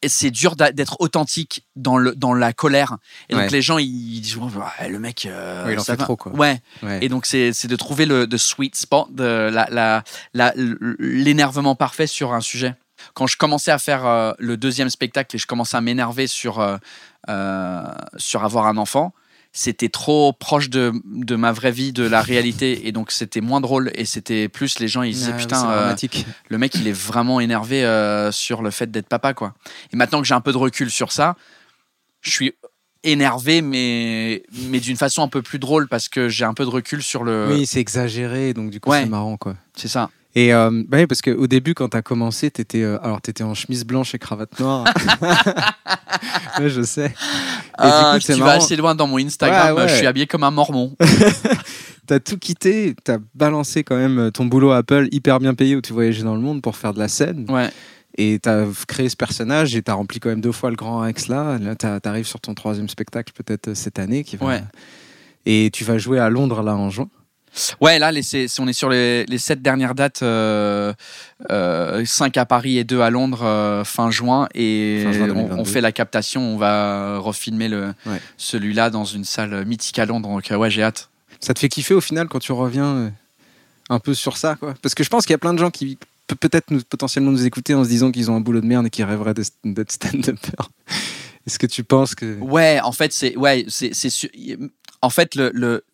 Et 0.00 0.08
c'est 0.08 0.30
dur 0.30 0.54
d'être 0.54 0.96
authentique 1.00 1.66
dans 1.74 1.98
le 1.98 2.14
dans 2.14 2.32
la 2.32 2.52
colère. 2.52 2.98
Et 3.28 3.34
donc 3.34 3.50
les 3.50 3.62
gens 3.62 3.78
ils 3.78 4.20
disent 4.20 4.36
Ouais, 4.36 4.88
le 4.88 5.00
mec, 5.00 5.26
euh, 5.26 5.66
il 5.72 5.78
en 5.78 5.82
ça 5.82 5.96
fait 5.96 6.04
trop, 6.04 6.16
quoi. 6.16 6.30
Ouais. 6.32 6.60
Ouais. 6.84 7.00
Et 7.02 7.08
donc 7.08 7.26
c'est 7.26 7.50
de 7.66 7.76
trouver 7.76 8.06
le 8.06 8.26
the 8.28 8.36
sweet 8.36 8.76
spot, 8.76 9.08
de 9.12 9.24
la 9.52 9.66
la 9.70 10.04
la- 10.34 10.52
l'énervement 11.00 11.74
parfait 11.74 12.06
sur 12.06 12.32
un 12.32 12.40
sujet. 12.40 12.76
Quand 13.14 13.26
je 13.26 13.36
commençais 13.36 13.72
à 13.72 13.78
faire 13.78 14.06
euh, 14.06 14.32
le 14.38 14.56
deuxième 14.56 14.88
spectacle 14.88 15.34
et 15.34 15.38
je 15.38 15.46
commençais 15.48 15.76
à 15.76 15.80
m'énerver 15.80 16.28
sur 16.28 16.60
euh, 16.60 16.76
euh, 17.28 17.82
sur 18.18 18.44
avoir 18.44 18.68
un 18.68 18.76
enfant, 18.76 19.12
c'était 19.60 19.88
trop 19.88 20.32
proche 20.32 20.70
de, 20.70 20.92
de 21.04 21.34
ma 21.34 21.50
vraie 21.50 21.72
vie, 21.72 21.92
de 21.92 22.04
la 22.04 22.22
réalité, 22.22 22.86
et 22.86 22.92
donc 22.92 23.10
c'était 23.10 23.40
moins 23.40 23.60
drôle. 23.60 23.90
Et 23.96 24.04
c'était 24.04 24.48
plus 24.48 24.78
les 24.78 24.86
gens 24.86 25.02
ils 25.02 25.12
disaient 25.14 25.32
Ah, 25.34 25.36
putain, 25.36 25.70
euh, 25.72 25.94
le 26.48 26.58
mec 26.58 26.76
il 26.76 26.86
est 26.86 26.92
vraiment 26.92 27.40
énervé 27.40 27.84
euh, 27.84 28.30
sur 28.30 28.62
le 28.62 28.70
fait 28.70 28.88
d'être 28.92 29.08
papa 29.08 29.34
quoi. 29.34 29.54
Et 29.92 29.96
maintenant 29.96 30.20
que 30.20 30.28
j'ai 30.28 30.34
un 30.34 30.40
peu 30.40 30.52
de 30.52 30.58
recul 30.58 30.90
sur 30.92 31.10
ça, 31.10 31.34
je 32.20 32.30
suis 32.30 32.52
énervé 33.02 33.60
mais 33.60 34.44
mais 34.70 34.78
d'une 34.78 34.96
façon 34.96 35.22
un 35.22 35.28
peu 35.28 35.42
plus 35.42 35.58
drôle 35.58 35.88
parce 35.88 36.08
que 36.08 36.28
j'ai 36.28 36.44
un 36.44 36.54
peu 36.54 36.64
de 36.64 36.70
recul 36.70 37.02
sur 37.02 37.24
le 37.24 37.48
Oui, 37.50 37.66
c'est 37.66 37.80
exagéré, 37.80 38.54
donc 38.54 38.70
du 38.70 38.78
coup, 38.78 38.90
Ouais. 38.90 39.02
c'est 39.02 39.08
marrant, 39.08 39.36
quoi. 39.36 39.56
c'est 39.74 39.88
ça. 39.88 40.08
Et 40.38 40.54
euh, 40.54 40.70
bah 40.88 40.98
oui, 40.98 41.06
parce 41.08 41.20
qu'au 41.20 41.46
début, 41.48 41.74
quand 41.74 41.88
t'as 41.88 42.02
commencé, 42.02 42.48
t'étais 42.50 42.82
euh, 42.82 42.98
alors 43.02 43.20
t'étais 43.20 43.42
en 43.42 43.54
chemise 43.54 43.84
blanche 43.84 44.14
et 44.14 44.18
cravate 44.20 44.60
noire. 44.60 44.84
ouais, 46.60 46.68
je 46.68 46.82
sais. 46.82 47.06
Et 47.06 47.10
Ah, 47.78 48.12
du 48.12 48.18
coup, 48.20 48.24
c'est 48.26 48.34
tu 48.34 48.40
vas 48.40 48.52
assez 48.52 48.76
loin 48.76 48.94
dans 48.94 49.06
mon 49.08 49.18
Instagram, 49.18 49.74
Ouais, 49.74 49.82
ouais. 49.82 49.88
je 49.88 49.94
suis 49.96 50.06
habillé 50.06 50.26
comme 50.26 50.44
un 50.44 50.50
mormon. 50.52 50.94
T'as 52.06 52.20
tout 52.20 52.38
quitté, 52.38 52.94
t'as 53.04 53.18
balancé 53.34 53.84
quand 53.84 53.96
même 53.96 54.30
ton 54.32 54.46
boulot 54.46 54.70
à 54.70 54.78
Apple 54.78 55.08
hyper 55.12 55.40
bien 55.40 55.52
payé 55.54 55.76
où 55.76 55.82
tu 55.82 55.92
voyageais 55.92 56.22
dans 56.22 56.34
le 56.36 56.40
monde 56.40 56.62
pour 56.62 56.74
faire 56.74 56.94
de 56.94 56.98
la 56.98 57.08
scène. 57.08 57.44
Ouais. 57.50 57.68
Et 58.16 58.38
t'as 58.38 58.64
créé 58.86 59.10
ce 59.10 59.16
personnage 59.16 59.76
et 59.76 59.82
t'as 59.82 59.92
rempli 59.92 60.18
quand 60.18 60.30
même 60.30 60.40
deux 60.40 60.52
fois 60.52 60.70
le 60.70 60.76
Grand 60.76 61.00
Rex 61.00 61.28
là. 61.28 61.58
Là, 61.58 61.74
t'as- 61.76 62.00
t'arrives 62.00 62.26
sur 62.26 62.40
ton 62.40 62.54
troisième 62.54 62.88
spectacle 62.88 63.34
peut-être 63.34 63.68
euh, 63.68 63.74
cette 63.74 63.98
année 63.98 64.24
qui 64.24 64.36
va. 64.38 64.46
Et 65.44 65.68
tu 65.70 65.84
vas 65.84 65.98
jouer 65.98 66.18
à 66.18 66.30
Londres 66.30 66.62
là 66.62 66.74
en 66.76 66.88
juin. 66.88 67.08
Ouais, 67.80 67.98
là, 67.98 68.12
les, 68.12 68.22
on 68.60 68.68
est 68.68 68.72
sur 68.72 68.88
les, 68.88 69.24
les 69.26 69.38
sept 69.38 69.60
dernières 69.62 69.94
dates, 69.94 70.22
euh, 70.22 70.92
euh, 71.50 72.04
cinq 72.04 72.36
à 72.36 72.44
Paris 72.46 72.78
et 72.78 72.84
deux 72.84 73.00
à 73.00 73.10
Londres 73.10 73.42
euh, 73.44 73.84
fin 73.84 74.10
juin. 74.10 74.48
Et 74.54 75.00
Fin 75.04 75.12
juin 75.12 75.24
on, 75.24 75.34
2022. 75.34 75.60
on 75.60 75.64
fait 75.64 75.80
la 75.80 75.92
captation, 75.92 76.40
on 76.42 76.56
va 76.56 77.18
refilmer 77.18 77.68
le, 77.68 77.92
Ouais. 78.06 78.20
celui-là 78.36 78.90
dans 78.90 79.04
une 79.04 79.24
salle 79.24 79.64
mythique 79.64 79.98
à 79.98 80.06
Londres. 80.06 80.28
Donc, 80.28 80.50
euh, 80.50 80.56
ouais, 80.56 80.70
j'ai 80.70 80.82
hâte. 80.82 81.08
Ça 81.40 81.54
te 81.54 81.58
fait 81.58 81.68
kiffer 81.68 81.94
au 81.94 82.00
final 82.00 82.28
quand 82.28 82.38
tu 82.40 82.52
reviens 82.52 83.12
un 83.90 83.98
peu 84.00 84.12
sur 84.14 84.36
ça 84.36 84.56
quoi? 84.56 84.74
Parce 84.82 84.94
que 84.94 85.02
je 85.04 85.08
pense 85.08 85.24
qu'il 85.24 85.32
y 85.32 85.34
a 85.34 85.38
plein 85.38 85.54
de 85.54 85.58
gens 85.58 85.70
qui 85.70 85.96
peut- 86.26 86.34
peut-être 86.36 86.70
nous, 86.70 86.82
potentiellement 86.82 87.30
nous 87.30 87.46
écouter 87.46 87.74
en 87.74 87.84
se 87.84 87.88
disant 87.88 88.10
qu'ils 88.12 88.30
ont 88.30 88.36
un 88.36 88.40
boulot 88.40 88.60
de 88.60 88.66
merde 88.66 88.86
et 88.86 88.90
qui 88.90 89.02
rêveraient 89.04 89.34
d'être 89.34 89.90
stand-upper. 89.92 90.50
Est-ce 91.46 91.58
que 91.58 91.66
tu 91.66 91.84
penses 91.84 92.14
que 92.14 92.38
Ouais, 92.40 92.80
en 92.82 92.92
fait, 92.92 93.12
c'est 93.12 93.36
ouais, 93.36 93.64
c'est 93.68 93.92
en 95.00 95.10
fait 95.10 95.34
le, 95.36 95.50
le 95.54 95.84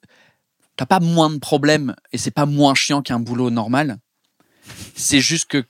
t'as 0.77 0.87
pas 0.87 1.01
moins 1.01 1.31
de 1.31 1.39
problèmes 1.39 1.95
et 2.13 2.19
c'est 2.19 2.31
pas 2.31 2.47
moins 2.47 2.75
chiant 2.75 3.03
qu'un 3.03 3.21
boulot 3.21 3.51
normal. 3.51 3.99
C'est 4.95 5.21
juste 5.21 5.47
que 5.47 5.65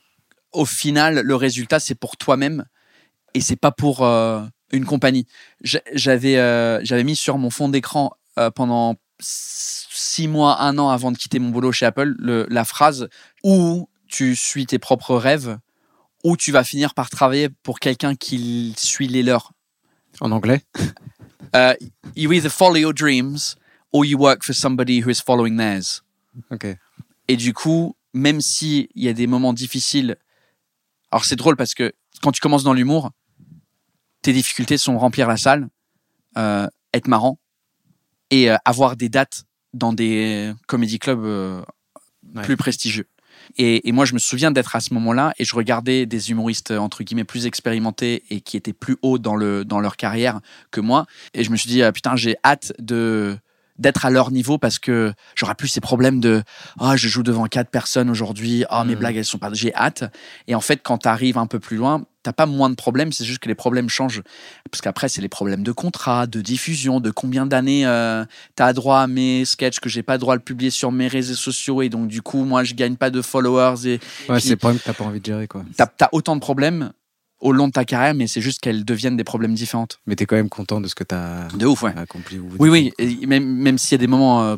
au 0.51 0.65
final, 0.65 1.19
le 1.19 1.35
résultat 1.35 1.79
c'est 1.79 1.95
pour 1.95 2.17
toi-même 2.17 2.65
et 3.33 3.41
c'est 3.41 3.55
pas 3.57 3.71
pour 3.71 4.03
euh, 4.03 4.41
une 4.71 4.85
compagnie. 4.85 5.25
J'a- 5.61 5.81
J'avais 5.93 6.37
euh, 6.37 6.79
j'avais 6.83 7.03
mis 7.03 7.15
sur 7.15 7.37
mon 7.37 7.49
fond 7.49 7.69
d'écran 7.69 8.11
euh, 8.39 8.49
pendant 8.51 8.95
six 9.19 10.27
mois, 10.27 10.61
un 10.61 10.77
an 10.77 10.89
avant 10.89 11.11
de 11.11 11.17
quitter 11.17 11.39
mon 11.39 11.49
boulot 11.49 11.71
chez 11.71 11.85
Apple, 11.85 12.15
le- 12.17 12.47
la 12.49 12.65
phrase 12.65 13.07
où 13.43 13.89
tu 14.07 14.35
suis 14.35 14.65
tes 14.65 14.79
propres 14.79 15.15
rêves, 15.15 15.57
ou 16.23 16.37
tu 16.37 16.51
vas 16.51 16.63
finir 16.63 16.93
par 16.93 17.09
travailler 17.09 17.49
pour 17.63 17.79
quelqu'un 17.79 18.15
qui 18.15 18.73
suit 18.77 19.07
les 19.07 19.23
leurs. 19.23 19.51
en 20.21 20.31
anglais? 20.31 20.61
Uh, 21.53 21.73
you 22.15 22.31
either 22.31 22.49
follow 22.49 22.75
your 22.77 22.93
dreams 22.93 23.55
or 23.95 24.05
you 24.05 24.17
work 24.17 24.43
for 24.43 24.53
somebody 24.53 25.01
who 25.01 25.09
is 25.09 25.21
following 25.25 25.55
theirs. 25.57 26.03
Ok. 26.51 26.67
Et 27.27 27.37
du 27.37 27.53
coup, 27.53 27.95
même 28.13 28.41
s'il 28.41 28.87
y 28.95 29.07
a 29.07 29.13
des 29.13 29.25
moments 29.27 29.53
difficiles, 29.53 30.17
alors 31.11 31.23
c'est 31.25 31.35
drôle 31.37 31.55
parce 31.55 31.73
que 31.73 31.93
quand 32.21 32.31
tu 32.31 32.41
commences 32.41 32.63
dans 32.63 32.73
l'humour, 32.73 33.11
tes 34.21 34.33
difficultés 34.33 34.77
sont 34.77 34.97
remplir 34.97 35.27
la 35.27 35.37
salle, 35.37 35.69
euh, 36.37 36.67
être 36.93 37.07
marrant 37.07 37.39
et 38.31 38.49
euh, 38.51 38.57
avoir 38.65 38.95
des 38.97 39.07
dates 39.09 39.45
dans 39.73 39.93
des 39.93 40.53
comédie 40.67 40.99
clubs 40.99 41.23
euh, 41.23 41.61
Ouais. 42.33 42.41
plus 42.41 42.57
prestigieux. 42.57 43.07
Et, 43.57 43.87
et 43.87 43.91
moi, 43.91 44.03
je 44.05 44.13
me 44.13 44.19
souviens 44.19 44.49
d'être 44.51 44.75
à 44.75 44.79
ce 44.79 44.93
moment-là 44.95 45.31
et 45.37 45.45
je 45.45 45.55
regardais 45.55 46.05
des 46.07 46.31
humoristes 46.31 46.71
entre 46.71 47.03
guillemets 47.03 47.23
plus 47.23 47.45
expérimentés 47.45 48.23
et 48.31 48.41
qui 48.41 48.57
étaient 48.57 48.73
plus 48.73 48.97
hauts 49.03 49.19
dans 49.19 49.35
le 49.35 49.63
dans 49.63 49.79
leur 49.79 49.95
carrière 49.95 50.41
que 50.71 50.81
moi. 50.81 51.05
Et 51.35 51.43
je 51.43 51.51
me 51.51 51.55
suis 51.55 51.69
dit 51.69 51.83
ah, 51.83 51.91
putain, 51.91 52.15
j'ai 52.15 52.35
hâte 52.43 52.73
de 52.79 53.37
d'être 53.77 54.05
à 54.05 54.09
leur 54.09 54.31
niveau 54.31 54.57
parce 54.57 54.79
que 54.79 55.13
j'aurai 55.35 55.53
plus 55.55 55.67
ces 55.67 55.81
problèmes 55.81 56.19
de 56.19 56.43
ah 56.79 56.95
je 56.95 57.07
joue 57.07 57.23
devant 57.23 57.45
quatre 57.47 57.69
personnes 57.69 58.09
aujourd'hui 58.09 58.63
ah 58.69 58.83
mes 58.85 58.93
Mhm. 58.93 58.99
blagues 58.99 59.15
elles 59.17 59.25
sont 59.25 59.37
pas 59.37 59.49
j'ai 59.53 59.73
hâte 59.75 60.03
et 60.47 60.55
en 60.55 60.61
fait 60.61 60.81
quand 60.83 60.99
tu 60.99 61.07
arrives 61.09 61.37
un 61.37 61.45
peu 61.47 61.59
plus 61.59 61.75
loin 61.77 62.05
t'as 62.23 62.31
pas 62.33 62.45
moins 62.45 62.69
de 62.69 62.75
problèmes 62.75 63.11
c'est 63.11 63.25
juste 63.25 63.39
que 63.39 63.49
les 63.49 63.55
problèmes 63.55 63.89
changent 63.89 64.21
parce 64.71 64.81
qu'après 64.81 65.09
c'est 65.09 65.21
les 65.21 65.27
problèmes 65.29 65.61
de 65.61 65.71
contrat 65.73 66.25
de 66.25 66.39
diffusion 66.41 66.99
de 67.01 67.11
combien 67.11 67.45
d'années 67.45 67.85
euh, 67.85 68.23
t'as 68.55 68.71
droit 68.73 68.99
à 68.99 69.07
mes 69.07 69.43
sketchs 69.45 69.79
que 69.81 69.89
j'ai 69.89 70.03
pas 70.03 70.17
droit 70.17 70.33
à 70.33 70.37
le 70.37 70.41
publier 70.41 70.69
sur 70.71 70.91
mes 70.93 71.07
réseaux 71.07 71.35
sociaux 71.35 71.81
et 71.81 71.89
donc 71.89 72.07
du 72.07 72.21
coup 72.21 72.45
moi 72.45 72.63
je 72.63 72.73
gagne 72.75 72.95
pas 72.95 73.09
de 73.09 73.21
followers 73.21 73.87
et 73.87 73.99
Ouais, 74.29 74.39
c'est 74.39 74.55
problème 74.55 74.79
que 74.79 74.85
t'as 74.85 74.93
pas 74.93 75.03
envie 75.03 75.19
de 75.19 75.25
gérer, 75.25 75.47
quoi. 75.47 75.63
t'as 75.75 75.87
as 76.01 76.09
autant 76.13 76.35
de 76.35 76.41
problèmes 76.41 76.91
au 77.39 77.51
long 77.51 77.67
de 77.67 77.73
ta 77.73 77.85
carrière 77.85 78.13
mais 78.13 78.27
c'est 78.27 78.41
juste 78.41 78.59
qu'elles 78.59 78.85
deviennent 78.85 79.17
des 79.17 79.23
problèmes 79.23 79.53
différentes 79.53 79.99
Mais 80.07 80.15
t'es 80.15 80.25
quand 80.25 80.35
même 80.35 80.49
content 80.49 80.81
de 80.81 80.87
ce 80.87 80.95
que 80.95 81.03
de 81.57 81.65
ouf 81.65 81.83
ouais 81.83 81.93
accompli. 81.97 82.39
au 82.39 82.43
bout 82.43 82.55
oui, 82.59 82.69
oui, 82.69 82.93
et 82.97 83.25
même, 83.25 83.45
même 83.45 83.77
s'il 83.77 83.93
y 83.93 83.95
a 83.95 83.99
des 83.99 84.07
moments 84.07 84.43
euh, 84.43 84.57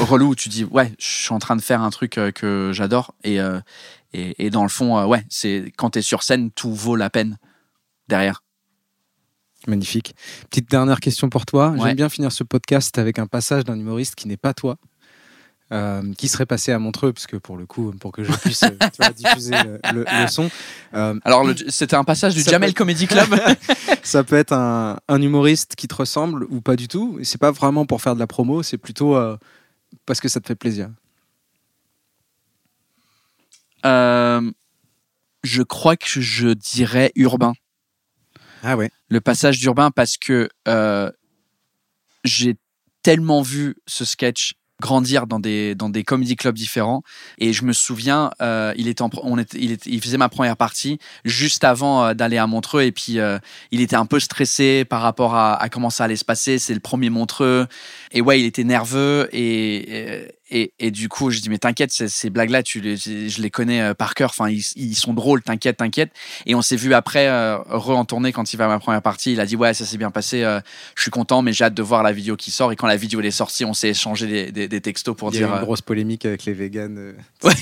relous 0.00 0.28
où 0.28 0.34
tu 0.34 0.48
dis, 0.48 0.64
ouais, 0.64 0.92
je 0.98 1.06
suis 1.06 1.32
en 1.32 1.38
train 1.38 1.56
de 1.56 1.60
faire 1.60 1.82
un 1.82 1.90
truc 1.90 2.18
euh, 2.18 2.30
que 2.30 2.70
j'adore. 2.72 3.14
Et, 3.24 3.40
euh, 3.40 3.60
et, 4.12 4.46
et 4.46 4.50
dans 4.50 4.62
le 4.62 4.68
fond, 4.68 5.04
ouais, 5.06 5.24
c'est 5.28 5.72
quand 5.76 5.90
tu 5.90 5.98
es 5.98 6.02
sur 6.02 6.22
scène, 6.22 6.50
tout 6.50 6.72
vaut 6.72 6.96
la 6.96 7.10
peine 7.10 7.38
derrière. 8.08 8.42
Magnifique. 9.66 10.14
Petite 10.50 10.70
dernière 10.70 11.00
question 11.00 11.28
pour 11.28 11.44
toi. 11.44 11.70
Ouais. 11.70 11.80
J'aime 11.82 11.96
bien 11.96 12.08
finir 12.08 12.32
ce 12.32 12.44
podcast 12.44 12.96
avec 12.96 13.18
un 13.18 13.26
passage 13.26 13.64
d'un 13.64 13.78
humoriste 13.78 14.14
qui 14.14 14.28
n'est 14.28 14.36
pas 14.36 14.54
toi. 14.54 14.76
Euh, 15.72 16.02
qui 16.14 16.28
serait 16.28 16.46
passé 16.46 16.72
à 16.72 16.78
Montreux, 16.78 17.12
parce 17.12 17.26
que 17.26 17.36
pour 17.36 17.56
le 17.56 17.66
coup, 17.66 17.92
pour 18.00 18.10
que 18.12 18.24
je 18.24 18.32
puisse 18.32 18.62
euh, 18.62 18.70
tu 18.80 18.88
vois, 19.02 19.10
diffuser 19.10 19.54
le, 19.92 20.04
son, 20.28 20.50
euh, 20.94 21.14
Alors, 21.24 21.46
c'était 21.68 21.96
un 21.96 22.04
passage 22.04 22.34
du 22.34 22.42
Jamel 22.42 22.70
peut- 22.72 22.78
Comedy 22.78 23.06
Club. 23.06 23.28
ça 24.02 24.24
peut 24.24 24.36
être 24.36 24.52
un, 24.52 24.98
un 25.08 25.20
humoriste 25.22 25.74
qui 25.76 25.86
te 25.88 25.94
ressemble 25.94 26.44
ou 26.50 26.60
pas 26.60 26.76
du 26.76 26.88
tout. 26.88 27.18
C'est 27.22 27.40
pas 27.40 27.50
vraiment 27.50 27.84
pour 27.86 28.00
faire 28.00 28.14
de 28.14 28.20
la 28.20 28.26
promo, 28.26 28.62
c'est 28.62 28.78
plutôt 28.78 29.14
euh, 29.16 29.36
parce 30.06 30.20
que 30.20 30.28
ça 30.28 30.40
te 30.40 30.46
fait 30.46 30.54
plaisir. 30.54 30.88
Euh, 33.86 34.50
je 35.44 35.62
crois 35.62 35.96
que 35.96 36.20
je 36.20 36.48
dirais 36.48 37.12
urbain. 37.14 37.52
Ah 38.64 38.76
ouais. 38.76 38.90
le 39.08 39.20
passage 39.20 39.60
d'urbain 39.60 39.92
parce 39.92 40.16
que 40.16 40.48
euh, 40.66 41.12
j'ai 42.24 42.56
tellement 43.04 43.40
vu 43.40 43.76
ce 43.86 44.04
sketch 44.04 44.54
grandir 44.80 45.26
dans 45.26 45.40
des 45.40 45.74
dans 45.74 45.88
des 45.88 46.04
comedy 46.04 46.36
clubs 46.36 46.54
différents. 46.54 47.02
Et 47.38 47.52
je 47.52 47.64
me 47.64 47.72
souviens 47.72 48.30
euh, 48.42 48.72
il 48.76 48.88
était 48.88 49.02
en 49.02 49.10
on 49.22 49.38
était 49.38 49.58
il, 49.60 49.72
était- 49.72 49.90
il 49.90 50.00
faisait 50.00 50.18
ma 50.18 50.28
première 50.28 50.56
partie 50.56 50.98
juste 51.24 51.64
avant 51.64 52.04
euh, 52.06 52.14
d'aller 52.14 52.38
à 52.38 52.46
Montreux. 52.46 52.82
Et 52.82 52.92
puis 52.92 53.18
euh, 53.18 53.38
il 53.70 53.80
était 53.80 53.96
un 53.96 54.06
peu 54.06 54.20
stressé 54.20 54.84
par 54.84 55.02
rapport 55.02 55.34
à, 55.34 55.54
à 55.60 55.68
comment 55.68 55.90
ça 55.90 56.04
allait 56.04 56.16
se 56.16 56.24
passer. 56.24 56.58
C'est 56.58 56.74
le 56.74 56.80
premier 56.80 57.10
Montreux. 57.10 57.66
Et 58.12 58.20
ouais 58.20 58.40
il 58.40 58.46
était 58.46 58.64
nerveux. 58.64 59.28
Et 59.32 59.48
et, 60.18 60.28
et 60.50 60.90
du 60.90 61.08
coup 61.08 61.30
je 61.30 61.40
dis 61.40 61.48
mais 61.50 61.58
t'inquiète 61.58 61.92
ces, 61.92 62.08
ces 62.08 62.30
blagues 62.30 62.50
là 62.50 62.62
tu 62.62 62.80
les, 62.80 62.96
je 62.96 63.42
les 63.42 63.50
connais 63.50 63.80
euh, 63.82 63.94
par 63.94 64.14
cœur 64.14 64.30
enfin 64.30 64.48
ils, 64.48 64.64
ils 64.76 64.94
sont 64.94 65.12
drôles 65.12 65.42
t'inquiète 65.42 65.76
t'inquiète 65.76 66.10
et 66.46 66.54
on 66.54 66.62
s'est 66.62 66.76
vu 66.76 66.94
après 66.94 67.28
euh, 67.28 67.58
re 67.68 67.90
en 67.90 68.04
tournée 68.04 68.32
quand 68.32 68.52
il 68.52 68.56
va 68.56 68.64
à 68.64 68.68
ma 68.68 68.78
première 68.78 69.02
partie 69.02 69.32
il 69.32 69.40
a 69.40 69.46
dit 69.46 69.56
ouais 69.56 69.74
ça 69.74 69.84
s'est 69.84 69.98
bien 69.98 70.10
passé 70.10 70.42
euh, 70.44 70.60
je 70.94 71.02
suis 71.02 71.10
content 71.10 71.42
mais 71.42 71.52
j'ai 71.52 71.64
hâte 71.64 71.74
de 71.74 71.82
voir 71.82 72.02
la 72.02 72.12
vidéo 72.12 72.36
qui 72.36 72.50
sort 72.50 72.72
et 72.72 72.76
quand 72.76 72.86
la 72.86 72.96
vidéo 72.96 73.20
est 73.20 73.30
sortie 73.30 73.64
on 73.64 73.74
s'est 73.74 73.90
échangé 73.90 74.26
des, 74.26 74.52
des, 74.52 74.68
des 74.68 74.80
textos 74.80 75.14
pour 75.16 75.30
Il 75.30 75.34
y 75.34 75.38
a 75.38 75.40
eu 75.40 75.44
dire 75.44 75.54
une 75.54 75.60
euh, 75.60 75.64
grosse 75.64 75.82
polémique 75.82 76.24
avec 76.24 76.44
les 76.44 76.54
véganes. 76.54 77.14
Ouais. 77.44 77.52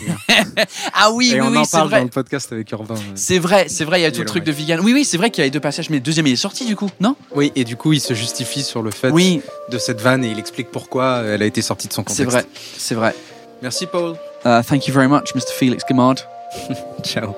ah 0.94 1.10
oui 1.12 1.30
Et 1.32 1.40
oui 1.40 1.46
on 1.46 1.50
oui 1.50 1.58
en 1.58 1.64
parle 1.66 1.88
vrai 1.88 1.98
dans 1.98 2.04
le 2.04 2.10
podcast 2.10 2.50
avec 2.52 2.70
Urbain. 2.72 2.94
c'est 3.14 3.38
vrai 3.38 3.66
c'est 3.68 3.84
vrai 3.84 4.00
il 4.00 4.02
y 4.04 4.06
a 4.06 4.10
tout 4.10 4.18
Et 4.18 4.20
le 4.20 4.26
truc 4.26 4.44
de 4.44 4.52
vegan 4.52 4.80
oui 4.80 4.92
oui 4.94 5.04
c'est 5.04 5.16
vrai 5.18 5.30
qu'il 5.30 5.42
y 5.42 5.44
avait 5.44 5.50
deux 5.50 5.60
passages 5.60 5.90
mais 5.90 5.96
le 5.96 6.02
deuxième 6.02 6.26
il 6.26 6.32
est 6.32 6.36
sorti 6.36 6.64
du 6.66 6.76
coup 6.76 6.88
non? 7.00 7.14
Oui, 7.34 7.52
et 7.56 7.64
du 7.64 7.76
coup, 7.76 7.92
il 7.92 8.00
se 8.00 8.14
justifie 8.14 8.62
sur 8.62 8.82
le 8.82 8.90
fait 8.90 9.10
oui 9.10 9.42
de 9.70 9.78
cette 9.78 10.00
vanne 10.00 10.24
et 10.24 10.30
il 10.30 10.38
explique 10.38 10.70
pourquoi 10.70 11.22
elle 11.24 11.42
a 11.42 11.46
été 11.46 11.60
sortie 11.62 11.88
de 11.88 11.92
son 11.92 12.02
contexte. 12.04 12.16
c'est 12.16 12.30
vrai 12.30 12.46
c'est 12.78 12.94
vrai 12.94 13.14
Merci, 13.62 13.86
Paul. 13.86 14.16
Uh, 14.44 14.62
thank 14.62 14.86
you 14.86 14.92
very 14.94 15.08
much 15.08 15.34
Mr 15.34 15.52
Felix 15.58 15.82
Gamard 15.88 16.16
Ciao. 17.02 17.34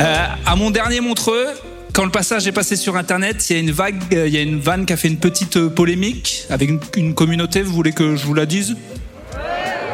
Euh, 0.00 0.26
à 0.46 0.56
mon 0.56 0.70
dernier 0.70 1.00
Montreux, 1.00 1.46
quand 1.92 2.04
le 2.04 2.10
passage 2.10 2.46
est 2.46 2.52
passé 2.52 2.76
sur 2.76 2.96
Internet, 2.96 3.48
il 3.50 3.52
y 3.54 3.56
a 3.56 3.60
une 3.60 3.70
vague, 3.70 4.02
euh, 4.14 4.26
il 4.26 4.34
y 4.34 4.38
a 4.38 4.42
une 4.42 4.60
vanne 4.60 4.86
qui 4.86 4.92
a 4.92 4.96
fait 4.96 5.08
une 5.08 5.18
petite 5.18 5.56
euh, 5.56 5.68
polémique 5.68 6.44
avec 6.50 6.68
une, 6.68 6.80
une 6.96 7.14
communauté. 7.14 7.62
Vous 7.62 7.72
voulez 7.72 7.92
que 7.92 8.16
je 8.16 8.24
vous 8.24 8.34
la 8.34 8.46
dise? 8.46 8.76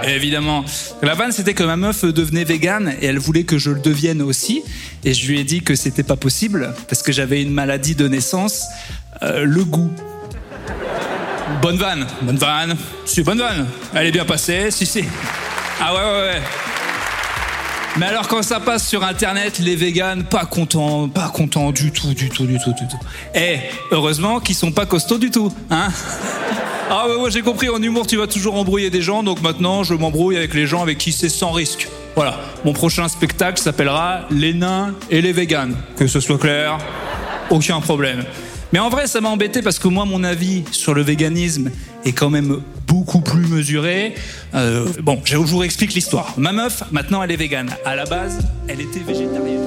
Évidemment. 0.07 0.64
La 1.03 1.14
vanne, 1.14 1.32
c'était 1.32 1.55
que 1.55 1.64
ma 1.64 1.76
meuf 1.76 2.05
devenait 2.05 2.44
végane 2.44 2.94
et 3.01 3.07
elle 3.07 3.18
voulait 3.18 3.44
que 3.44 3.59
je 3.59 3.70
le 3.70 3.80
devienne 3.80 4.22
aussi. 4.22 4.62
Et 5.05 5.12
je 5.12 5.26
lui 5.26 5.40
ai 5.40 5.44
dit 5.44 5.62
que 5.62 5.74
c'était 5.74 6.03
pas 6.03 6.16
possible 6.16 6.72
parce 6.88 7.03
que 7.03 7.12
j'avais 7.12 7.42
une 7.42 7.51
maladie 7.51 7.94
de 7.94 8.09
naissance, 8.09 8.64
euh, 9.22 9.44
le 9.44 9.64
goût. 9.64 9.90
Bonne 11.62 11.76
vanne, 11.76 12.07
bonne 12.22 12.36
vanne. 12.36 12.76
Si, 13.05 13.22
bonne 13.22 13.38
vanne. 13.38 13.66
Elle 13.94 14.07
est 14.07 14.12
bien 14.12 14.24
passée, 14.24 14.70
si, 14.70 14.86
si. 14.86 15.05
Ah 15.80 15.94
ouais, 15.94 16.01
ouais, 16.01 16.28
ouais. 16.34 16.42
Mais 17.96 18.07
alors 18.07 18.28
quand 18.28 18.42
ça 18.42 18.61
passe 18.61 18.86
sur 18.86 19.03
internet, 19.03 19.59
les 19.59 19.74
véganes 19.74 20.22
pas 20.22 20.44
contents, 20.44 21.09
pas 21.09 21.30
contents 21.30 21.72
du 21.72 21.90
tout, 21.90 22.14
du 22.14 22.28
tout, 22.28 22.46
du 22.46 22.59
tout, 22.59 22.72
du 22.72 22.86
tout. 22.86 22.99
Eh, 23.34 23.59
heureusement 23.90 24.38
qu'ils 24.38 24.55
sont 24.55 24.70
pas 24.70 24.86
costauds 24.86 25.18
du 25.18 25.30
tout, 25.30 25.53
hein 25.70 25.88
Ah 26.90 27.09
ouais, 27.09 27.16
ouais, 27.16 27.30
j'ai 27.30 27.42
compris, 27.42 27.68
en 27.68 27.82
humour 27.82 28.07
tu 28.07 28.16
vas 28.16 28.28
toujours 28.28 28.55
embrouiller 28.55 28.90
des 28.90 29.03
gens, 29.03 29.24
donc 29.24 29.42
maintenant 29.42 29.82
je 29.82 29.94
m'embrouille 29.94 30.36
avec 30.36 30.55
les 30.55 30.66
gens 30.66 30.82
avec 30.82 30.99
qui 30.99 31.11
c'est 31.11 31.28
sans 31.28 31.51
risque. 31.51 31.88
Voilà, 32.14 32.38
mon 32.64 32.72
prochain 32.72 33.09
spectacle 33.09 33.61
s'appellera 33.61 34.20
Les 34.30 34.55
nains 34.55 34.94
et 35.11 35.20
les 35.20 35.32
véganes. 35.32 35.74
Que 35.96 36.07
ce 36.07 36.20
soit 36.20 36.38
clair, 36.38 36.78
aucun 37.51 37.80
problème. 37.80 38.24
Mais 38.72 38.78
en 38.78 38.90
vrai, 38.90 39.06
ça 39.06 39.20
m'a 39.20 39.30
embêté 39.30 39.62
parce 39.62 39.78
que 39.78 39.88
moi, 39.88 40.04
mon 40.04 40.24
avis 40.24 40.64
sur 40.72 40.94
le 40.94 41.02
véganisme 41.02 41.70
est 42.04 42.12
quand 42.12 42.30
même 42.30 42.60
beaucoup 42.86 43.20
plus 43.20 43.46
mesuré. 43.46 44.14
Euh, 44.54 44.86
bon, 45.02 45.20
je 45.24 45.36
vous 45.36 45.62
explique 45.62 45.94
l'histoire. 45.94 46.34
Ma 46.36 46.52
meuf, 46.52 46.82
maintenant, 46.90 47.22
elle 47.22 47.30
est 47.30 47.36
végane. 47.36 47.70
À 47.84 47.96
la 47.96 48.04
base, 48.04 48.38
elle 48.68 48.80
était 48.80 49.00
végétarienne. 49.00 49.66